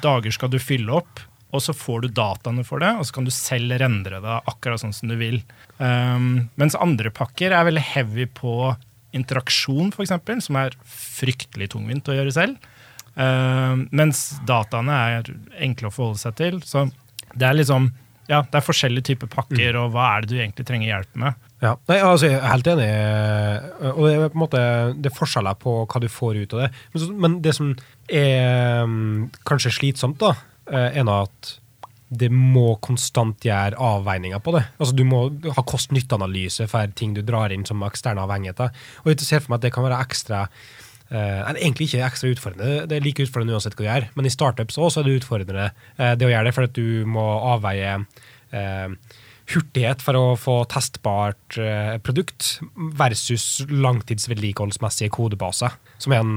dager 0.00 0.32
skal 0.32 0.48
du 0.48 0.56
fylle 0.56 0.94
opp? 0.96 1.20
Og 1.52 1.60
så 1.60 1.74
får 1.76 2.06
du 2.06 2.14
dataene 2.16 2.64
for 2.64 2.80
det, 2.80 2.94
og 2.96 3.04
så 3.04 3.18
kan 3.18 3.26
du 3.26 3.32
selv 3.34 3.74
rendre 3.82 4.22
det 4.24 4.36
akkurat 4.48 4.80
sånn 4.80 4.94
som 4.96 5.10
du 5.10 5.18
vil. 5.20 5.42
Um, 5.76 6.48
mens 6.56 6.78
andre 6.78 7.12
pakker 7.12 7.52
er 7.52 7.66
veldig 7.68 7.84
heavy 7.90 8.24
på 8.32 8.72
interaksjon, 9.16 9.92
f.eks., 9.94 10.44
som 10.46 10.58
er 10.60 10.76
fryktelig 10.84 11.70
tungvint 11.74 12.08
å 12.10 12.16
gjøre 12.16 12.34
selv. 12.34 12.70
Uh, 13.18 13.86
mens 13.90 14.28
dataene 14.46 15.00
er 15.16 15.32
enkle 15.66 15.90
å 15.90 15.94
forholde 15.94 16.22
seg 16.22 16.36
til. 16.38 16.60
Så 16.66 16.86
det 17.34 17.48
er 17.48 17.58
liksom 17.58 17.90
ja, 18.30 18.44
det 18.46 18.60
er 18.60 18.62
forskjellige 18.62 19.08
typer 19.08 19.30
pakker, 19.30 19.74
og 19.80 19.90
hva 19.90 20.04
er 20.14 20.22
det 20.22 20.30
du 20.30 20.36
egentlig 20.38 20.66
trenger 20.68 20.86
hjelp 20.86 21.16
med? 21.18 21.38
Ja, 21.60 21.72
Nei, 21.90 21.96
altså, 21.98 22.28
Jeg 22.30 22.38
er 22.38 22.52
helt 22.52 22.68
enig. 22.70 22.86
eh, 22.86 23.88
Og 23.90 24.06
det 24.06 24.12
er 24.14 24.28
på 24.30 24.38
en 24.38 24.44
måte 24.44 24.60
det 24.96 25.10
er 25.10 25.16
forskjeller 25.16 25.58
på 25.60 25.72
hva 25.82 26.00
du 26.00 26.06
får 26.08 26.38
ut 26.38 26.54
av 26.54 26.62
det. 26.62 26.68
Men, 26.94 27.16
men 27.24 27.34
det 27.42 27.54
som 27.58 27.72
er 28.06 28.86
mm, 28.86 29.30
kanskje 29.50 29.74
slitsomt, 29.74 30.22
da, 30.22 30.30
eh, 30.70 31.00
er 31.02 31.10
at 31.10 31.50
det 32.10 32.28
må 32.34 32.74
konstant 32.82 33.44
gjøre 33.46 33.78
avveininger 33.78 34.42
på 34.42 34.54
det. 34.56 34.64
Altså 34.82 34.96
Du 34.98 35.04
må 35.06 35.22
ha 35.30 35.64
kost-nytte-analyse 35.66 36.66
for 36.70 36.90
ting 36.98 37.14
du 37.14 37.22
drar 37.26 37.54
inn 37.54 37.66
som 37.68 37.82
eksterne 37.86 38.24
avhengigheter. 38.26 38.74
Og 39.04 39.12
jeg 39.12 39.22
ser 39.22 39.44
for 39.44 39.52
meg 39.52 39.60
at 39.60 39.68
det 39.68 39.74
kan 39.76 39.86
være 39.86 40.00
ekstra 40.02 40.42
eh, 40.42 41.38
eller 41.38 41.60
egentlig 41.60 41.90
ikke 41.90 42.02
ekstra 42.08 42.32
utfordrende, 42.34 42.84
det 42.90 42.98
er 42.98 43.06
like 43.06 43.26
utfordrende 43.26 43.54
uansett 43.54 43.78
hva 43.78 43.84
du 43.84 43.88
gjør. 43.88 44.08
Men 44.18 44.26
i 44.26 44.34
startups 44.34 44.78
også 44.78 45.02
er 45.02 45.06
det 45.06 45.18
utfordrende 45.20 45.66
eh, 45.70 46.14
det 46.18 46.26
å 46.26 46.32
gjøre 46.32 46.50
det, 46.50 46.54
for 46.58 46.66
at 46.66 46.78
du 46.78 47.06
må 47.06 47.26
avveie 47.54 47.96
eh, 48.58 49.16
hurtighet 49.50 50.02
for 50.02 50.18
å 50.18 50.24
få 50.38 50.60
testbart 50.70 51.56
produkt 52.06 52.60
versus 52.98 53.64
langtidsvedlikeholdsmessige 53.66 55.10
kodebaser. 55.14 55.74
Som 55.98 56.14
er 56.14 56.22
en, 56.22 56.36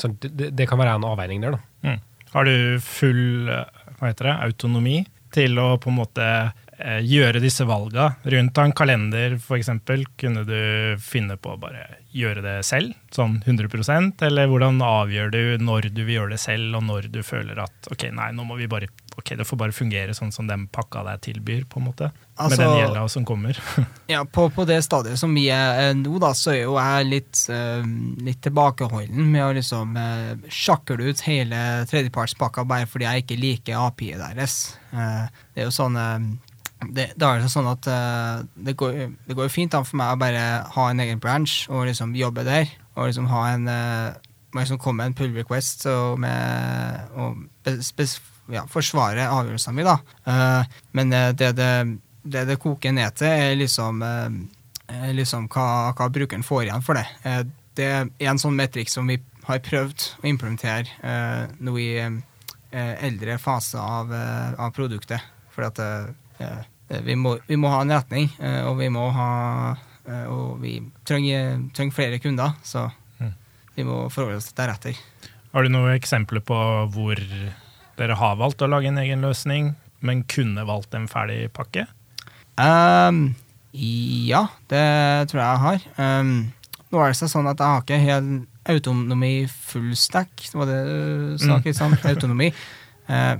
sånn, 0.00 0.16
det, 0.24 0.54
det 0.56 0.68
kan 0.70 0.80
være 0.80 0.94
en 0.96 1.04
avveining 1.04 1.44
der, 1.44 1.58
da. 1.58 1.64
Mm. 1.84 1.98
Har 2.32 2.48
du 2.48 2.80
full 2.82 3.52
hva 3.98 4.08
heter 4.10 4.30
det, 4.30 4.38
autonomi 4.48 4.96
til 5.34 5.58
å 5.60 5.74
på 5.82 5.90
en 5.90 5.98
måte 5.98 6.26
eh, 6.78 7.00
gjøre 7.04 7.42
disse 7.42 7.66
valga? 7.68 8.12
Rundt 8.34 8.60
en 8.62 8.74
kalender, 8.76 9.36
f.eks., 9.38 9.70
kunne 10.20 10.44
du 10.48 10.60
finne 11.02 11.36
på 11.36 11.54
å 11.54 11.60
bare 11.60 11.86
gjøre 12.14 12.44
det 12.44 12.56
selv? 12.66 12.94
Sånn 13.14 13.40
100% 13.44 14.22
Eller 14.26 14.48
hvordan 14.50 14.80
avgjør 14.84 15.32
du 15.34 15.42
når 15.62 15.90
du 15.94 16.04
vil 16.04 16.20
gjøre 16.20 16.34
det 16.36 16.42
selv, 16.42 16.78
og 16.78 16.86
når 16.86 17.10
du 17.14 17.20
føler 17.26 17.58
at 17.64 17.90
ok, 17.90 18.08
nei, 18.14 18.30
nå 18.34 18.46
må 18.46 18.58
vi 18.60 18.70
bare 18.70 18.90
ok, 19.18 19.34
det 19.38 19.46
får 19.46 19.58
bare 19.60 19.74
fungere 19.74 20.14
sånn 20.16 20.32
som 20.34 20.48
den 20.48 20.66
pakka 20.72 21.04
deg 21.06 21.20
tilbyr, 21.28 21.64
på 21.70 21.80
en 21.80 21.88
måte? 21.88 22.10
med 22.34 22.46
Altså- 22.46 22.62
den 22.62 22.78
gjelda 22.80 23.08
som 23.08 23.24
kommer. 23.24 23.58
Ja, 24.08 24.24
på, 24.24 24.48
på 24.50 24.64
det 24.66 24.82
stadiet 24.84 25.18
som 25.18 25.34
vi 25.34 25.46
er 25.54 25.90
eh, 25.90 25.94
nå, 25.94 26.18
da, 26.18 26.32
så 26.34 26.50
er 26.52 26.62
jo 26.64 26.74
jeg 26.76 27.06
litt, 27.06 27.44
uh, 27.48 27.84
litt 28.26 28.42
tilbakeholden 28.42 29.30
med 29.30 29.44
å 29.44 29.52
liksom 29.54 29.94
uh, 29.96 30.34
sjakle 30.48 30.98
ut 31.10 31.22
hele 31.28 31.86
tredjepartspakka 31.90 32.66
bare 32.66 32.88
fordi 32.90 33.06
jeg 33.06 33.24
ikke 33.24 33.40
liker 33.40 33.86
API-et 33.86 34.20
deres. 34.20 34.74
Uh, 34.92 35.30
det 35.54 35.64
er 35.64 35.70
jo 35.70 35.74
sånn 35.74 35.96
det, 36.92 37.12
da 37.16 37.30
er 37.32 37.40
jo 37.40 37.48
sånn 37.48 37.70
at 37.70 37.86
det, 37.86 38.74
går, 38.76 38.96
det 39.24 39.36
går 39.38 39.46
jo 39.46 39.52
fint 39.54 39.72
an 39.72 39.86
for 39.88 39.96
meg 39.96 40.12
å 40.12 40.20
bare 40.20 40.42
ha 40.74 40.88
en 40.90 41.00
egen 41.00 41.22
branch 41.22 41.64
og 41.70 41.86
liksom 41.88 42.12
jobbe 42.18 42.44
der. 42.44 42.68
Og 42.98 43.08
liksom 43.08 43.30
ha 43.30 43.46
en 43.54 43.70
uh, 43.70 44.18
liksom 44.60 44.78
komme 44.78 45.02
med 45.02 45.12
en 45.12 45.16
pull 45.18 45.32
request 45.34 45.86
og, 45.90 46.18
med, 46.20 47.08
og 47.16 47.46
ja, 48.52 48.64
forsvare 48.68 49.28
avgjørelsen 49.30 49.74
min, 49.76 49.88
da. 49.88 49.98
Eh, 50.26 50.74
men 50.92 51.12
eh, 51.12 51.30
det, 51.32 51.52
det, 51.56 51.70
det 52.24 52.44
det 52.50 52.58
koker 52.60 52.92
ned 52.92 53.14
til, 53.16 53.28
er 53.28 53.54
liksom, 53.56 54.02
eh, 54.02 55.10
liksom 55.16 55.48
hva, 55.52 55.92
hva 55.96 56.08
brukeren 56.12 56.44
får 56.44 56.66
igjen 56.66 56.84
for 56.84 57.00
det. 57.00 57.06
Det 57.74 57.86
er 57.90 58.28
en 58.30 58.38
sånn 58.38 58.54
metrikk 58.56 58.92
som 58.92 59.08
vi 59.10 59.16
har 59.48 59.58
prøvd 59.64 60.04
å 60.22 60.28
implementere 60.28 61.48
nå 61.60 61.72
i 61.80 61.88
eldre 62.72 63.34
fase 63.42 63.80
av, 63.80 64.12
av 64.14 64.70
produktet. 64.76 65.20
For 65.54 65.66
at 65.66 65.80
vi, 67.04 67.16
må, 67.18 67.34
vi 67.48 67.58
må 67.58 67.72
ha 67.72 67.80
en 67.82 67.92
retning, 67.96 68.30
og 68.68 68.78
vi 68.78 68.88
må 68.94 69.08
ha 69.14 69.30
Og 70.30 70.58
vi 70.60 70.74
trenger, 71.08 71.58
trenger 71.74 71.94
flere 71.96 72.18
kunder, 72.20 72.52
så 72.62 72.90
Mm. 73.20 73.32
vi 73.74 73.84
må 73.84 74.10
forholde 74.10 74.36
oss 74.36 74.52
deretter. 74.52 74.96
Har 75.54 75.62
du 75.62 75.70
noen 75.70 75.94
eksempler 75.94 76.42
på 76.44 76.56
hvor 76.92 77.20
dere 77.98 78.16
har 78.18 78.36
valgt 78.40 78.62
å 78.64 78.68
lage 78.70 78.90
en 78.90 78.98
egen 79.02 79.22
løsning, 79.24 79.74
men 80.04 80.24
kunne 80.28 80.66
valgt 80.68 80.94
en 80.94 81.06
ferdig 81.08 81.48
pakke? 81.56 81.86
Um, 82.60 83.34
ja, 83.74 84.44
det 84.70 84.84
tror 85.30 85.40
jeg 85.40 85.48
jeg 85.48 85.62
har. 85.64 85.86
Um, 85.98 86.34
nå 86.92 87.00
er 87.02 87.14
det 87.14 87.30
sånn 87.30 87.48
at 87.50 87.58
jeg 87.62 87.72
har 87.72 87.82
ikke 87.82 88.02
helt 88.04 88.50
autonomi 88.70 89.32
full 89.50 89.90
stack, 89.98 90.30
det 90.50 90.56
var 90.56 90.70
det 90.70 90.78
du 90.86 91.38
sa, 91.38 91.56
Mm. 91.56 91.58
ikke 91.60 91.74
sant? 91.76 92.04
Autonomi. 92.12 92.52
Uh, 93.08 93.36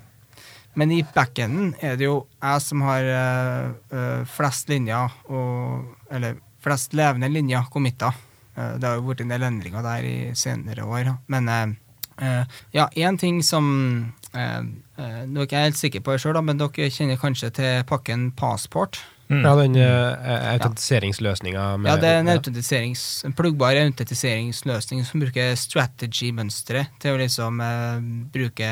men 0.74 0.90
i 0.90 1.04
backenden 1.14 1.74
er 1.80 1.94
det 1.96 2.08
jo 2.08 2.26
jeg 2.42 2.62
som 2.64 2.80
har 2.82 3.06
eh, 3.06 4.24
flest 4.26 4.66
linjer, 4.72 5.12
og, 5.30 5.84
eller 6.10 6.34
flest 6.64 6.96
levende 6.98 7.28
linjer 7.30 7.68
committa. 7.70 8.08
Uh, 8.58 8.74
det 8.82 8.88
har 8.88 8.96
jo 8.98 9.04
vært 9.06 9.22
en 9.22 9.30
del 9.30 9.46
endringer 9.46 9.86
der 9.86 10.02
i 10.08 10.16
senere 10.34 10.82
år. 10.82 11.12
Men 11.30 11.46
eh, 11.52 12.42
ja, 12.74 12.88
én 12.98 13.20
ting 13.22 13.38
som 13.46 13.68
eh, 14.34 14.60
eh, 14.98 15.24
Nå 15.30 15.42
er 15.42 15.48
ikke 15.48 15.60
jeg 15.60 15.70
helt 15.70 15.80
sikker 15.80 16.04
på 16.04 16.14
det 16.14 16.22
sjøl, 16.24 16.38
men 16.44 16.60
dere 16.60 16.90
kjenner 16.92 17.20
kanskje 17.20 17.50
til 17.58 17.84
pakken 17.88 18.30
Passport? 18.38 19.00
Mm. 19.30 19.40
Ja, 19.40 19.54
den 19.56 19.76
uh, 19.80 20.50
autentiseringsløsninga 20.52 21.62
Ja, 21.86 21.94
det 21.96 22.08
er 22.10 22.18
en, 22.20 22.28
autentiserings, 22.28 23.24
en 23.24 23.32
pluggbar 23.32 23.72
autentiseringsløsning 23.80 25.00
som 25.08 25.22
bruker 25.22 25.54
strategy-mønstre 25.56 26.84
til 27.00 27.16
å 27.16 27.20
liksom 27.22 27.62
uh, 27.64 28.04
bruke 28.34 28.68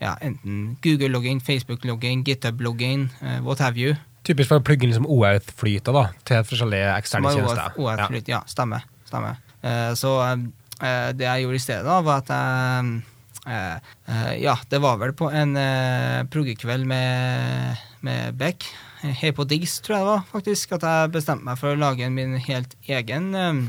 ja, 0.00 0.14
enten 0.24 0.78
Google-logging, 0.82 1.42
Facebook-logging, 1.44 2.24
GitHub-logging, 2.24 3.10
uh, 3.20 3.38
what 3.44 3.60
have 3.60 3.76
you. 3.76 3.92
Typisk 4.24 4.48
for 4.48 4.62
å 4.62 4.64
plugge 4.64 4.86
inn 4.86 4.94
liksom 4.94 5.08
OAuth-flyta 5.10 5.92
da, 5.92 6.06
til 6.24 6.44
forskjellige 6.48 6.92
eksterne 6.96 7.32
tjenester. 7.34 7.64
OAuth- 7.76 7.80
OAuth-flyt. 7.84 8.30
Ja, 8.32 8.40
stemmer. 8.48 8.86
stemmer. 9.04 9.40
Uh, 9.60 9.92
så 9.96 10.14
eh, 10.24 10.46
eh, 10.80 11.10
det 11.16 11.26
jeg 11.28 11.44
gjorde 11.44 11.60
i 11.60 11.64
stedet, 11.64 11.84
da, 11.84 11.98
var 12.04 12.22
at 12.22 12.32
jeg 12.32 12.38
eh, 12.38 12.94
eh, 12.94 13.13
Ja, 13.44 14.54
det 14.72 14.80
var 14.80 14.96
vel 15.02 15.12
på 15.16 15.28
en 15.28 15.56
eh, 15.60 16.22
proggekveld 16.32 16.86
med, 16.88 17.80
med 18.00 18.38
Beck, 18.40 18.64
her 19.04 19.34
på 19.36 19.44
Diggs, 19.44 19.78
tror 19.84 19.96
jeg 19.96 20.04
det 20.04 20.08
var, 20.08 20.22
faktisk, 20.30 20.72
at 20.78 20.86
jeg 20.88 21.12
bestemte 21.12 21.44
meg 21.44 21.60
for 21.60 21.74
å 21.74 21.80
lage 21.80 22.08
min 22.12 22.38
helt 22.46 22.72
egen 22.88 23.34
eh, 23.36 23.60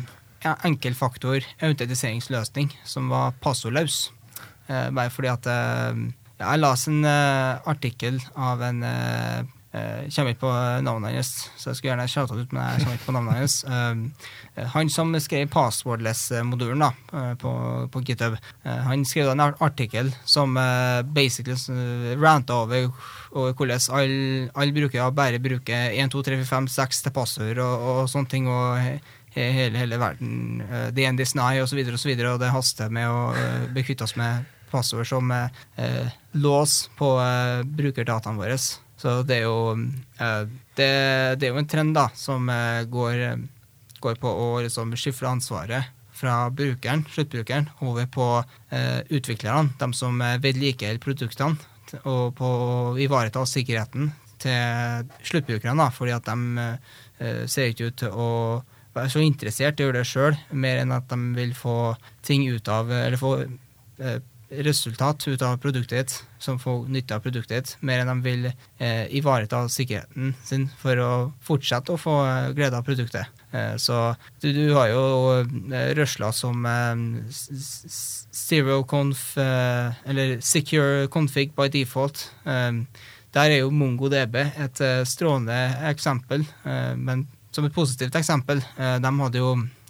ja, 0.45 0.55
enkelfaktor 0.67 1.43
autentiseringsløsning 1.65 2.71
som 2.87 3.09
var 3.11 3.35
passordløs. 3.43 4.09
Eh, 4.67 4.89
bare 4.95 5.11
fordi 5.13 5.29
at 5.29 5.49
eh, 5.49 6.05
Jeg 6.39 6.59
leste 6.59 6.91
en 6.91 7.05
eh, 7.07 7.67
artikkel 7.71 8.17
av 8.35 8.63
en 8.65 8.81
eh, 9.75 10.05
eh, 10.05 10.09
Kommer 10.15 10.31
ikke 10.33 10.43
på 10.45 10.51
navnet 10.85 11.15
hans, 11.15 11.31
så 11.57 11.69
jeg 11.71 11.75
skulle 11.79 11.91
gjerne 11.91 12.07
shouta 12.11 12.37
ut, 12.39 12.53
men 12.55 12.63
jeg 12.63 12.83
kommer 12.83 12.97
ikke 12.99 13.09
på 13.09 13.15
navnet 13.17 13.39
hans. 13.41 13.57
Eh, 13.63 14.67
han 14.75 14.89
som 14.93 15.11
skrev 15.19 15.49
passwordless-modulen 15.53 16.79
da, 16.85 16.91
eh, 17.13 17.33
på, 17.41 17.51
på 17.91 18.03
GitHub, 18.07 18.37
eh, 18.63 18.79
han 18.87 19.05
skrev 19.05 19.33
en 19.33 19.43
artikkel 19.45 20.13
som 20.25 20.55
eh, 20.57 21.01
basically 21.03 21.55
ranta 22.21 22.61
over, 22.63 22.89
over 23.35 23.53
hvordan 23.53 23.85
alle 23.99 24.49
all 24.55 24.71
brukere 24.75 25.11
bare 25.15 25.39
bruker 25.43 25.91
1, 25.91 26.11
2, 26.11 26.23
3, 26.23 26.39
4, 26.43 26.49
5, 26.53 26.67
6 26.79 27.03
til 27.03 27.15
passord 27.15 27.61
og, 27.63 27.85
og 27.91 28.09
sånne 28.11 28.31
ting. 28.31 28.47
og 28.47 28.77
he- 28.79 28.99
he- 29.35 29.51
hele, 29.51 29.77
hele 29.77 29.97
verden. 29.99 30.61
Uh, 30.61 31.21
is 31.21 31.35
nigh, 31.35 31.61
osv. 31.61 31.77
Og, 31.91 31.99
så 31.99 32.07
videre, 32.07 32.33
og 32.33 32.39
det 32.39 32.51
haster 32.51 32.89
med 32.89 33.07
å 33.09 33.33
bli 33.73 33.83
kvitt 33.83 34.01
oss 34.01 34.15
med 34.15 34.45
passord 34.71 35.07
som 35.07 35.31
uh, 35.31 35.49
lås 36.33 36.89
på 36.97 37.17
uh, 37.19 37.63
brukerdataene 37.63 38.37
våre. 38.39 38.57
Så 39.05 39.19
det 39.21 39.35
er 39.37 39.43
jo 39.45 39.75
uh, 39.77 40.45
det, 40.73 40.93
det 41.37 41.45
er 41.45 41.51
jo 41.51 41.59
en 41.61 41.67
trend 41.69 41.93
da, 41.93 42.07
som 42.17 42.49
uh, 42.49 42.81
går, 42.89 43.19
går 44.01 44.17
på 44.17 44.31
å 44.31 44.47
liksom 44.65 44.95
skyfle 44.97 45.29
ansvaret 45.29 45.91
fra 46.15 46.47
brukeren, 46.49 47.03
sluttbrukeren, 47.13 47.67
over 47.85 48.07
på 48.09 48.25
uh, 48.41 49.01
utviklerne, 49.13 49.75
de 49.77 49.89
som 49.93 50.17
vedlikeholder 50.41 51.03
produktene, 51.03 51.59
og 52.01 52.33
på 52.39 52.49
å 52.49 52.77
ivareta 52.97 53.43
sikkerheten 53.45 54.09
til 54.41 55.05
sluttbrukerne, 55.27 55.77
da, 55.77 55.91
fordi 55.93 56.15
at 56.15 56.25
de 56.25 57.45
ser 57.47 57.69
ikke 57.69 57.91
ut 57.91 57.99
til 58.01 58.17
å 58.17 58.29
være 58.95 59.11
så 59.13 59.21
interessert 59.21 59.79
i 59.79 59.85
å 59.85 59.89
gjøre 59.89 60.01
det 60.01 60.09
sjøl, 60.09 60.39
mer 60.57 60.81
enn 60.81 60.95
at 60.95 61.05
de 61.11 61.19
vil 61.37 61.53
få 61.55 61.93
ting 62.25 62.47
ut 62.49 62.67
av 62.71 62.91
Eller 62.91 63.19
få 63.21 63.35
eh, 63.45 64.17
resultat 64.63 65.27
ut 65.27 65.41
av 65.41 65.57
produktet 65.57 65.97
ditt, 65.97 66.13
som 66.39 66.59
får 66.59 66.87
nytte 66.91 67.15
av 67.15 67.23
produktet 67.23 67.55
ditt, 67.55 67.73
mer 67.85 68.01
enn 68.01 68.11
de 68.11 68.15
vil 68.25 68.47
eh, 68.49 69.05
ivareta 69.17 69.63
sikkerheten 69.71 70.33
sin 70.45 70.67
for 70.79 71.01
å 71.01 71.11
fortsette 71.45 71.93
å 71.93 71.99
få 71.99 72.15
eh, 72.25 72.49
glede 72.57 72.79
av 72.79 72.85
produktet. 72.87 73.31
Eh, 73.51 73.75
så 73.81 74.15
du, 74.41 74.51
du 74.53 74.73
har 74.75 74.91
jo 74.91 75.03
eh, 75.41 75.91
røsla 75.97 76.31
som 76.35 76.65
eh, 76.69 77.03
zero 78.35 78.81
conf, 78.89 79.33
eh, 79.41 79.95
eller 80.05 80.37
secure 80.45 81.07
config 81.11 81.51
by 81.57 81.69
default. 81.73 82.27
Der 82.45 83.51
er 83.51 83.57
jo 83.65 83.71
MongoDB 83.73 84.37
et 84.39 84.79
strålende 85.09 85.57
eksempel, 85.89 86.45
men 86.95 87.25
som 87.51 87.65
et 87.67 87.75
positivt 87.75 88.15
eksempel, 88.15 88.61
de 88.77 89.11
hadde 89.19 89.41
jo, 89.41 89.49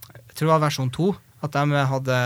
jeg 0.09 0.34
tror 0.34 0.47
det 0.47 0.53
var 0.55 0.63
versjon 0.63 0.89
2, 0.89 1.11
at 1.45 1.53
de 1.53 1.84
hadde 1.91 2.18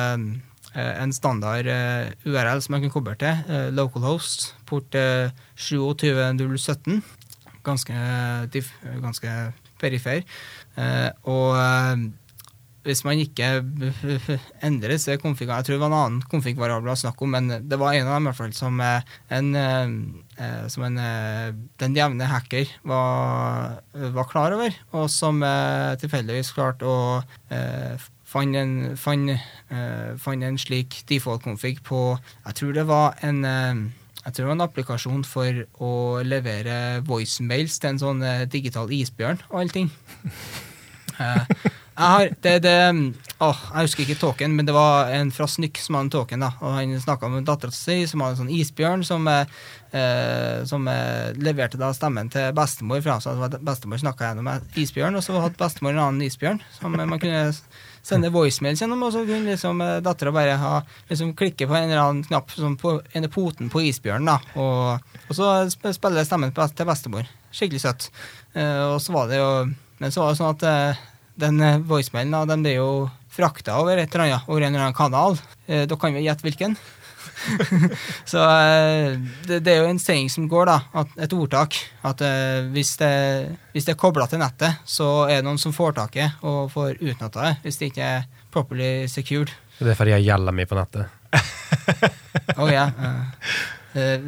en 0.76 1.14
standard 1.16 1.68
eh, 1.68 2.12
URL 2.26 2.62
som 2.62 2.76
man 2.76 2.86
kan 2.86 2.94
koble 2.94 3.16
til, 3.20 3.42
eh, 3.50 3.70
localhost, 3.74 4.54
port 4.70 4.96
eh, 4.96 5.32
27017, 5.58 7.02
ganske, 7.66 8.00
ganske 9.02 9.36
perifer. 9.82 10.24
Eh, 10.78 11.10
og 11.30 11.58
eh, 11.60 12.10
hvis 12.88 13.04
man 13.04 13.20
ikke 13.22 13.48
endrer 14.68 15.00
seg 15.02 15.20
konfigene 15.22 15.60
Jeg 15.60 15.68
tror 15.68 15.76
det 15.76 15.82
var 15.84 15.92
en 15.92 15.98
annen 16.00 16.28
konfig-variabel 16.32 16.94
å 16.94 17.00
snakke 17.00 17.26
om, 17.26 17.36
men 17.36 17.66
det 17.70 17.80
var 17.80 17.96
en 17.98 18.08
av 18.08 18.16
dem 18.16 18.28
i 18.28 18.32
hvert 18.32 18.40
fall 18.40 18.56
som 18.58 18.80
eh, 18.84 19.16
en, 19.36 19.50
eh, 19.60 19.96
eh, 20.40 20.64
som 20.72 20.86
en 20.88 21.02
eh, 21.04 21.50
den 21.82 21.98
jevne 21.98 22.30
hacker 22.30 22.72
var, 22.88 23.82
var 24.16 24.30
klar 24.32 24.56
over, 24.58 24.78
og 24.96 25.10
som 25.14 25.44
eh, 25.46 25.98
tilfeldigvis 26.02 26.54
klarte 26.56 26.88
å 26.88 27.02
eh, 27.52 28.10
fant 28.30 28.56
en, 28.56 28.74
fant, 29.00 29.32
uh, 29.74 30.12
fant 30.22 30.46
en 30.46 30.60
slik 30.62 31.02
default-config 31.10 31.82
på 31.88 32.04
Jeg 32.18 32.60
tror 32.60 32.76
det 32.78 32.86
var 32.90 33.18
en 33.26 33.44
uh, 33.46 33.88
jeg 34.20 34.36
tror 34.36 34.44
det 34.44 34.50
var 34.50 34.58
en 34.58 34.68
applikasjon 34.68 35.22
for 35.26 35.62
å 35.82 35.92
levere 36.28 37.00
voicemails 37.08 37.80
til 37.80 37.94
en 37.94 38.02
sånn 38.02 38.26
uh, 38.26 38.48
digital 38.52 38.92
isbjørn 38.94 39.40
og 39.50 39.62
alle 39.64 39.78
ting. 39.80 39.94
Eh, 41.20 41.64
jeg 42.00 42.12
har 42.14 42.30
det, 42.44 42.54
det 42.64 42.76
oh, 43.44 43.58
Jeg 43.74 43.88
husker 43.90 44.06
ikke 44.06 44.20
tåken, 44.22 44.54
men 44.56 44.68
det 44.68 44.76
var 44.76 45.10
en 45.12 45.34
fra 45.36 45.50
Snyk 45.52 45.82
som 45.84 45.98
hadde 45.98 46.08
en 46.08 46.14
tåken. 46.14 46.46
da, 46.46 46.54
og 46.62 46.78
Han 46.78 46.94
snakka 47.02 47.28
med 47.28 47.48
dattera 47.48 47.76
si, 47.76 48.06
som 48.08 48.24
hadde 48.24 48.38
en 48.38 48.42
sånn 48.46 48.54
isbjørn, 48.56 49.04
som, 49.04 49.28
eh, 49.28 49.52
eh, 49.92 50.64
som 50.70 50.88
eh, 50.88 51.36
leverte 51.36 51.80
da 51.82 51.92
stemmen 51.96 52.32
til 52.32 52.54
bestemor 52.56 53.04
fra 53.04 53.18
seg. 53.20 53.36
Så 53.36 53.60
bestemor 53.68 54.00
snakka 54.00 54.30
gjennom 54.30 54.48
isbjørn, 54.80 55.20
og 55.20 55.26
så 55.26 55.44
hadde 55.44 55.60
bestemor 55.60 55.96
en 55.96 56.06
annen 56.06 56.28
isbjørn 56.30 56.64
som 56.78 56.96
eh, 56.96 57.10
man 57.10 57.20
kunne 57.20 57.44
sende 58.06 58.32
voicemails 58.34 58.82
gjennom, 58.82 59.04
og 59.06 59.14
så 59.14 59.24
kunne 59.28 59.54
liksom 59.54 59.82
eh, 59.84 59.98
dattera 60.06 60.34
bare 60.36 60.56
ha 60.62 60.74
liksom 61.10 61.34
klikke 61.38 61.68
på 61.70 61.78
en 61.78 61.90
eller 61.90 62.02
annen 62.02 62.24
knapp 62.28 62.52
som 62.56 62.78
på 62.80 62.98
en 63.14 63.30
poten 63.32 63.72
på 63.72 63.84
isbjørnen, 63.90 64.30
da, 64.32 64.40
og, 64.60 65.20
og 65.28 65.38
så 65.38 65.52
spiller 65.74 65.98
spille 65.98 66.26
stemmen 66.28 66.54
til 66.56 66.90
bestemor. 66.90 67.30
Skikkelig 67.56 67.82
søtt. 67.84 68.10
Uh, 68.54 68.96
og 68.96 69.00
så 69.02 69.14
var 69.14 69.30
det 69.30 69.38
jo 69.40 69.50
Men 70.00 70.14
så 70.14 70.22
var 70.22 70.32
det 70.32 70.38
sånn 70.40 70.56
at 70.56 70.64
uh, 70.66 71.02
den 71.40 71.64
voicemailen 71.90 72.34
da, 72.34 72.44
den 72.50 72.64
ble 72.66 72.76
jo 72.76 72.90
frakta 73.34 73.78
over 73.82 73.98
et 73.98 74.14
eller 74.14 74.26
annet, 74.26 74.48
over 74.50 74.64
en 74.64 74.74
eller 74.74 74.86
annen 74.86 74.98
kanal. 74.98 75.38
Uh, 75.68 75.84
da 75.90 75.98
kan 76.00 76.16
vi 76.16 76.24
gjette 76.26 76.46
hvilken. 76.46 76.78
så 78.32 78.44
eh, 78.44 79.16
det, 79.48 79.62
det 79.66 79.74
er 79.74 79.84
jo 79.84 79.92
en 79.92 80.02
saying 80.02 80.30
som 80.32 80.48
går, 80.52 80.70
da, 80.70 80.78
at, 81.02 81.16
et 81.26 81.36
ordtak, 81.36 81.78
at 82.08 82.22
eh, 82.26 82.68
hvis, 82.74 82.96
det, 83.02 83.14
hvis 83.74 83.88
det 83.88 83.96
er 83.96 84.02
kobla 84.02 84.28
til 84.30 84.42
nettet, 84.42 84.82
så 84.90 85.28
er 85.28 85.40
det 85.40 85.48
noen 85.48 85.62
som 85.62 85.76
får 85.76 85.98
tak 86.02 86.20
i 86.20 86.28
og 86.42 86.70
får 86.74 87.00
utnytta 87.00 87.32
det, 87.40 87.56
hvis 87.64 87.82
det 87.82 87.92
ikke 87.92 88.12
er 88.18 88.28
properly 88.54 88.92
secured. 89.12 89.54
Det 89.80 89.94
er 89.94 89.98
fordi 89.98 90.18
jeg 90.18 90.28
gjelder 90.28 90.56
mye 90.56 90.70
på 90.70 90.80
nettet. 90.80 91.16
Oh, 92.58 92.68
ja. 92.68 92.88
eh, 92.90 94.02
eh, 94.02 94.24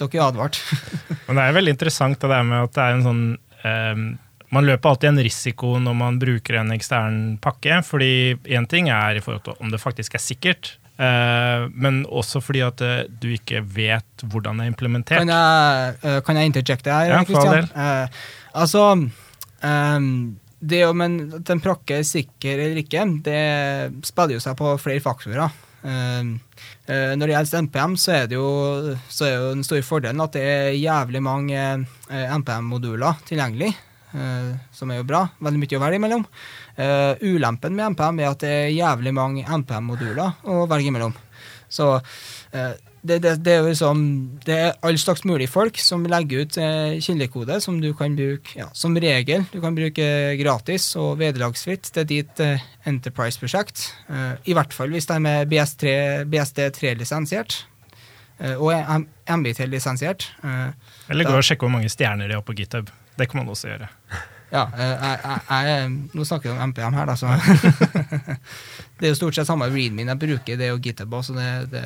dere 0.00 0.18
er 0.18 0.24
advart. 0.26 0.58
Men 1.26 1.38
det 1.38 1.44
er 1.44 1.54
veldig 1.56 1.72
interessant 1.76 2.18
det 2.20 2.30
der 2.32 2.42
med 2.46 2.66
at 2.66 2.74
det 2.74 2.82
er 2.82 2.96
en 2.96 3.04
sånn 3.06 3.22
um, 3.62 4.04
Man 4.50 4.66
løper 4.66 4.90
alltid 4.90 5.12
en 5.12 5.22
risiko 5.22 5.76
når 5.80 5.96
man 5.96 6.18
bruker 6.20 6.58
en 6.60 6.74
ekstern 6.74 7.20
pakke. 7.42 7.80
fordi 7.86 8.34
én 8.50 8.66
ting 8.68 8.90
er 8.90 9.16
i 9.16 9.22
forhold 9.24 9.44
til 9.46 9.62
om 9.62 9.70
det 9.70 9.80
faktisk 9.80 10.18
er 10.18 10.24
sikkert, 10.24 10.72
men 11.00 12.02
også 12.04 12.42
fordi 12.44 12.60
at 12.64 12.82
eh, 12.84 13.06
du 13.08 13.30
ikke 13.32 13.62
vet 13.64 14.24
hvordan 14.26 14.60
det 14.60 14.66
er 14.66 14.72
implementert. 14.74 15.22
Kan 15.22 15.32
jeg, 15.32 15.96
eh, 16.04 16.20
kan 16.26 16.36
jeg 16.36 16.50
interjecte 16.50 16.92
her, 16.92 17.14
Ja? 17.14 17.22
Eh, 17.24 18.20
altså 18.52 18.84
Det 20.60 20.84
om 20.84 21.00
en, 21.00 21.16
at 21.40 21.50
en 21.50 21.60
prakke 21.64 22.00
er 22.00 22.04
sikker 22.04 22.60
eller 22.66 22.82
ikke, 22.82 23.06
det 23.24 24.04
spiller 24.04 24.36
jo 24.36 24.44
seg 24.44 24.56
på 24.58 24.76
flere 24.80 25.00
faktorer. 25.00 25.48
Uh, 25.80 26.36
uh, 26.92 27.12
når 27.16 27.22
det 27.24 27.32
gjelder 27.32 27.62
NPM, 27.64 27.94
så 27.96 28.12
er 28.12 28.26
det 28.28 28.36
jo, 28.36 28.48
så 29.08 29.24
er 29.24 29.30
jo 29.38 29.54
den 29.54 29.64
store 29.64 29.80
fordelen 29.80 30.20
at 30.20 30.34
det 30.36 30.42
er 30.44 30.76
jævlig 30.76 31.22
mange 31.24 31.62
uh, 32.12 32.34
NPM-moduler 32.36 33.22
tilgjengelig. 33.24 33.70
eh, 34.12 34.56
som 34.72 34.90
er 34.90 35.00
jo 35.00 35.06
bra. 35.08 35.24
Veldig 35.42 35.62
mye 35.62 35.78
å 35.78 35.82
velge 35.84 36.00
imellom. 36.00 36.26
Eh, 36.80 37.24
ulempen 37.26 37.74
med 37.76 37.92
NPM 37.94 38.22
er 38.22 38.30
at 38.30 38.44
det 38.44 38.52
er 38.52 38.70
jævlig 38.72 39.12
mange 39.16 39.44
NPM-moduler 39.44 40.46
å 40.48 40.62
velge 40.70 40.92
imellom. 40.92 41.16
Så 41.70 41.92
uh, 42.00 42.72
det, 43.02 43.18
det, 43.24 43.34
det 43.44 43.52
er 43.54 43.62
jo 43.62 43.70
liksom 43.70 44.00
Det 44.44 44.56
er 44.56 44.74
all 44.84 44.98
slags 45.00 45.22
mulige 45.28 45.50
folk 45.50 45.78
som 45.80 46.04
legger 46.08 46.44
ut 46.44 46.58
eh, 46.60 46.98
kildekode 47.00 47.60
som 47.64 47.78
du 47.80 47.92
kan 47.96 48.16
bruke 48.16 48.58
ja, 48.58 48.68
som 48.76 48.96
regel. 48.96 49.46
Du 49.52 49.60
kan 49.62 49.76
bruke 49.76 50.06
gratis 50.40 50.90
og 51.00 51.16
vederlagsfritt 51.22 51.92
til 51.96 52.08
ditt 52.10 52.42
eh, 52.44 52.60
Enterprise-prosjekt. 52.90 53.86
Eh, 54.12 54.34
I 54.52 54.56
hvert 54.56 54.76
fall 54.76 54.92
hvis 54.92 55.08
de 55.08 55.16
er 55.16 55.24
med 55.24 55.52
BS3, 55.52 55.94
BSD3-lisensiert. 56.32 57.62
Eh, 58.40 58.56
og 58.56 58.74
er 58.76 59.06
MBT-lisensiert. 59.30 60.28
Eller 61.08 61.28
gå 61.28 61.38
og 61.38 61.46
sjekke 61.46 61.64
hvor 61.64 61.72
mange 61.78 61.92
stjerner 61.92 62.28
de 62.28 62.36
har 62.36 62.44
på 62.44 62.56
GitHub. 62.58 62.92
Det 63.16 63.30
kan 63.30 63.42
man 63.42 63.54
også 63.54 63.72
gjøre. 63.72 63.88
Ja, 64.50 64.64
eh, 64.74 65.04
jeg, 65.06 65.40
jeg, 65.46 65.90
nå 66.10 66.26
snakker 66.26 66.50
vi 66.50 66.56
om 66.56 66.72
MPM 66.72 66.96
her, 66.98 67.06
da, 67.06 67.14
så 67.18 67.30
Det 69.00 69.06
er 69.06 69.12
jo 69.14 69.18
stort 69.20 69.36
sett 69.38 69.48
samme 69.48 69.70
readmin 69.70 70.10
jeg 70.10 70.20
bruker, 70.20 70.58
det 70.58 70.66
er 70.66 70.72
jo 70.74 70.80
GitHub 70.82 71.14
også. 71.20 71.36
Det, 71.38 71.50
det, 71.72 71.84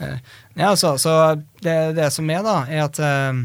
eh, 0.00 0.34
ja, 0.54 0.70
så, 0.78 0.94
så 1.02 1.34
det, 1.60 1.76
det 1.98 2.08
som 2.14 2.30
er, 2.30 2.46
da, 2.46 2.60
er 2.70 2.84
at 2.86 3.00
eh, 3.02 3.42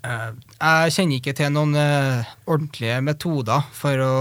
jeg 0.00 0.94
kjenner 0.94 1.18
ikke 1.18 1.34
til 1.36 1.50
noen 1.52 1.74
uh, 1.76 2.28
ordentlige 2.48 3.02
metoder 3.04 3.66
for 3.76 4.00
å 4.00 4.14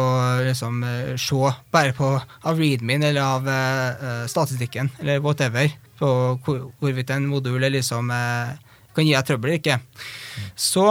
liksom 0.44 0.82
uh, 0.84 1.14
se 1.16 1.54
bare 1.72 1.94
på 1.96 2.10
av 2.20 2.60
readmin 2.60 3.06
eller 3.08 3.24
av 3.24 3.48
statistikken 4.28 4.92
eller 5.00 5.22
whatever 5.24 5.72
på 5.96 6.10
hvor, 6.44 6.66
hvorvidt 6.82 7.14
en 7.16 7.30
modul 7.32 7.64
er 7.64 7.72
liksom 7.72 8.12
kan 8.12 9.08
gi 9.08 9.16
deg 9.16 9.24
trøbbel 9.24 9.54
eller 9.54 9.62
ikke. 9.62 9.80
Så 10.60 10.84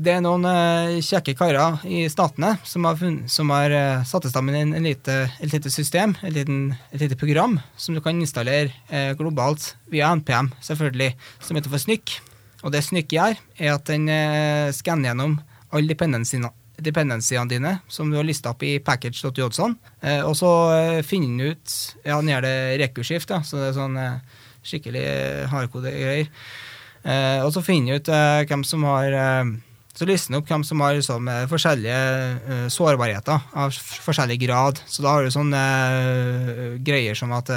det 0.00 0.14
er 0.16 0.22
noen 0.24 0.46
eh, 0.48 1.00
kjekke 1.04 1.34
karer 1.38 1.82
i 1.84 2.04
statene 2.12 2.54
som 2.64 2.86
har, 2.88 3.02
som 3.28 3.52
har 3.54 3.74
eh, 3.76 4.06
satt 4.08 4.28
sammen 4.32 4.74
et 4.74 4.96
lite 4.96 5.72
system, 5.72 6.16
et, 6.22 6.32
liten, 6.34 6.72
et 6.90 7.04
lite 7.04 7.18
program, 7.20 7.58
som 7.76 7.96
du 7.96 8.02
kan 8.04 8.16
installere 8.16 8.72
eh, 8.88 9.12
globalt 9.18 9.74
via 9.92 10.12
NPM, 10.16 10.52
selvfølgelig, 10.64 11.12
som 11.44 11.58
heter 11.58 11.72
for 11.72 11.84
Snyk. 11.84 12.16
Og 12.64 12.72
det 12.74 12.84
Snyk 12.86 13.12
gjør, 13.12 13.36
er 13.60 13.74
at 13.76 13.88
den 13.88 14.08
skanner 14.76 15.10
gjennom 15.10 15.38
alle 15.70 15.88
dependensiene 15.94 16.50
dependensiene 16.80 17.48
dine, 17.50 17.72
som 17.88 18.10
du 18.10 18.16
har 18.18 18.26
lista 18.26 18.54
opp 18.54 18.62
i 18.64 18.78
package.json, 18.84 19.76
eh, 20.00 20.22
og 20.24 20.36
så 20.38 20.50
eh, 20.74 21.00
finner 21.06 21.28
den 21.28 21.52
ut 21.52 21.74
Ja, 22.04 22.18
den 22.18 22.32
gjør 22.32 22.46
det 22.46 22.56
rekursivt, 22.84 23.32
ja, 23.32 23.42
så 23.44 23.60
det 23.60 23.70
er 23.70 23.78
sånn 23.78 23.98
eh, 24.00 24.38
skikkelig 24.64 25.04
hardkode 25.52 25.92
greier. 25.94 26.28
Og 27.46 27.48
så 27.54 27.62
finner 27.64 27.96
den 27.96 28.02
ut 28.02 28.48
hvem 28.50 28.62
som 28.68 28.82
har 28.84 29.14
Så 29.96 30.06
lister 30.06 30.32
den 30.32 30.38
opp 30.38 30.48
hvem 30.48 30.62
som 30.64 30.80
har 30.84 30.94
liksom, 30.96 31.28
forskjellige 31.50 32.00
uh, 32.46 32.66
sårbarheter 32.72 33.48
av 33.58 33.74
forskjellig 33.74 34.38
grad. 34.44 34.78
Så 34.86 35.02
da 35.04 35.16
har 35.16 35.26
du 35.26 35.34
sånne 35.34 35.60
uh, 35.60 36.76
greier 36.86 37.18
som 37.18 37.32
at 37.36 37.50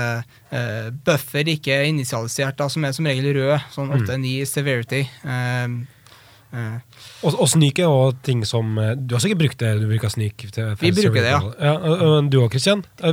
eh, 0.54 0.90
buffer 1.06 1.50
ikke 1.54 1.76
er 1.76 1.90
initialisert, 1.90 2.58
da, 2.60 2.70
som 2.72 2.86
er 2.86 2.96
som 2.96 3.08
regel 3.08 3.32
rød. 3.38 3.56
Sånn 3.74 3.94
8-9 3.94 4.34
severity. 4.50 5.04
Eh, 5.24 5.78
eh, 6.54 6.78
Og, 7.24 7.36
og 7.39 7.49
snyk 7.51 7.80
er 7.84 7.89
også 7.89 8.18
ting 8.28 8.43
som 8.47 8.78
eh, 8.82 8.93
Du 8.95 9.16
har 9.16 9.24
sikkert 9.24 9.41
brukt 9.43 9.60
det 9.64 9.72
du 9.82 9.88
bruker 9.89 10.14
snyk 10.14 10.45
til? 10.54 10.72
Vi 10.82 10.91
bruker 10.95 11.20
det, 11.20 11.34
ja. 11.34 11.41
ja 11.68 12.22
du 12.30 12.39
òg, 12.43 12.49
Kristian? 12.54 12.86
Eh, 13.01 13.12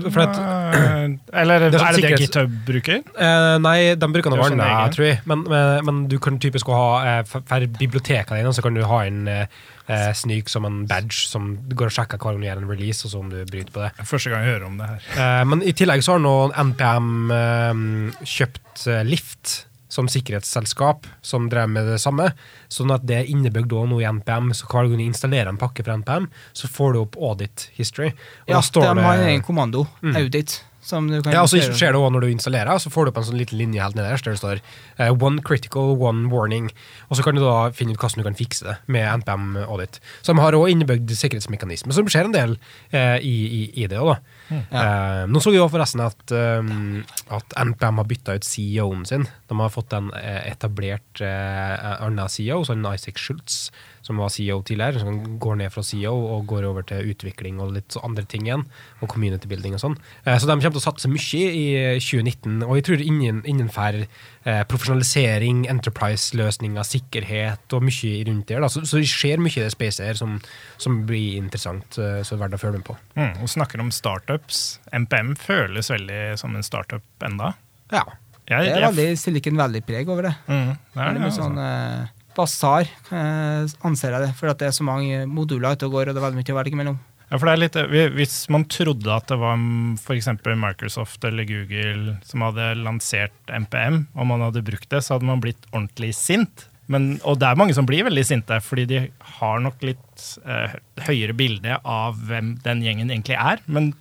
Eller 1.33 1.55
er 1.57 1.71
Det 1.71 1.73
det 1.73 1.81
er 1.81 1.93
det, 1.93 1.97
sikkerhets- 1.99 2.21
GitHub 2.27 2.55
bruker? 2.69 3.03
Eh, 3.17 3.57
nei, 3.65 3.77
de 3.95 4.13
bruker 4.13 4.31
noe 4.35 4.41
Det 4.41 4.47
er 4.47 4.55
sånn 4.57 4.95
tror 4.97 5.07
jeg. 5.09 5.21
Men, 5.31 5.45
men, 5.49 5.85
men 5.89 6.01
du 6.11 6.19
kan 6.23 6.39
typisk 6.43 6.71
ha 6.73 7.21
for, 7.29 7.67
bibliotekene 7.81 8.41
dine, 8.41 8.55
så 8.55 8.63
kan 8.65 8.75
du 8.77 8.83
ha 8.87 9.03
en 9.07 9.23
eh, 9.31 9.47
eh, 9.91 10.11
snyk 10.17 10.49
som 10.53 10.67
en 10.69 10.83
badge 10.91 11.27
som 11.31 11.55
du 11.69 11.75
går 11.79 11.91
og 11.91 11.97
sjekker 11.97 12.21
hver 12.21 12.35
gang 12.37 12.43
du 12.45 12.49
gjør 12.49 12.63
en 12.63 12.71
release, 12.71 13.05
og 13.07 13.13
så 13.15 13.23
om 13.23 13.31
du 13.33 13.41
bryter 13.49 13.73
på 13.75 13.85
det. 13.85 13.91
Første 14.07 14.31
gang 14.33 14.45
jeg 14.45 14.55
hører 14.55 14.69
om 14.69 14.79
det 14.81 14.91
her. 14.93 15.09
Eh, 15.17 15.43
men 15.51 15.65
i 15.67 15.75
tillegg 15.77 16.05
så 16.07 16.17
har 16.17 16.23
nå 16.25 16.37
NPM 16.71 17.11
eh, 17.35 18.25
kjøpt 18.37 18.87
eh, 18.91 19.03
Lift 19.09 19.57
som 19.91 20.09
sikkerhetsselskap 20.11 21.07
som 21.27 21.49
drev 21.53 21.69
med 21.69 21.89
det 21.91 21.99
samme. 22.01 22.31
Sånn 22.73 22.95
at 22.95 23.05
det 23.09 23.17
er 23.25 23.31
innebygd 23.35 23.75
også 23.75 23.91
nå 23.91 24.01
i 24.01 24.09
NPM, 24.09 24.53
så 24.55 24.71
hver 24.71 24.89
gang 24.89 24.97
du 25.03 25.05
installerer 25.09 25.51
en 25.53 25.59
pakke 25.61 25.85
fra 25.85 25.99
NPM, 26.01 26.31
så 26.57 26.71
får 26.71 26.95
du 26.97 27.03
opp 27.05 27.19
audit 27.21 27.69
history. 27.77 28.13
Og 28.49 28.55
ja, 28.55 28.61
de 28.61 28.81
det- 28.81 29.05
har 29.05 29.15
en 29.19 29.29
egen 29.29 29.43
kommando, 29.43 29.87
Mm. 30.03 30.17
audit, 30.17 30.63
som 30.83 31.07
du 31.09 31.21
kan 31.23 31.33
Ja, 31.33 31.43
og 31.43 31.49
så 31.49 31.59
skjer 31.61 31.93
det 31.93 32.01
også 32.01 32.13
når 32.13 32.21
du 32.21 32.27
installerer, 32.29 32.79
så 32.81 32.89
får 32.91 33.05
du 33.05 33.11
opp 33.11 33.19
en 33.19 33.25
sånn 33.25 33.39
liten 33.39 33.59
linje 33.59 33.83
helt 33.83 33.95
nederst 33.97 34.25
der 34.25 34.33
det 34.33 34.41
står 34.41 34.61
uh, 34.99 35.13
one 35.25 35.43
critical, 35.43 35.95
one 36.01 36.31
warning. 36.31 36.71
Og 37.11 37.17
så 37.19 37.23
kan 37.23 37.35
du 37.35 37.43
da 37.43 37.71
finne 37.71 37.93
ut 37.93 37.99
hvordan 37.99 38.17
du 38.17 38.23
kan 38.25 38.35
fikse 38.35 38.65
det 38.65 38.77
med 38.89 39.05
NPM 39.21 39.57
Audit. 39.69 40.01
Så 40.23 40.33
de 40.35 40.41
har 40.41 40.53
også 40.53 40.71
innebygd 40.73 41.11
sikkerhetsmekanisme, 41.11 41.93
så 41.93 42.03
det 42.03 42.13
skjer 42.15 42.25
en 42.25 42.33
del 42.33 42.57
uh, 42.95 43.19
i, 43.21 43.37
i, 43.69 43.83
i 43.85 43.87
det 43.87 43.99
òg, 43.99 44.15
da. 44.15 44.21
Eh, 44.51 45.23
nå 45.31 45.41
så 45.43 45.53
vi 45.53 45.61
jo 45.61 45.69
forresten 45.71 46.03
at, 46.05 46.35
um, 46.35 47.03
at 47.35 47.55
NPM 47.61 48.01
har 48.01 48.09
bytta 48.11 48.37
ut 48.39 48.47
CEO-en 48.47 49.07
sin. 49.07 49.27
De 49.51 49.59
har 49.61 49.73
fått 49.73 49.95
en 49.97 50.11
eh, 50.19 50.43
etablert 50.51 51.23
eh, 51.25 51.87
annen 52.01 52.31
CEO, 52.31 52.63
sånn 52.67 52.87
Isaac 52.91 53.21
Schultz, 53.23 53.61
som 54.07 54.19
var 54.21 54.33
CEO 54.35 54.61
tidligere. 54.67 55.03
Som 55.05 55.39
går 55.43 55.61
ned 55.63 55.75
fra 55.75 55.85
CEO 55.87 56.17
og 56.35 56.49
går 56.51 56.67
over 56.69 56.87
til 56.89 57.13
utvikling 57.13 57.61
og 57.63 57.77
litt 57.77 57.99
andre 58.03 58.27
ting 58.27 58.49
igjen. 58.49 58.67
Og 59.01 59.13
community 59.13 59.51
building 59.51 59.79
og 59.79 59.85
sånn. 59.85 59.99
Så 60.27 60.49
de 60.49 60.57
kommer 60.57 60.67
til 60.67 60.83
å 60.83 60.87
satse 60.89 61.11
mye 61.11 61.55
i 61.55 61.67
2019. 62.03 62.61
Og 62.67 62.79
jeg 62.79 62.89
tror 62.89 63.05
innen, 63.05 63.43
innenfor 63.49 64.03
eh, 64.45 64.63
profesjonalisering, 64.71 65.67
enterprise-løsninger, 65.73 66.87
sikkerhet 66.87 67.75
og 67.77 67.85
mye 67.87 68.13
rundt 68.29 68.47
der. 68.49 68.61
Da. 68.65 68.69
Så, 68.73 68.83
så 68.89 69.01
det 69.01 69.09
skjer 69.11 69.43
mye 69.43 69.53
i 69.57 69.65
det 69.67 69.73
spacet 69.75 70.07
her 70.07 70.19
som, 70.21 70.39
som 70.81 71.03
blir 71.09 71.37
interessant, 71.41 71.99
eh, 72.01 72.21
så 72.27 72.37
er 72.37 72.43
verdt 72.45 72.57
å 72.59 72.63
følge 72.63 72.81
med 72.81 72.87
på. 72.89 72.97
Mm, 73.19 73.35
og 73.45 73.53
snakker 73.53 73.83
om 73.85 73.91
startups. 73.95 74.63
MPM 74.97 75.35
føles 75.41 75.91
veldig 75.93 76.23
som 76.41 76.57
en 76.57 76.67
startup 76.67 77.27
enda. 77.27 77.55
Ja. 77.93 78.05
Jeg, 78.51 78.65
Det 78.67 78.73
er 78.73 78.81
jeg- 78.81 78.89
veldig 78.89 79.19
Silicon 79.19 79.57
Valley-preg 79.61 80.09
over 80.11 80.23
det. 80.27 80.35
Mm, 80.49 80.73
det 80.75 80.97
er 80.97 81.05
det, 81.05 81.13
det, 81.15 81.21
litt 81.21 81.29
altså. 81.29 81.45
sånn 81.45 81.61
eh, 81.63 82.09
basar, 82.35 82.89
eh, 83.13 83.69
anser 83.87 84.17
jeg 84.17 84.25
det. 84.27 84.33
For 84.41 84.51
at 84.51 84.59
det 84.59 84.67
er 84.71 84.75
så 84.75 84.87
mange 84.87 85.23
moduler 85.31 85.77
ute 85.77 85.87
og 85.87 85.93
går, 85.95 86.09
og 86.11 86.17
det 86.17 86.23
er 86.23 86.27
veldig 86.31 86.41
mye 86.41 86.55
å 86.55 86.59
velge 86.59 86.81
mellom. 86.81 86.99
Ja, 87.31 87.39
for 87.39 87.47
det 87.47 87.53
er 87.53 87.61
litt, 87.63 87.77
Hvis 88.17 88.49
man 88.51 88.65
trodde 88.67 89.13
at 89.15 89.29
det 89.31 89.39
var 89.39 89.61
f.eks. 89.95 90.29
Microsoft 90.59 91.25
eller 91.29 91.47
Google 91.47 92.17
som 92.27 92.43
hadde 92.43 92.73
lansert 92.83 93.55
MPM, 93.55 94.03
og 94.19 94.27
man 94.33 94.43
hadde 94.49 94.65
brukt 94.67 94.91
det, 94.91 95.05
så 95.07 95.15
hadde 95.15 95.29
man 95.31 95.43
blitt 95.45 95.69
ordentlig 95.71 96.11
sint. 96.19 96.67
Men, 96.91 97.21
og 97.23 97.39
det 97.39 97.47
er 97.47 97.59
mange 97.61 97.75
som 97.77 97.87
blir 97.87 98.03
veldig 98.09 98.25
sinte, 98.27 98.59
fordi 98.67 98.89
de 98.91 99.01
har 99.39 99.63
nok 99.63 99.79
litt 99.87 100.25
eh, 100.43 100.75
høyere 101.07 101.37
bilde 101.39 101.79
av 101.87 102.19
hvem 102.27 102.57
den 102.65 102.83
gjengen 102.83 103.13
egentlig 103.15 103.39
er. 103.39 103.63
Men 103.71 103.93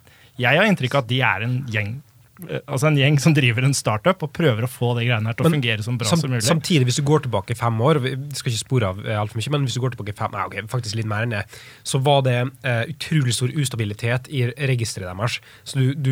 jeg 0.41 0.57
har 0.57 0.65
inntrykk 0.65 0.97
av 0.97 1.05
at 1.05 1.11
de 1.11 1.19
er 1.21 1.45
en 1.45 1.59
gjeng 1.69 1.91
eh, 1.99 2.08
altså 2.47 2.87
en 2.87 2.97
gjeng 2.99 3.17
som 3.19 3.33
driver 3.35 3.65
en 3.67 3.75
startup 3.75 4.23
og 4.23 4.31
prøver 4.35 4.63
å 4.65 4.69
få 4.71 4.93
det 4.97 5.07
greiene 5.09 5.31
her 5.31 5.37
til 5.37 5.47
å 5.47 5.51
fungere 5.51 5.83
så 5.83 5.93
bra 5.99 6.07
Sam, 6.07 6.21
som 6.23 6.31
mulig. 6.31 6.45
samtidig, 6.47 6.87
hvis 6.87 6.99
du 7.01 7.03
går 7.07 7.25
tilbake 7.25 7.57
fem 7.57 7.81
år 7.83 7.99
Vi 8.03 8.13
skal 8.37 8.53
ikke 8.53 8.61
spore 8.61 8.91
av 8.91 9.01
altfor 9.01 9.19
alt 9.19 9.33
for 9.33 9.41
mye, 9.41 9.53
men 9.55 9.67
hvis 9.67 9.77
du 9.77 9.81
går 9.83 9.95
tilbake 9.95 10.15
fem 10.17 10.33
nei, 10.35 10.45
okay, 10.47 10.63
faktisk 10.71 10.97
litt 10.99 11.09
mer 11.09 11.25
enn 11.25 11.35
det, 11.35 11.43
så 11.87 11.99
var 12.05 12.23
det 12.27 12.37
uh, 12.47 12.83
utrolig 12.89 13.35
stor 13.35 13.53
ustabilitet 13.59 14.29
i 14.31 14.45
registeret 14.69 15.09
deres. 15.09 15.39
Så 15.67 15.81
du, 15.81 15.91
du, 15.93 16.11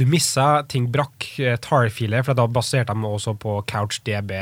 du 0.00 0.04
missa 0.10 0.48
ting 0.70 0.88
brakk, 0.92 1.28
uh, 1.38 1.54
tar-filer, 1.62 2.24
for 2.26 2.38
da 2.38 2.48
baserte 2.50 2.96
de 2.96 3.10
også 3.10 3.36
på 3.40 3.60
CouchDB, 3.70 4.34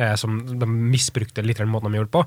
uh, 0.00 0.14
som 0.20 0.40
de 0.48 0.68
misbrukte 0.68 1.44
litt 1.44 1.60
den 1.60 1.72
måten 1.72 1.92
de 1.92 2.00
gjorde 2.00 2.14
på. 2.14 2.24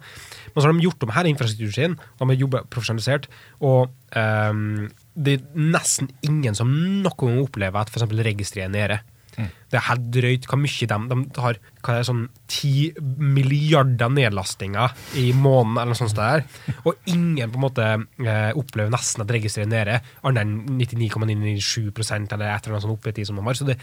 Men 0.52 0.58
så 0.58 0.68
har 0.68 0.76
de 0.76 0.88
gjort 0.88 1.08
om 1.08 1.16
her 1.16 1.32
infrastrukturen 1.32 1.78
sin, 1.78 1.99
de 2.20 2.30
har 2.34 2.41
jobbet 2.43 2.70
profesjonalisert, 2.74 3.30
og 3.64 3.91
ehm, 4.18 4.89
det 5.16 5.38
er 5.38 5.72
nesten 5.74 6.12
ingen 6.26 6.55
som 6.57 6.70
noen 6.72 7.16
gang 7.18 7.41
opplever 7.41 7.82
at 7.82 7.91
f.eks. 7.91 8.07
registeret 8.09 8.70
er 8.70 8.76
nede. 8.76 9.01
Det 9.39 9.80
er 9.80 9.86
helt 9.88 10.07
drøyt 10.12 10.47
hvor 10.49 10.59
mye 10.59 10.88
de, 10.89 10.97
de 11.07 11.41
har 11.41 11.59
hva 11.82 11.93
er 11.93 12.01
det, 12.01 12.07
sånn 12.09 12.24
10 12.51 13.14
milliarder 13.38 14.12
nedlastinger 14.12 14.95
i 15.20 15.30
måneden, 15.32 15.78
eller 15.80 15.93
noe 15.93 16.01
sånt 16.01 16.18
der. 16.18 16.43
Og 16.84 17.12
ingen 17.12 17.53
på 17.53 17.59
en 17.59 17.66
måte 17.66 17.88
eh, 17.88 18.51
opplever 18.59 18.91
nesten 18.93 19.24
at 19.24 19.32
registeret 19.34 19.70
er 19.70 19.72
nede, 19.72 20.01
annet 20.28 20.43
enn 20.43 20.82
99,97 20.82 21.88
eller 21.88 22.49
et 22.49 22.68
eller 22.68 22.76
annet 22.76 22.86
sånt 22.86 22.97
oppe 22.97 23.14
i 23.14 23.18
tid 23.18 23.30
som 23.30 23.39
de 23.39 23.47
har. 23.47 23.57
Så 23.57 23.70
det, 23.70 23.80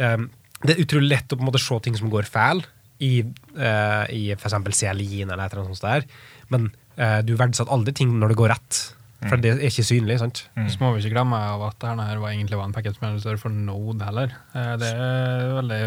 eh, 0.00 0.16
det 0.64 0.74
er 0.74 0.82
utrolig 0.86 1.12
lett 1.12 1.36
å 1.36 1.38
på 1.38 1.44
en 1.44 1.50
måte 1.50 1.62
se 1.62 1.80
ting 1.84 1.98
som 2.00 2.10
går 2.12 2.28
feil 2.30 2.64
i, 3.04 3.20
eh, 3.20 4.04
i 4.16 4.24
f.eks. 4.32 4.56
CLI-en 4.64 5.28
eller 5.28 5.44
et 5.44 5.52
eller 5.52 5.66
annet 5.66 5.76
sånt 5.76 5.90
der. 5.90 6.08
Men 6.54 6.70
eh, 6.96 7.20
du 7.26 7.36
verdsetter 7.36 7.72
aldri 7.76 7.92
ting 7.96 8.16
når 8.16 8.32
det 8.32 8.40
går 8.40 8.54
rett, 8.54 8.80
for 9.24 9.40
det 9.40 9.50
er 9.54 9.62
ikke 9.64 9.84
synlig. 9.88 10.18
sant? 10.20 10.42
Så 10.68 10.76
må 10.82 10.90
vi 10.94 11.00
ikke 11.02 11.14
glemme 11.14 11.38
av 11.40 11.62
at 11.70 11.78
det 11.80 11.92
her 12.04 12.18
var 12.20 12.30
egentlig 12.34 12.58
var 12.58 12.66
en 12.68 12.74
package 12.76 13.00
manager 13.00 13.38
for 13.40 13.48
Node 13.54 14.04
heller. 14.04 14.34
Eh, 14.54 14.72
Det 14.76 14.90
er 14.92 15.54
veldig 15.56 15.80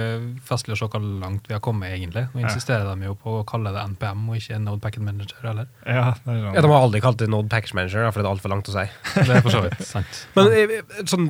festlig 0.49 0.73
å 0.73 0.79
se 0.81 0.87
hvor 0.89 1.03
langt 1.21 1.45
vi 1.47 1.53
har 1.53 1.61
kommet, 1.61 1.93
egentlig. 1.93 2.25
Nå 2.33 2.41
insisterer 2.41 2.89
de 2.89 3.05
jo 3.05 3.13
på 3.15 3.35
å 3.39 3.45
kalle 3.45 3.71
det 3.75 3.83
NPM 3.93 4.25
og 4.29 4.39
ikke 4.41 4.59
Node 4.63 4.81
Packet 4.81 5.03
Manager 5.05 5.45
heller. 5.45 5.67
ja, 5.85 6.13
det 6.25 6.33
er 6.33 6.41
sånn. 6.41 6.55
Ja, 6.55 6.61
De 6.65 6.71
har 6.73 6.81
aldri 6.87 7.01
kalt 7.05 7.17
det 7.21 7.29
Node 7.29 7.49
Package 7.53 7.73
Manager, 7.77 8.09
for 8.11 8.21
det 8.21 8.27
er 8.27 8.33
altfor 8.33 8.49
langt 8.55 8.71
å 8.71 8.75
si. 8.79 8.87
Det 9.29 9.29
er 9.37 9.41
for 9.45 9.53
så 9.53 9.61
vidt 9.67 9.85
sant. 9.85 10.25
Men 10.35 10.51
eh, 10.57 10.75
sånn, 11.05 11.29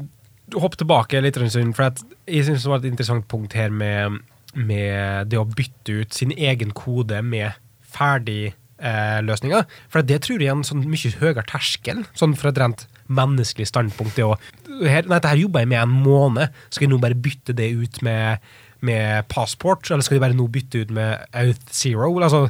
hopp 0.55 0.77
tilbake 0.79 1.19
litt, 1.21 1.35
for 1.35 1.45
jeg 1.45 2.45
synes 2.47 2.63
det 2.63 2.71
var 2.71 2.79
et 2.81 2.89
interessant 2.89 3.27
punkt 3.29 3.53
her 3.53 3.69
med, 3.69 4.21
med 4.55 5.27
det 5.29 5.37
å 5.37 5.45
bytte 5.45 5.99
ut 6.01 6.13
sin 6.15 6.31
egen 6.31 6.71
kode 6.71 7.19
med 7.21 7.53
ferdig 7.85 8.53
løsninger. 8.79 9.65
For 9.91 10.05
det 10.07 10.21
tror 10.23 10.39
jeg 10.39 10.51
er 10.51 10.55
en 10.57 10.67
sånn 10.67 10.85
mye 10.87 11.11
høyere 11.19 11.43
terskel, 11.49 12.05
sånn 12.17 12.35
fra 12.39 12.53
et 12.53 12.61
rent 12.61 12.85
menneskelig 13.09 13.69
standpunkt. 13.69 14.15
Det 14.17 14.25
å, 14.25 14.35
nei, 14.69 15.01
dette 15.03 15.31
her 15.31 15.41
jobba 15.41 15.63
jeg 15.63 15.71
med 15.71 15.81
en 15.81 15.95
måned, 16.05 16.59
skal 16.69 16.87
jeg 16.87 16.93
nå 16.93 16.99
bare 17.01 17.17
bytte 17.17 17.55
det 17.57 17.71
ut 17.75 18.01
med, 18.05 18.45
med 18.85 19.27
passport, 19.31 19.89
eller 19.89 20.05
skal 20.05 20.19
jeg 20.19 20.25
bare 20.27 20.37
nå 20.37 20.47
bytte 20.53 20.83
ut 20.83 20.93
med 20.95 21.25
Out 21.41 21.73
Zero? 21.75 22.11
Altså, 22.21 22.45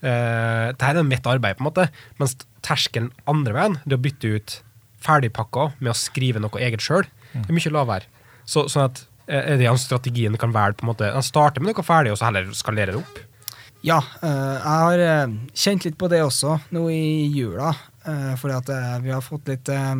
eh, 0.00 0.70
dette 0.72 0.94
er 0.94 1.06
mitt 1.06 1.28
arbeid, 1.28 1.58
på 1.58 1.64
en 1.64 1.70
måte, 1.70 1.88
mens 2.20 2.38
terskelen 2.66 3.12
andre 3.30 3.54
veien, 3.56 3.78
det 3.84 3.98
å 3.98 4.02
bytte 4.08 4.32
ut 4.38 4.58
ferdigpakka 5.04 5.72
med 5.78 5.92
å 5.92 5.98
skrive 5.98 6.42
noe 6.42 6.64
eget 6.64 6.82
sjøl, 6.84 7.06
er 7.38 7.54
mye 7.54 7.72
lavere. 7.74 8.08
Så, 8.48 8.64
sånn 8.72 8.88
at 8.88 9.04
eh, 9.28 9.54
det 9.60 9.70
strategien 9.82 10.36
kan 10.40 10.54
være 10.56 10.78
på 10.78 10.86
en 10.86 10.92
måte 10.94 11.10
Den 11.12 11.26
starter 11.26 11.60
med 11.60 11.74
noe 11.74 11.84
ferdig, 11.84 12.14
og 12.14 12.20
så 12.20 12.30
heller 12.30 12.48
skalerer 12.56 12.96
det 12.96 13.02
opp. 13.02 13.18
Ja, 13.86 13.98
eh, 14.22 14.54
jeg 14.58 14.78
har 14.82 14.98
eh, 15.04 15.34
kjent 15.54 15.84
litt 15.86 15.98
på 16.00 16.08
det 16.10 16.22
også 16.24 16.56
nå 16.74 16.88
i 16.90 17.28
jula. 17.30 17.74
Uh, 18.08 18.32
fordi 18.40 18.54
at 18.56 18.68
eh, 18.72 18.94
vi 19.04 19.10
har 19.12 19.20
fått 19.20 19.48
litt 19.50 19.68
uh, 19.68 19.94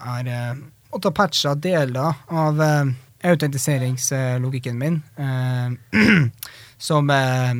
har 0.00 0.28
uh, 0.30 0.54
måttet 0.94 1.14
patche 1.18 1.52
deler 1.60 2.14
av 2.32 2.60
uh, 2.62 2.88
autentiseringslogikken 3.24 4.78
min. 4.78 5.02
eh, 5.16 6.00
som 6.78 7.10
eh, 7.10 7.54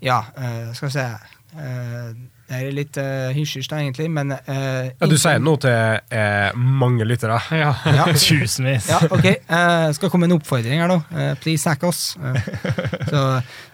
Ja, 0.00 0.24
eh, 0.36 0.72
skal 0.74 0.88
vi 0.88 0.92
se 0.92 1.04
eh, 1.04 2.10
Det 2.48 2.56
er 2.58 2.72
litt 2.72 2.96
uh, 2.96 3.28
hysj-hysj, 3.34 3.72
egentlig, 3.76 4.08
men 4.10 4.32
eh, 4.32 4.90
Ja, 5.00 5.06
du 5.08 5.16
sier 5.20 5.40
noe 5.42 5.60
til 5.60 6.00
eh, 6.16 6.50
mange 6.56 7.04
lyttere. 7.04 7.40
Ja. 7.52 7.74
ja, 7.84 8.06
Tusenvis. 8.16 8.88
ja, 8.88 9.00
ok. 9.10 9.26
Uh, 9.50 9.88
skal 9.96 10.12
komme 10.12 10.28
en 10.28 10.36
oppfordring 10.38 10.80
her 10.80 10.88
nå. 10.88 11.00
Eh, 11.12 11.34
please 11.42 11.68
hack 11.68 11.84
oss. 11.84 12.16
Eh, 12.16 12.52
så 13.12 13.24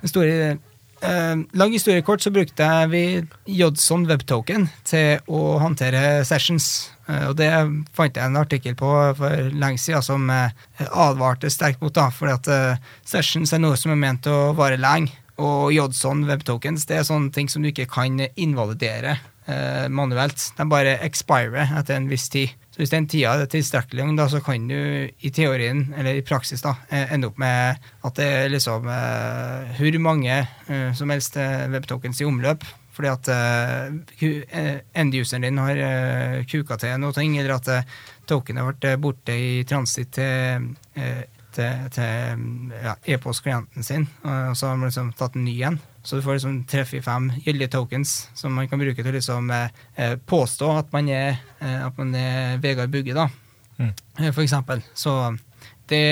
den 0.02 0.10
store 0.10 0.56
eh, 1.04 1.42
lang 1.52 1.72
historie 1.72 2.02
kort, 2.02 2.22
så 2.22 2.32
brukte 2.34 2.66
vi 2.90 3.04
Jodson 3.46 4.06
webtoken 4.08 4.68
til 4.88 5.20
å 5.26 5.58
håndtere 5.62 6.24
sessions. 6.26 6.90
Eh, 7.06 7.28
og 7.30 7.36
det 7.38 7.50
fant 7.96 8.16
jeg 8.16 8.24
en 8.24 8.40
artikkel 8.40 8.76
på 8.78 8.90
for 9.18 9.50
lenge 9.52 9.80
siden 9.82 10.04
som 10.04 10.30
eh, 10.32 10.54
advarte 10.90 11.52
sterkt 11.52 11.84
mot, 11.84 11.94
da, 11.94 12.08
fordi 12.14 12.36
at 12.38 12.80
sessions 13.08 13.52
er 13.52 13.62
noe 13.62 13.78
som 13.80 13.94
er 13.94 14.00
ment 14.00 14.30
å 14.30 14.54
vare 14.58 14.80
lenge. 14.80 15.14
Og 15.42 15.72
Jodson 15.74 16.26
webtokens 16.28 16.86
det 16.86 17.00
er 17.00 17.06
sånne 17.08 17.32
ting 17.34 17.48
som 17.50 17.64
du 17.64 17.72
ikke 17.72 17.88
kan 17.90 18.20
invalidere 18.38 19.16
manuelt. 19.90 20.38
De 20.56 20.64
bare 20.70 20.94
expirer 21.04 21.72
etter 21.74 21.98
en 21.98 22.06
viss 22.08 22.30
tid. 22.32 22.54
Så 22.74 22.80
hvis 22.80 22.90
den 22.90 23.04
tida 23.06 23.36
er 23.38 23.46
tilstrekkelig 23.46 24.02
lang, 24.02 24.16
så 24.26 24.40
kan 24.42 24.64
du 24.66 24.78
i 25.06 25.30
teorien, 25.30 25.84
eller 25.94 26.16
i 26.18 26.24
praksis, 26.26 26.58
da, 26.64 26.72
eh, 26.90 27.12
ende 27.14 27.28
opp 27.30 27.36
med 27.38 27.78
at 28.02 28.16
det 28.18 28.26
er 28.26 28.50
liksom 28.50 28.88
uh, 28.90 29.76
hvor 29.78 29.98
mange 30.02 30.40
uh, 30.66 30.90
som 30.98 31.12
helst 31.14 31.38
webtokens 31.70 32.18
i 32.18 32.26
omløp. 32.26 32.66
Fordi 32.94 33.12
at 33.12 33.30
uh, 33.30 34.74
enduseren 34.90 35.46
din 35.46 35.62
har 35.62 35.78
uh, 35.78 36.42
kuka 36.50 36.80
til 36.82 36.98
noe, 36.98 37.14
eller 37.14 37.54
at 37.54 37.70
uh, 37.70 37.96
tokenet 38.26 38.66
vært 38.72 38.90
borte 39.06 39.38
i 39.38 39.62
transitt 39.70 40.10
til, 40.18 40.68
uh, 40.98 41.24
til, 41.54 41.88
til 41.94 42.46
ja, 42.74 42.98
e-postklienten 43.06 43.86
sin, 43.86 44.10
og 44.26 44.58
så 44.58 44.72
har 44.72 44.82
man 44.82 44.90
liksom 44.90 45.14
tatt 45.14 45.38
en 45.38 45.46
ny 45.46 45.60
en. 45.62 45.78
Så 46.04 46.16
du 46.18 46.22
får 46.22 46.36
liksom 46.36 46.56
tre-fire-fem 46.68 47.30
gyldige 47.46 47.70
tokens 47.72 48.10
som 48.36 48.52
man 48.52 48.68
kan 48.68 48.80
bruke 48.82 49.00
til 49.00 49.08
å 49.08 49.14
liksom 49.16 49.46
eh, 49.56 49.70
eh, 49.96 50.18
påstå 50.20 50.68
at 50.76 50.92
man 50.92 51.08
er, 51.08 51.38
eh, 51.64 51.78
at 51.86 51.96
man 51.96 52.12
er 52.18 52.58
Vegard 52.60 52.92
Bugge, 52.92 53.16
da. 53.16 53.30
Mm. 53.78 53.94
For 54.34 54.42
eksempel. 54.44 54.84
Så 54.92 55.14
det, 55.88 56.02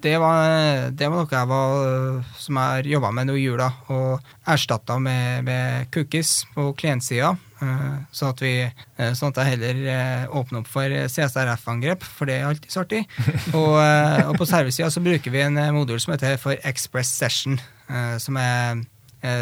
det, 0.00 0.14
var, 0.22 0.88
det 0.96 1.12
var 1.12 1.20
noe 1.20 1.36
jeg 1.36 1.50
var, 1.52 2.24
som 2.40 2.56
jeg 2.56 2.72
har 2.80 2.90
jobba 2.94 3.12
med 3.20 3.28
nå 3.28 3.36
i 3.36 3.44
jula, 3.44 3.68
og 3.92 4.32
erstatta 4.48 4.96
med, 4.98 5.44
med 5.44 5.92
cookies 5.92 6.46
på 6.56 6.70
klientsida. 6.80 7.34
eh, 7.60 7.86
Sånn 8.08 8.32
at, 8.32 8.40
vi, 8.48 8.56
sånn 9.12 9.34
at 9.36 9.44
jeg 9.44 9.52
heller 9.58 10.34
åpner 10.40 10.64
opp 10.64 10.72
for 10.72 10.98
CSRF-angrep, 11.12 12.00
for 12.16 12.32
det 12.32 12.40
er 12.40 12.48
alltid 12.48 12.72
så 12.72 12.86
artig. 12.88 13.04
Og, 13.58 13.76
og 13.76 14.38
på 14.40 14.48
servicesida 14.48 14.88
så 14.88 15.04
bruker 15.04 15.36
vi 15.36 15.44
en 15.44 15.60
modul 15.76 16.00
som 16.00 16.16
heter 16.16 16.40
for 16.40 16.56
Express 16.64 17.12
Session, 17.20 17.60
som 18.24 18.40
er 18.40 18.86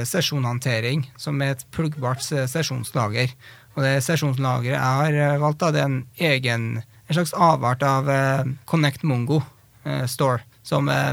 sesjonhåndtering, 0.09 1.07
som 1.20 1.41
er 1.43 1.55
et 1.57 1.64
pluggbart 1.74 2.22
sesjonslager. 2.24 3.33
Og 3.77 3.83
det 3.85 3.99
sesjonslageret 4.07 4.72
jeg 4.72 4.81
har 4.81 5.16
eh, 5.20 5.39
valgt, 5.43 5.61
da, 5.61 5.72
det 5.74 5.83
er 5.83 5.91
en 5.91 5.99
egen, 6.31 6.62
en 7.09 7.14
slags 7.18 7.35
avart 7.37 7.83
av 7.85 8.09
eh, 8.09 8.45
Connect 8.70 9.03
Mongo 9.05 9.43
eh, 9.85 10.07
Store, 10.09 10.41
som 10.64 10.89
eh, 10.89 11.12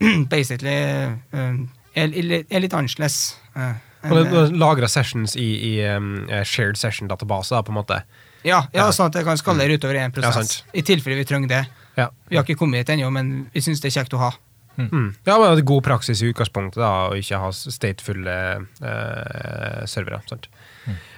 basically 0.32 0.74
eh, 0.74 1.60
er, 1.94 2.10
litt 2.10 2.74
annerledes. 2.74 3.20
eh, 3.54 3.78
Og 4.10 4.16
eh, 4.24 4.32
det 4.32 4.58
lagra 4.58 4.88
sessions 4.90 5.36
i, 5.36 5.48
i 5.70 6.42
shared 6.42 6.80
session-database, 6.80 7.62
på 7.62 7.70
en 7.74 7.78
måte. 7.78 8.02
ja, 8.42 8.64
ja, 8.72 8.86
ja. 8.86 8.90
sånn 8.96 9.10
at 9.10 9.18
det 9.20 9.26
kan 9.28 9.38
skalere 9.38 9.76
utover 9.78 10.00
én 10.00 10.12
prosess. 10.14 10.62
ja, 10.66 10.80
I 10.80 10.82
tilfelle 10.82 11.18
vi 11.20 11.26
trenger 11.28 11.48
det. 11.52 11.64
Ja. 11.98 12.08
Vi 12.30 12.38
har 12.38 12.46
ikke 12.46 12.58
kommet 12.58 12.80
hit 12.80 12.94
ennå, 12.94 13.10
men 13.12 13.50
vi 13.52 13.60
syns 13.62 13.82
det 13.82 13.90
er 13.90 14.00
kjekt 14.00 14.14
å 14.16 14.22
ha. 14.22 14.30
Mm. 14.76 15.14
Ja, 15.26 15.36
men 15.36 15.50
det 15.50 15.62
er 15.64 15.68
god 15.68 15.84
praksis 15.84 16.22
i 16.22 16.30
utgangspunktet, 16.30 16.80
da, 16.80 17.10
å 17.10 17.18
ikke 17.18 17.40
ha 17.42 17.50
statefulle 17.52 18.36
eh, 18.80 19.82
servere. 19.90 20.22
sant? 20.30 20.48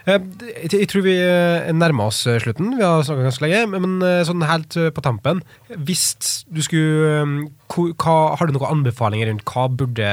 Eh, 0.02 0.18
Jeg, 0.66 0.88
tror 0.90 1.04
vi 1.04 1.14
eh, 1.14 1.68
nærmer 1.74 2.10
oss 2.10 2.24
eh, 2.26 2.40
slutten. 2.42 2.74
Vi 2.78 2.82
har 2.82 3.04
snakka 3.06 3.26
ganske 3.28 3.44
lenge. 3.44 3.60
Men 3.70 4.02
sånn 4.26 4.42
helt 4.46 4.74
på 4.94 5.02
tampen 5.04 5.42
Hvis 5.70 6.04
du 6.50 6.58
skulle 6.64 7.50
hva, 7.72 8.16
Har 8.36 8.48
du 8.48 8.54
noen 8.56 8.80
anbefalinger 8.80 9.30
rundt 9.30 9.44
hva 9.48 9.68
burde 9.70 10.08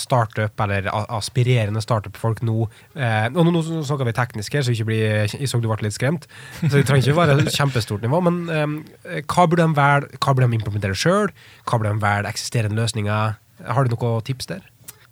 startup 0.00 0.64
eller 0.64 0.88
aspirerende 0.90 1.82
startup-folk 1.84 2.40
nå 2.46 2.56
og 2.58 3.38
Nå, 3.48 3.60
snakker 3.86 4.08
vi 4.08 4.14
teknisk 4.16 4.56
her, 4.56 4.64
så 4.64 4.72
ikke 4.74 4.88
bli, 4.88 4.98
jeg 5.30 5.48
så 5.50 5.60
du 5.62 5.68
ble 5.68 5.78
litt 5.84 5.96
skremt. 5.96 6.26
Så 6.60 6.72
det 6.72 6.84
trenger 6.88 7.12
ikke 7.12 7.18
være 7.20 7.36
et 7.44 7.54
kjempestort 7.54 8.02
nivå. 8.04 8.20
Men 8.26 8.82
hva 9.28 9.46
burde 9.46 9.64
de 9.64 9.78
velge, 9.78 10.18
hva 10.18 10.34
burde 10.34 10.48
de 10.48 10.58
implementere 10.58 10.98
sjøl? 10.98 11.30
Hva 11.68 11.78
burde 11.78 11.94
de 11.94 12.04
velge 12.04 12.32
eksisterende 12.34 12.80
løsninger? 12.80 13.38
Har 13.68 13.86
du 13.86 13.94
noen 13.94 14.26
tips 14.26 14.50
der? 14.50 14.66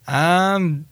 Ehm, 0.06 0.86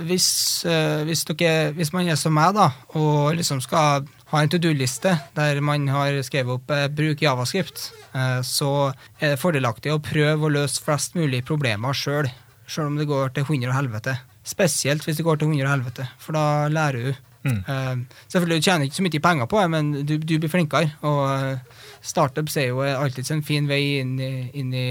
hvis, 0.00 0.64
eh, 0.64 1.02
hvis, 1.04 1.24
dere, 1.28 1.72
hvis 1.76 1.92
man 1.92 2.08
er 2.08 2.16
som 2.20 2.34
meg, 2.34 2.54
da, 2.56 2.70
og 2.98 3.34
liksom 3.36 3.60
skal 3.64 4.06
ha 4.32 4.40
en 4.40 4.52
to 4.52 4.60
do-liste 4.62 5.12
der 5.36 5.60
man 5.64 5.84
har 5.92 6.16
skrevet 6.24 6.56
opp 6.56 6.70
eh, 6.72 6.88
'bruk 6.88 7.20
javascript', 7.20 7.90
eh, 8.14 8.40
så 8.40 8.92
er 9.20 9.34
det 9.34 9.42
fordelaktig 9.42 9.92
å 9.92 10.00
prøve 10.02 10.48
å 10.48 10.52
løse 10.52 10.82
flest 10.82 11.18
mulig 11.18 11.44
problemer 11.44 11.92
sjøl, 11.92 12.30
sjøl 12.66 12.92
om 12.92 12.96
det 12.96 13.10
går 13.10 13.34
til 13.34 13.44
hundre 13.44 13.72
og 13.72 13.78
helvete. 13.80 14.16
Spesielt 14.44 15.04
hvis 15.06 15.20
det 15.20 15.26
går 15.26 15.38
til 15.38 15.52
hundre 15.52 15.68
og 15.68 15.76
helvete, 15.76 16.08
for 16.18 16.38
da 16.38 16.68
lærer 16.72 17.10
du. 17.10 17.12
Mm. 17.42 17.60
Eh, 17.66 18.22
selvfølgelig 18.32 18.62
du 18.62 18.64
tjener 18.64 18.86
ikke 18.86 19.00
så 19.00 19.04
mye 19.06 19.24
penger 19.28 19.46
på 19.50 19.60
det, 19.60 19.70
men 19.70 19.92
du, 20.06 20.16
du 20.18 20.38
blir 20.38 20.50
flinkere. 20.50 20.94
Og 21.02 21.22
eh, 21.36 21.84
startups 22.02 22.56
er 22.56 22.70
jo 22.70 22.80
alltid 22.80 23.30
en 23.34 23.44
fin 23.46 23.68
vei 23.68 23.82
inn 24.00 24.16
i, 24.20 24.32
inn 24.58 24.72
i, 24.72 24.88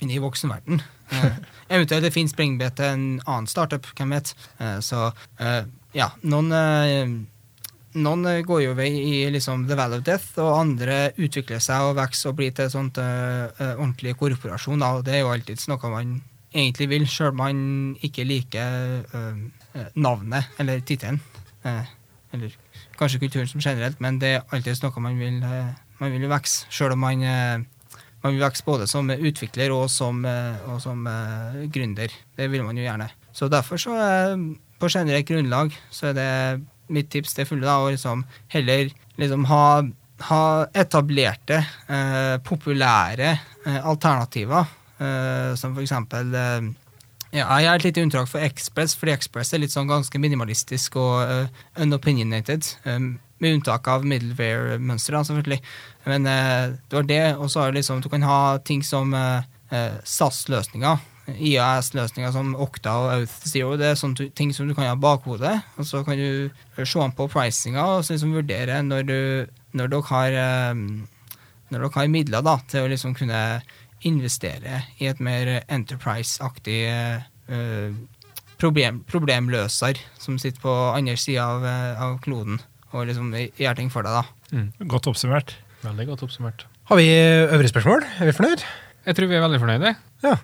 inn 0.00 0.12
i 0.12 0.22
voksenverden. 0.22 0.82
Eh, 1.10 1.40
eventuelt 1.74 2.04
det 2.06 2.12
finnes 2.14 2.32
springbrett 2.34 2.76
til 2.78 2.86
en 2.86 3.04
annen 3.26 3.50
startup, 3.50 3.86
hvem 3.98 4.16
vet. 4.16 4.32
Eh, 4.62 4.78
så 4.84 5.08
eh, 5.42 5.64
ja, 5.96 6.12
noen 6.22 6.54
noen 7.98 8.26
går 8.46 8.60
jo 8.62 8.74
vei 8.78 8.90
i 9.02 9.14
liksom 9.34 9.64
the 9.66 9.74
valley 9.74 9.98
of 9.98 10.04
death, 10.06 10.38
og 10.38 10.60
andre 10.60 11.10
utvikler 11.18 11.62
seg 11.62 11.88
og 11.88 11.96
vokser 11.98 12.30
og 12.30 12.36
blir 12.38 12.52
til 12.54 12.70
sånt 12.70 13.00
uh, 13.02 13.50
ordentlig 13.72 14.14
korporasjon. 14.20 14.82
Og 14.86 15.02
Det 15.06 15.16
er 15.16 15.24
jo 15.24 15.32
alltid 15.32 15.64
noe 15.70 15.90
man 15.90 16.12
egentlig 16.52 16.86
vil, 16.90 17.06
sjøl 17.10 17.32
om 17.32 17.40
man 17.42 17.58
ikke 18.02 18.26
liker 18.26 19.02
eh, 19.14 19.42
navnet 19.94 20.62
eller 20.62 20.82
tittelen. 20.86 21.20
Uh, 21.66 21.82
eller 22.34 22.54
kanskje 22.98 23.20
kulturen 23.22 23.50
som 23.50 23.62
generelt, 23.62 24.00
men 24.00 24.18
det 24.22 24.36
er 24.36 24.54
alltid 24.54 24.82
noe 24.84 25.02
man 25.02 25.18
vil, 25.18 25.42
uh, 25.42 26.06
vil 26.06 26.30
vokse, 26.30 26.70
sjøl 26.70 26.94
om 26.94 27.02
man 27.02 27.26
man 28.22 28.34
vil 28.34 28.44
vokse 28.44 28.66
både 28.66 28.88
som 28.90 29.10
utvikler 29.10 29.72
og 29.74 29.86
som, 29.92 30.24
eh, 30.28 30.58
og 30.68 30.80
som 30.82 31.06
uh, 31.08 31.62
gründer. 31.72 32.12
Det 32.36 32.50
vil 32.52 32.64
man 32.66 32.76
jo 32.76 32.84
gjerne. 32.84 33.08
Så 33.32 33.48
derfor 33.52 33.80
så 33.80 33.94
uh, 33.96 34.34
på 34.80 34.90
generelt 34.92 35.28
grunnlag 35.28 35.72
så 35.90 36.10
er 36.10 36.18
det 36.18 36.32
mitt 36.90 37.10
tips 37.12 37.36
til 37.36 37.48
fulle 37.48 37.64
da, 37.64 37.78
å 37.80 37.92
liksom 37.92 38.24
heller 38.52 38.90
liksom 39.20 39.46
ha, 39.48 39.64
ha 40.28 40.44
etablerte, 40.74 41.62
uh, 41.88 42.36
populære 42.44 43.36
alternativer, 43.84 44.76
som 45.56 45.74
for 45.76 45.80
eksempel 45.80 46.34
ja, 47.30 47.44
jeg 47.62 47.68
er 47.70 47.78
et 47.78 47.84
lite 47.86 48.02
unntak 48.02 48.26
for 48.26 48.42
Express, 48.42 48.96
fordi 48.98 49.12
Express 49.14 49.54
er 49.54 49.62
litt 49.62 49.74
sånn 49.74 49.90
ganske 49.90 50.18
minimalistisk 50.18 50.96
og 50.98 51.20
uh, 51.30 51.60
unopinionated. 51.78 52.66
Um, 52.88 53.12
med 53.40 53.56
unntak 53.56 53.86
av 53.88 54.02
middleware-mønsteret, 54.04 55.28
selvfølgelig. 55.28 55.60
Men 56.04 56.26
eh, 56.26 56.74
det 56.88 56.96
var 56.96 57.08
det, 57.08 57.24
og 57.36 57.50
så 57.50 57.60
har 57.60 57.70
du 57.70 57.78
liksom, 57.78 58.00
du 58.00 58.08
kan 58.08 58.24
ha 58.24 58.58
ting 58.64 58.82
som 58.86 59.14
eh, 59.14 59.48
eh, 59.70 59.96
SAS-løsninger. 60.04 61.06
IAS-løsninger 61.30 62.32
som 62.34 62.54
Okta 62.58 62.96
og 62.98 63.10
Outh 63.18 63.46
Zero. 63.46 63.76
Det 63.78 63.90
er 63.90 63.98
sånne 63.98 64.30
ting 64.36 64.54
som 64.56 64.66
du 64.66 64.74
kan 64.74 64.88
ha 64.88 64.96
bakhodet. 64.98 65.52
Og 65.78 65.86
så 65.86 66.02
kan 66.06 66.18
du 66.18 66.50
se 66.80 67.02
an 67.02 67.14
på 67.14 67.28
pricinga 67.30 67.84
og 67.96 68.04
så 68.04 68.16
liksom 68.16 68.34
vurdere 68.34 68.80
når, 68.82 69.04
du, 69.06 69.20
når 69.78 69.92
dere 69.92 70.08
har 70.10 70.38
når 71.70 71.76
dere 71.76 71.92
har 71.94 72.10
midler 72.10 72.42
da, 72.42 72.56
til 72.66 72.86
å 72.86 72.90
liksom 72.90 73.14
kunne 73.14 73.60
investere 74.08 74.82
i 74.98 75.06
et 75.10 75.20
mer 75.22 75.60
Enterprise-aktig 75.68 76.80
uh, 76.88 77.92
problem, 78.58 79.02
problemløser 79.06 80.00
som 80.18 80.40
sitter 80.40 80.64
på 80.64 80.74
andre 80.90 81.14
sida 81.20 81.46
av, 81.46 81.66
av 82.00 82.18
kloden 82.24 82.58
og 82.90 83.06
liksom 83.06 83.34
gjør 83.36 83.76
ting 83.78 83.92
for 83.92 84.06
deg. 84.06 84.18
da. 84.50 84.86
Godt 84.90 85.12
oppsummert. 85.12 85.54
Veldig 85.84 86.06
godt 86.10 86.22
oppsummert. 86.26 86.66
Har 86.90 86.96
vi 87.00 87.06
øvrige 87.54 87.72
spørsmål? 87.72 88.04
Er 88.20 88.28
vi 88.28 88.32
fornøyd? 88.36 88.64
Jeg 89.06 89.16
tror 89.16 89.30
vi 89.30 89.34
er 89.38 89.44
veldig 89.46 89.60
fornøyde. 89.62 89.94
Ja. 90.24 90.34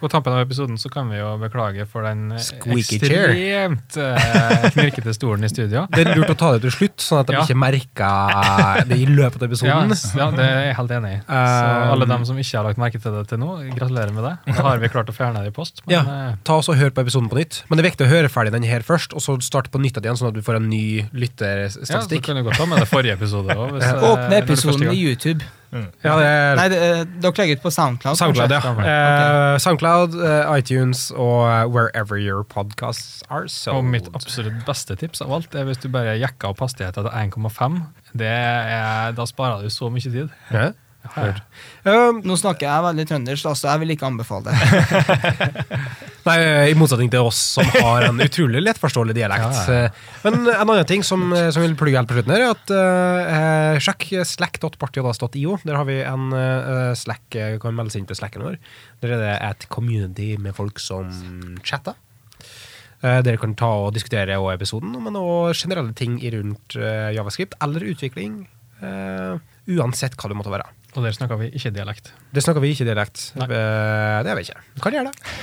På 0.00 0.08
tampen 0.08 0.32
av 0.32 0.38
episoden 0.40 0.78
så 0.80 0.88
kan 0.88 1.08
vi 1.10 1.18
jo 1.18 1.32
beklage 1.42 1.84
for 1.90 2.06
den 2.06 2.30
eh, 2.32 2.38
Squeaky 2.40 2.96
ekstremt 2.96 3.96
uh, 4.00 4.68
knirkete 4.72 5.12
stolen 5.12 5.44
i 5.44 5.50
studio. 5.50 5.82
Det 5.92 6.04
er 6.06 6.14
lurt 6.16 6.30
å 6.32 6.36
ta 6.40 6.52
det 6.54 6.62
til 6.62 6.72
slutt, 6.72 7.02
sånn 7.04 7.20
at 7.20 7.26
de 7.28 7.34
Ja. 7.36 7.42
ikke 7.44 7.56
merker 7.58 8.86
det 8.88 8.96
i 9.02 9.04
løpet 9.10 9.42
av 9.42 9.48
episoden. 9.50 9.92
Ja, 9.92 10.22
ja, 10.22 10.30
det 10.38 10.46
er 10.46 10.62
jeg 10.70 10.76
helt 10.78 10.94
enig 11.00 11.12
i. 11.16 11.20
Så 11.26 11.40
Um, 11.40 11.90
alle 11.96 12.06
dem 12.06 12.24
som 12.30 12.38
ikke 12.40 12.56
har 12.60 12.64
lagt 12.70 12.78
merke 12.80 13.00
til 13.02 13.12
det 13.18 13.26
til 13.28 13.38
nå, 13.42 13.50
gratulerer 13.76 14.12
med 14.16 14.24
det. 14.24 14.34
Da 14.56 14.62
har 14.70 14.78
vi 14.82 14.88
klart 14.94 15.10
å 15.12 15.16
fjerne 15.16 15.42
det 15.44 15.52
i 15.52 15.54
post. 15.58 15.82
Men 15.86 15.94
Ja. 15.98 16.00
eh, 16.30 16.34
Ta 16.44 16.56
oss 16.62 16.68
og 16.72 16.76
Hør 16.80 16.90
på 16.96 17.02
episoden 17.04 17.28
på 17.28 17.36
nytt. 17.36 17.62
Men 17.68 17.76
det 17.76 17.84
er 17.84 17.90
viktig 17.90 18.06
å 18.06 18.10
høre 18.14 18.28
ferdig 18.32 18.52
den 18.56 18.62
her 18.70 18.80
først, 18.86 19.12
og 19.12 19.20
så 19.20 19.36
starte 19.42 19.70
på 19.70 19.80
nytt 19.82 20.00
igjen, 20.00 20.16
sånn 20.16 20.28
at 20.32 20.34
du 20.34 20.42
får 20.42 20.56
en 20.62 20.68
ny 20.70 21.08
lytterstatistikk. 21.12 21.90
ja, 21.90 22.00
så 22.00 22.22
kan 22.24 22.36
du 22.36 22.42
godt 22.48 22.56
ta 22.56 22.66
med 22.66 22.78
det 22.80 22.88
forrige 22.88 23.18
episode 23.18 23.52
òg. 23.52 23.80
Åpne 23.82 24.38
episoden 24.44 24.90
i 24.92 24.96
YouTube. 25.02 25.44
Ja, 25.72 26.16
det 26.18 26.26
er 26.26 26.56
Nei, 26.58 26.68
det, 26.72 26.78
eh, 26.82 27.04
dere 27.22 27.32
legger 27.38 27.56
ut 27.60 27.62
på 27.62 27.70
Soundcloud. 27.70 28.16
Soundcloud, 28.18 28.50
ja. 28.50 28.58
Okay. 28.72 28.88
Eh, 28.90 29.58
Soundcloud, 29.62 30.16
eh, 30.18 30.58
iTunes 30.58 31.10
og 31.14 31.46
eh, 31.46 31.64
wherever 31.70 32.18
your 32.18 32.42
podcasts 32.42 33.22
are 33.30 33.46
sold. 33.48 33.76
Og 33.78 33.84
mitt 33.84 34.08
absolutt 34.14 34.64
beste 34.66 34.96
tips 34.98 35.22
av 35.22 35.30
alt 35.32 35.54
er 35.54 35.64
hvis 35.68 35.78
du 35.82 35.88
bare 35.88 36.16
jekker 36.18 36.50
opp 36.50 36.58
hastigheten 36.66 37.06
til 37.06 37.12
1,5. 37.12 37.80
Det 38.14 38.26
er- 38.26 39.12
Da 39.12 39.24
sparer 39.30 39.62
du 39.62 39.68
så 39.70 39.90
mye 39.92 40.00
tid. 40.02 40.28
Ja. 40.50 40.72
Um, 41.80 42.20
Nå 42.28 42.36
snakker 42.38 42.66
jeg 42.68 42.84
veldig 42.84 43.04
trøndersk, 43.08 43.46
altså 43.50 43.70
jeg 43.70 43.80
vil 43.82 43.92
ikke 43.94 44.06
anbefale 44.10 44.52
det. 44.52 45.38
Nei, 46.26 46.36
I 46.70 46.74
motsetning 46.76 47.08
til 47.10 47.24
oss 47.24 47.38
som 47.56 47.66
har 47.72 48.04
en 48.10 48.20
utrolig 48.20 48.60
lettforståelig 48.62 49.14
dialekt. 49.16 49.46
Ja, 49.56 49.62
ja. 49.64 49.86
Eh, 49.88 50.10
Men 50.26 50.36
en 50.44 50.50
annen 50.60 50.84
ting 50.88 51.02
som, 51.06 51.32
som 51.32 51.64
vil 51.64 51.74
plugge 51.80 51.96
helt 51.96 52.10
på 52.10 52.18
slutten, 52.18 52.34
her, 52.36 52.44
er 52.44 52.52
at 52.52 52.72
uh, 52.76 53.80
sjekk 53.80 54.04
slack.partiodas.io. 54.28 55.56
Der 55.64 55.78
har 55.80 55.88
vi 55.88 55.96
en 56.04 56.28
uh, 56.36 56.92
slack 57.00 57.38
eh, 57.40 57.56
kan 57.62 57.74
melde 57.78 57.94
seg 57.94 58.04
inn 58.04 58.10
på 58.10 58.18
slacken 58.20 58.44
vår. 58.44 58.60
Der 59.00 59.16
er 59.16 59.24
det 59.24 59.34
et 59.48 59.66
community 59.72 60.34
med 60.38 60.54
folk 60.58 60.78
som 60.84 61.08
chatter. 61.64 61.96
Uh, 63.00 63.22
dere 63.24 63.40
kan 63.40 63.56
ta 63.56 63.70
og 63.86 63.94
diskutere 63.96 64.36
også 64.36 64.58
episoden, 64.58 64.92
men 65.00 65.16
òg 65.16 65.56
generelle 65.56 65.96
ting 65.96 66.20
rundt 66.36 66.76
uh, 66.76 67.08
javascript 67.16 67.56
eller 67.64 67.88
utvikling. 67.94 68.42
uh, 68.84 69.40
uansett 69.78 70.16
hva 70.18 70.30
det 70.30 70.38
måtte 70.38 70.52
være. 70.52 70.68
Og 70.96 71.04
der 71.06 71.14
snakker 71.14 71.38
vi 71.38 71.50
ikke 71.54 71.70
dialekt. 71.74 72.10
Det 72.34 72.42
snakker 72.42 72.64
vi 72.64 72.72
ikke 72.74 72.86
dialekt. 72.88 73.28
Nei. 73.38 73.46
Eh, 73.46 74.20
Det 74.24 74.32
gjør 74.32 74.40
vi 74.40 74.46
ikke. 74.48 74.62
Vi 74.74 74.84
kan 74.84 74.96
gjøre 74.98 75.10
det. 75.12 75.34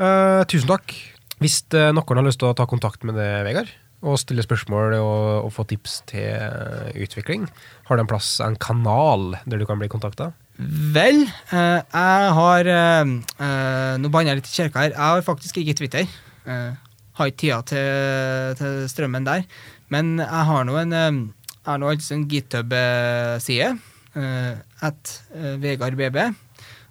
Uh, 0.00 0.42
tusen 0.50 0.70
takk. 0.70 0.94
Hvis 1.42 1.60
eh, 1.76 1.90
noen 1.94 2.18
har 2.20 2.26
lyst 2.26 2.40
til 2.40 2.48
å 2.50 2.54
ta 2.56 2.64
kontakt 2.70 3.04
med 3.06 3.18
deg, 3.18 3.42
Vegard, 3.46 3.68
og 4.04 4.18
stille 4.20 4.44
spørsmål 4.44 4.96
og, 4.98 5.44
og 5.46 5.52
få 5.54 5.64
tips 5.68 6.00
til 6.10 6.98
utvikling, 7.04 7.46
har 7.88 7.96
du 7.96 8.04
en 8.04 8.10
plass, 8.10 8.34
en 8.44 8.56
kanal 8.60 9.36
der 9.48 9.60
du 9.60 9.66
kan 9.68 9.80
bli 9.80 9.88
kontakta? 9.92 10.32
Vel, 10.94 11.24
uh, 11.50 11.80
jeg 11.82 12.34
har 12.38 12.68
eh, 12.70 13.14
eh, 13.42 13.94
Nå 13.98 14.10
banner 14.14 14.34
jeg 14.34 14.42
litt 14.42 14.50
i 14.50 14.56
kirka 14.58 14.84
her. 14.84 14.92
Jeg 14.94 15.02
har 15.02 15.24
faktisk 15.26 15.58
ikke 15.62 15.76
Twitter. 15.80 16.10
Eh, 16.46 16.74
har 17.18 17.30
ikke 17.30 17.40
tida 17.44 17.60
til, 17.70 18.58
til 18.58 18.76
strømmen 18.90 19.26
der. 19.26 19.46
Men 19.92 20.16
jeg 20.22 20.46
har 20.50 20.66
nå 20.66 20.78
en 20.80 20.94
eh, 21.64 21.70
har 21.70 21.78
nå 21.82 21.90
altså 21.90 22.14
en 22.18 22.28
GitHub-side. 22.28 23.74
Uh, 24.14 24.54
at 24.86 25.10
eh, 25.34 25.56
Vegard 25.58 25.96
BB. 25.98 26.20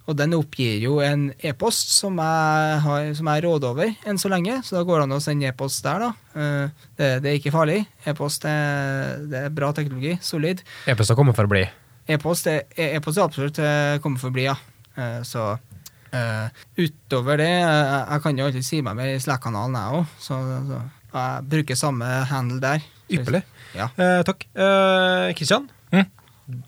Og 0.04 0.16
den 0.18 0.34
oppgir 0.36 0.74
jo 0.82 0.98
en 1.00 1.30
e-post 1.40 1.88
som, 1.94 2.18
jeg 2.20 2.80
har- 2.84 3.14
som 3.16 3.26
jeg 3.32 3.44
råder 3.46 3.70
over 3.70 3.94
enn 4.04 4.18
så 4.20 4.28
lenge, 4.28 4.58
så 4.60 4.76
da 4.76 4.82
går 4.84 4.98
det 5.00 5.04
an 5.06 5.14
å 5.16 5.20
sende 5.24 5.46
e-post 5.48 5.80
der, 5.86 6.02
da. 6.04 6.10
Eh, 6.36 6.68
det, 6.98 7.08
det 7.24 7.30
er 7.30 7.38
ikke 7.38 7.54
farlig. 7.54 7.78
E-post 8.04 8.44
er, 8.44 9.22
det 9.30 9.40
er 9.46 9.54
bra 9.56 9.70
teknologi. 9.72 10.18
Solid. 10.20 10.60
E-post 10.86 11.08
har 11.14 11.16
kommer 11.16 11.32
for 11.38 11.48
å 11.48 11.52
bli. 11.54 11.64
E-post 12.12 12.46
er, 12.52 12.66
e-post 12.76 13.16
er 13.16 13.24
absolutt 13.24 13.58
eh, 13.64 13.96
kommet 14.04 14.20
for 14.20 14.28
å 14.28 14.36
bli, 14.36 14.44
ja. 14.44 14.58
Eh, 15.00 15.22
så 15.24 15.46
eh, 16.12 16.52
utover 16.76 17.40
det 17.40 17.48
eh, 17.64 17.94
Jeg 18.12 18.20
kan 18.26 18.36
jo 18.38 18.44
alltid 18.50 18.66
si 18.68 18.82
meg 18.84 19.00
med 19.00 19.14
i 19.14 19.22
Slack-kanalen, 19.24 19.80
jeg 19.80 20.02
òg. 20.02 20.12
Så, 20.20 20.42
så 20.68 20.82
jeg 21.16 21.48
bruker 21.56 21.80
samme 21.80 22.04
handle 22.28 22.60
der. 22.60 22.84
Ypperlig. 23.12 23.42
Ja. 23.76 23.88
Eh, 23.98 24.20
takk. 24.26 24.46
Eh, 24.54 25.32
Kristian, 25.38 25.68
Mm. 25.94 26.06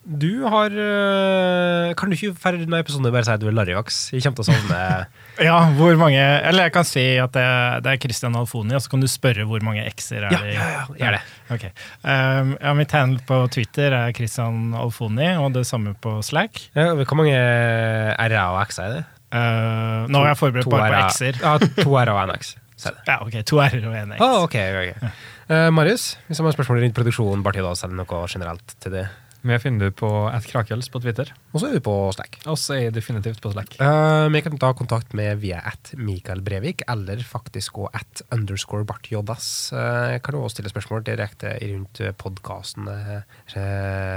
du 0.07 0.45
har 0.49 0.70
eh, 0.72 1.91
Kan 1.99 2.09
du 2.09 2.14
ikke 2.16 2.30
ferdig 2.41 2.62
denne 2.64 2.78
episoden 2.80 3.11
bare 3.12 3.26
si 3.26 3.32
at 3.34 3.41
du 3.43 3.49
er 3.51 3.53
Larriaks? 3.57 3.97
Jeg 4.14 4.22
kommer 4.24 4.39
til 4.39 4.47
å 4.47 4.55
savne 4.55 4.78
Ja, 5.49 5.57
hvor 5.76 5.99
mange 6.01 6.16
Eller 6.22 6.64
jeg 6.68 6.72
kan 6.72 6.87
si 6.89 7.03
at 7.20 7.34
det, 7.37 7.45
det 7.84 7.93
er 7.93 8.01
Christian 8.01 8.39
Alfoni, 8.41 8.72
og 8.78 8.80
så 8.84 8.93
kan 8.95 9.03
du 9.05 9.09
spørre 9.11 9.45
hvor 9.45 9.61
mange 9.66 9.84
x-er 9.91 10.24
er 10.24 10.32
Ja, 10.32 10.39
det 10.41 10.55
i. 10.55 10.57
ja, 10.57 10.68
ja, 10.70 10.84
gjør 11.03 11.16
det. 11.18 11.20
Okay. 11.59 11.70
Um, 12.07 12.55
ja, 12.62 12.72
mitt 12.78 12.95
handle 12.97 13.20
på 13.28 13.41
Twitter 13.53 13.93
er 13.99 14.14
Christian 14.16 14.72
Alfoni, 14.80 15.28
og 15.43 15.53
det 15.59 15.66
samme 15.68 15.93
på 16.01 16.14
Slack. 16.24 16.62
Ja, 16.78 16.95
hvor 16.97 17.18
mange 17.20 17.37
R-er 17.37 18.39
og 18.55 18.62
X-er 18.70 18.87
er 18.89 18.95
det? 18.97 19.05
Uh, 19.34 20.07
nå 20.09 20.22
er 20.24 20.30
jeg 20.32 20.41
forberedt 20.41 20.70
bare 20.72 20.89
på 20.95 21.09
x-er. 21.11 21.43
Ja, 21.43 21.59
to 21.82 21.91
R-er 22.01 22.14
og 22.16 22.22
en 22.30 22.37
X. 22.39 22.55
Ja, 23.09 23.18
ok, 23.24 23.41
To 23.49 23.59
r-er 23.64 23.84
og 23.89 23.95
en 23.99 24.11
x. 24.16 24.20
Ah, 24.20 24.43
okay, 24.45 24.93
ok. 24.95 25.11
Eh, 25.47 25.68
Marius, 25.70 26.16
hvis 26.26 26.40
du 26.40 26.42
har 26.42 26.55
spørsmål 26.57 26.82
rundt 26.82 26.99
til 26.99 27.42
Bartidas 27.44 27.84
eller 27.86 28.03
noe 28.03 28.26
generelt 28.26 28.76
til 28.82 28.99
det. 28.99 29.07
Vi 29.47 29.59
finner 29.62 29.86
du 29.86 29.94
på 29.94 30.09
@krakels 30.42 30.88
på 30.90 30.99
Twitter. 30.99 31.30
Og 31.55 31.61
så 31.61 31.68
er 31.68 31.76
vi 31.76 31.80
på 31.86 32.11
Slack. 32.11 32.40
Og 32.47 32.59
så 32.59 32.74
er 32.74 32.80
jeg 32.86 32.94
definitivt 32.94 33.40
på 33.40 33.53
Slack. 33.53 33.76
Eh, 33.78 34.28
vi 34.28 34.40
kan 34.40 34.59
ta 34.59 34.72
kontakt 34.72 35.14
med 35.14 35.38
via 35.38 35.61
at 35.64 35.94
Mikael 35.97 36.40
Brevik, 36.40 36.82
eller 36.88 37.22
faktisk 37.22 37.78
også 37.78 37.90
at 37.94 38.22
underscore 38.32 38.84
Bart 38.84 39.07
Joddas. 39.07 39.70
Uh, 39.72 40.18
kan 40.18 40.34
du 40.34 40.40
også 40.40 40.57
stille 40.57 40.70
spørsmål 40.70 41.05
direkte 41.05 41.55
rundt 41.62 42.01
podkasten 42.18 42.88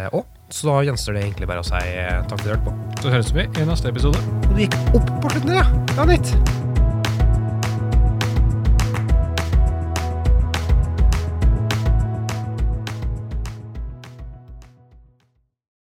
òg. 0.10 0.26
så 0.50 0.66
da 0.66 0.82
gjenstår 0.82 1.14
det 1.14 1.24
egentlig 1.24 1.48
bare 1.48 1.62
å 1.62 1.64
si 1.64 1.76
eh, 1.76 2.26
takk 2.26 2.42
for 2.42 2.42
at 2.42 2.44
du 2.44 2.50
hørte 2.50 2.66
på. 2.66 3.02
Så 3.02 3.10
høres 3.14 3.34
vi 3.36 3.46
i 3.46 3.66
neste 3.70 3.90
episode. 3.90 4.18
Og 4.50 4.56
det 4.56 4.66
gikk 4.66 4.96
opp 4.96 5.14
på 5.22 5.30
slutten, 5.30 5.54
ja! 5.54 5.70
Det 5.94 5.98
var 6.02 6.10
nytt. 6.10 6.69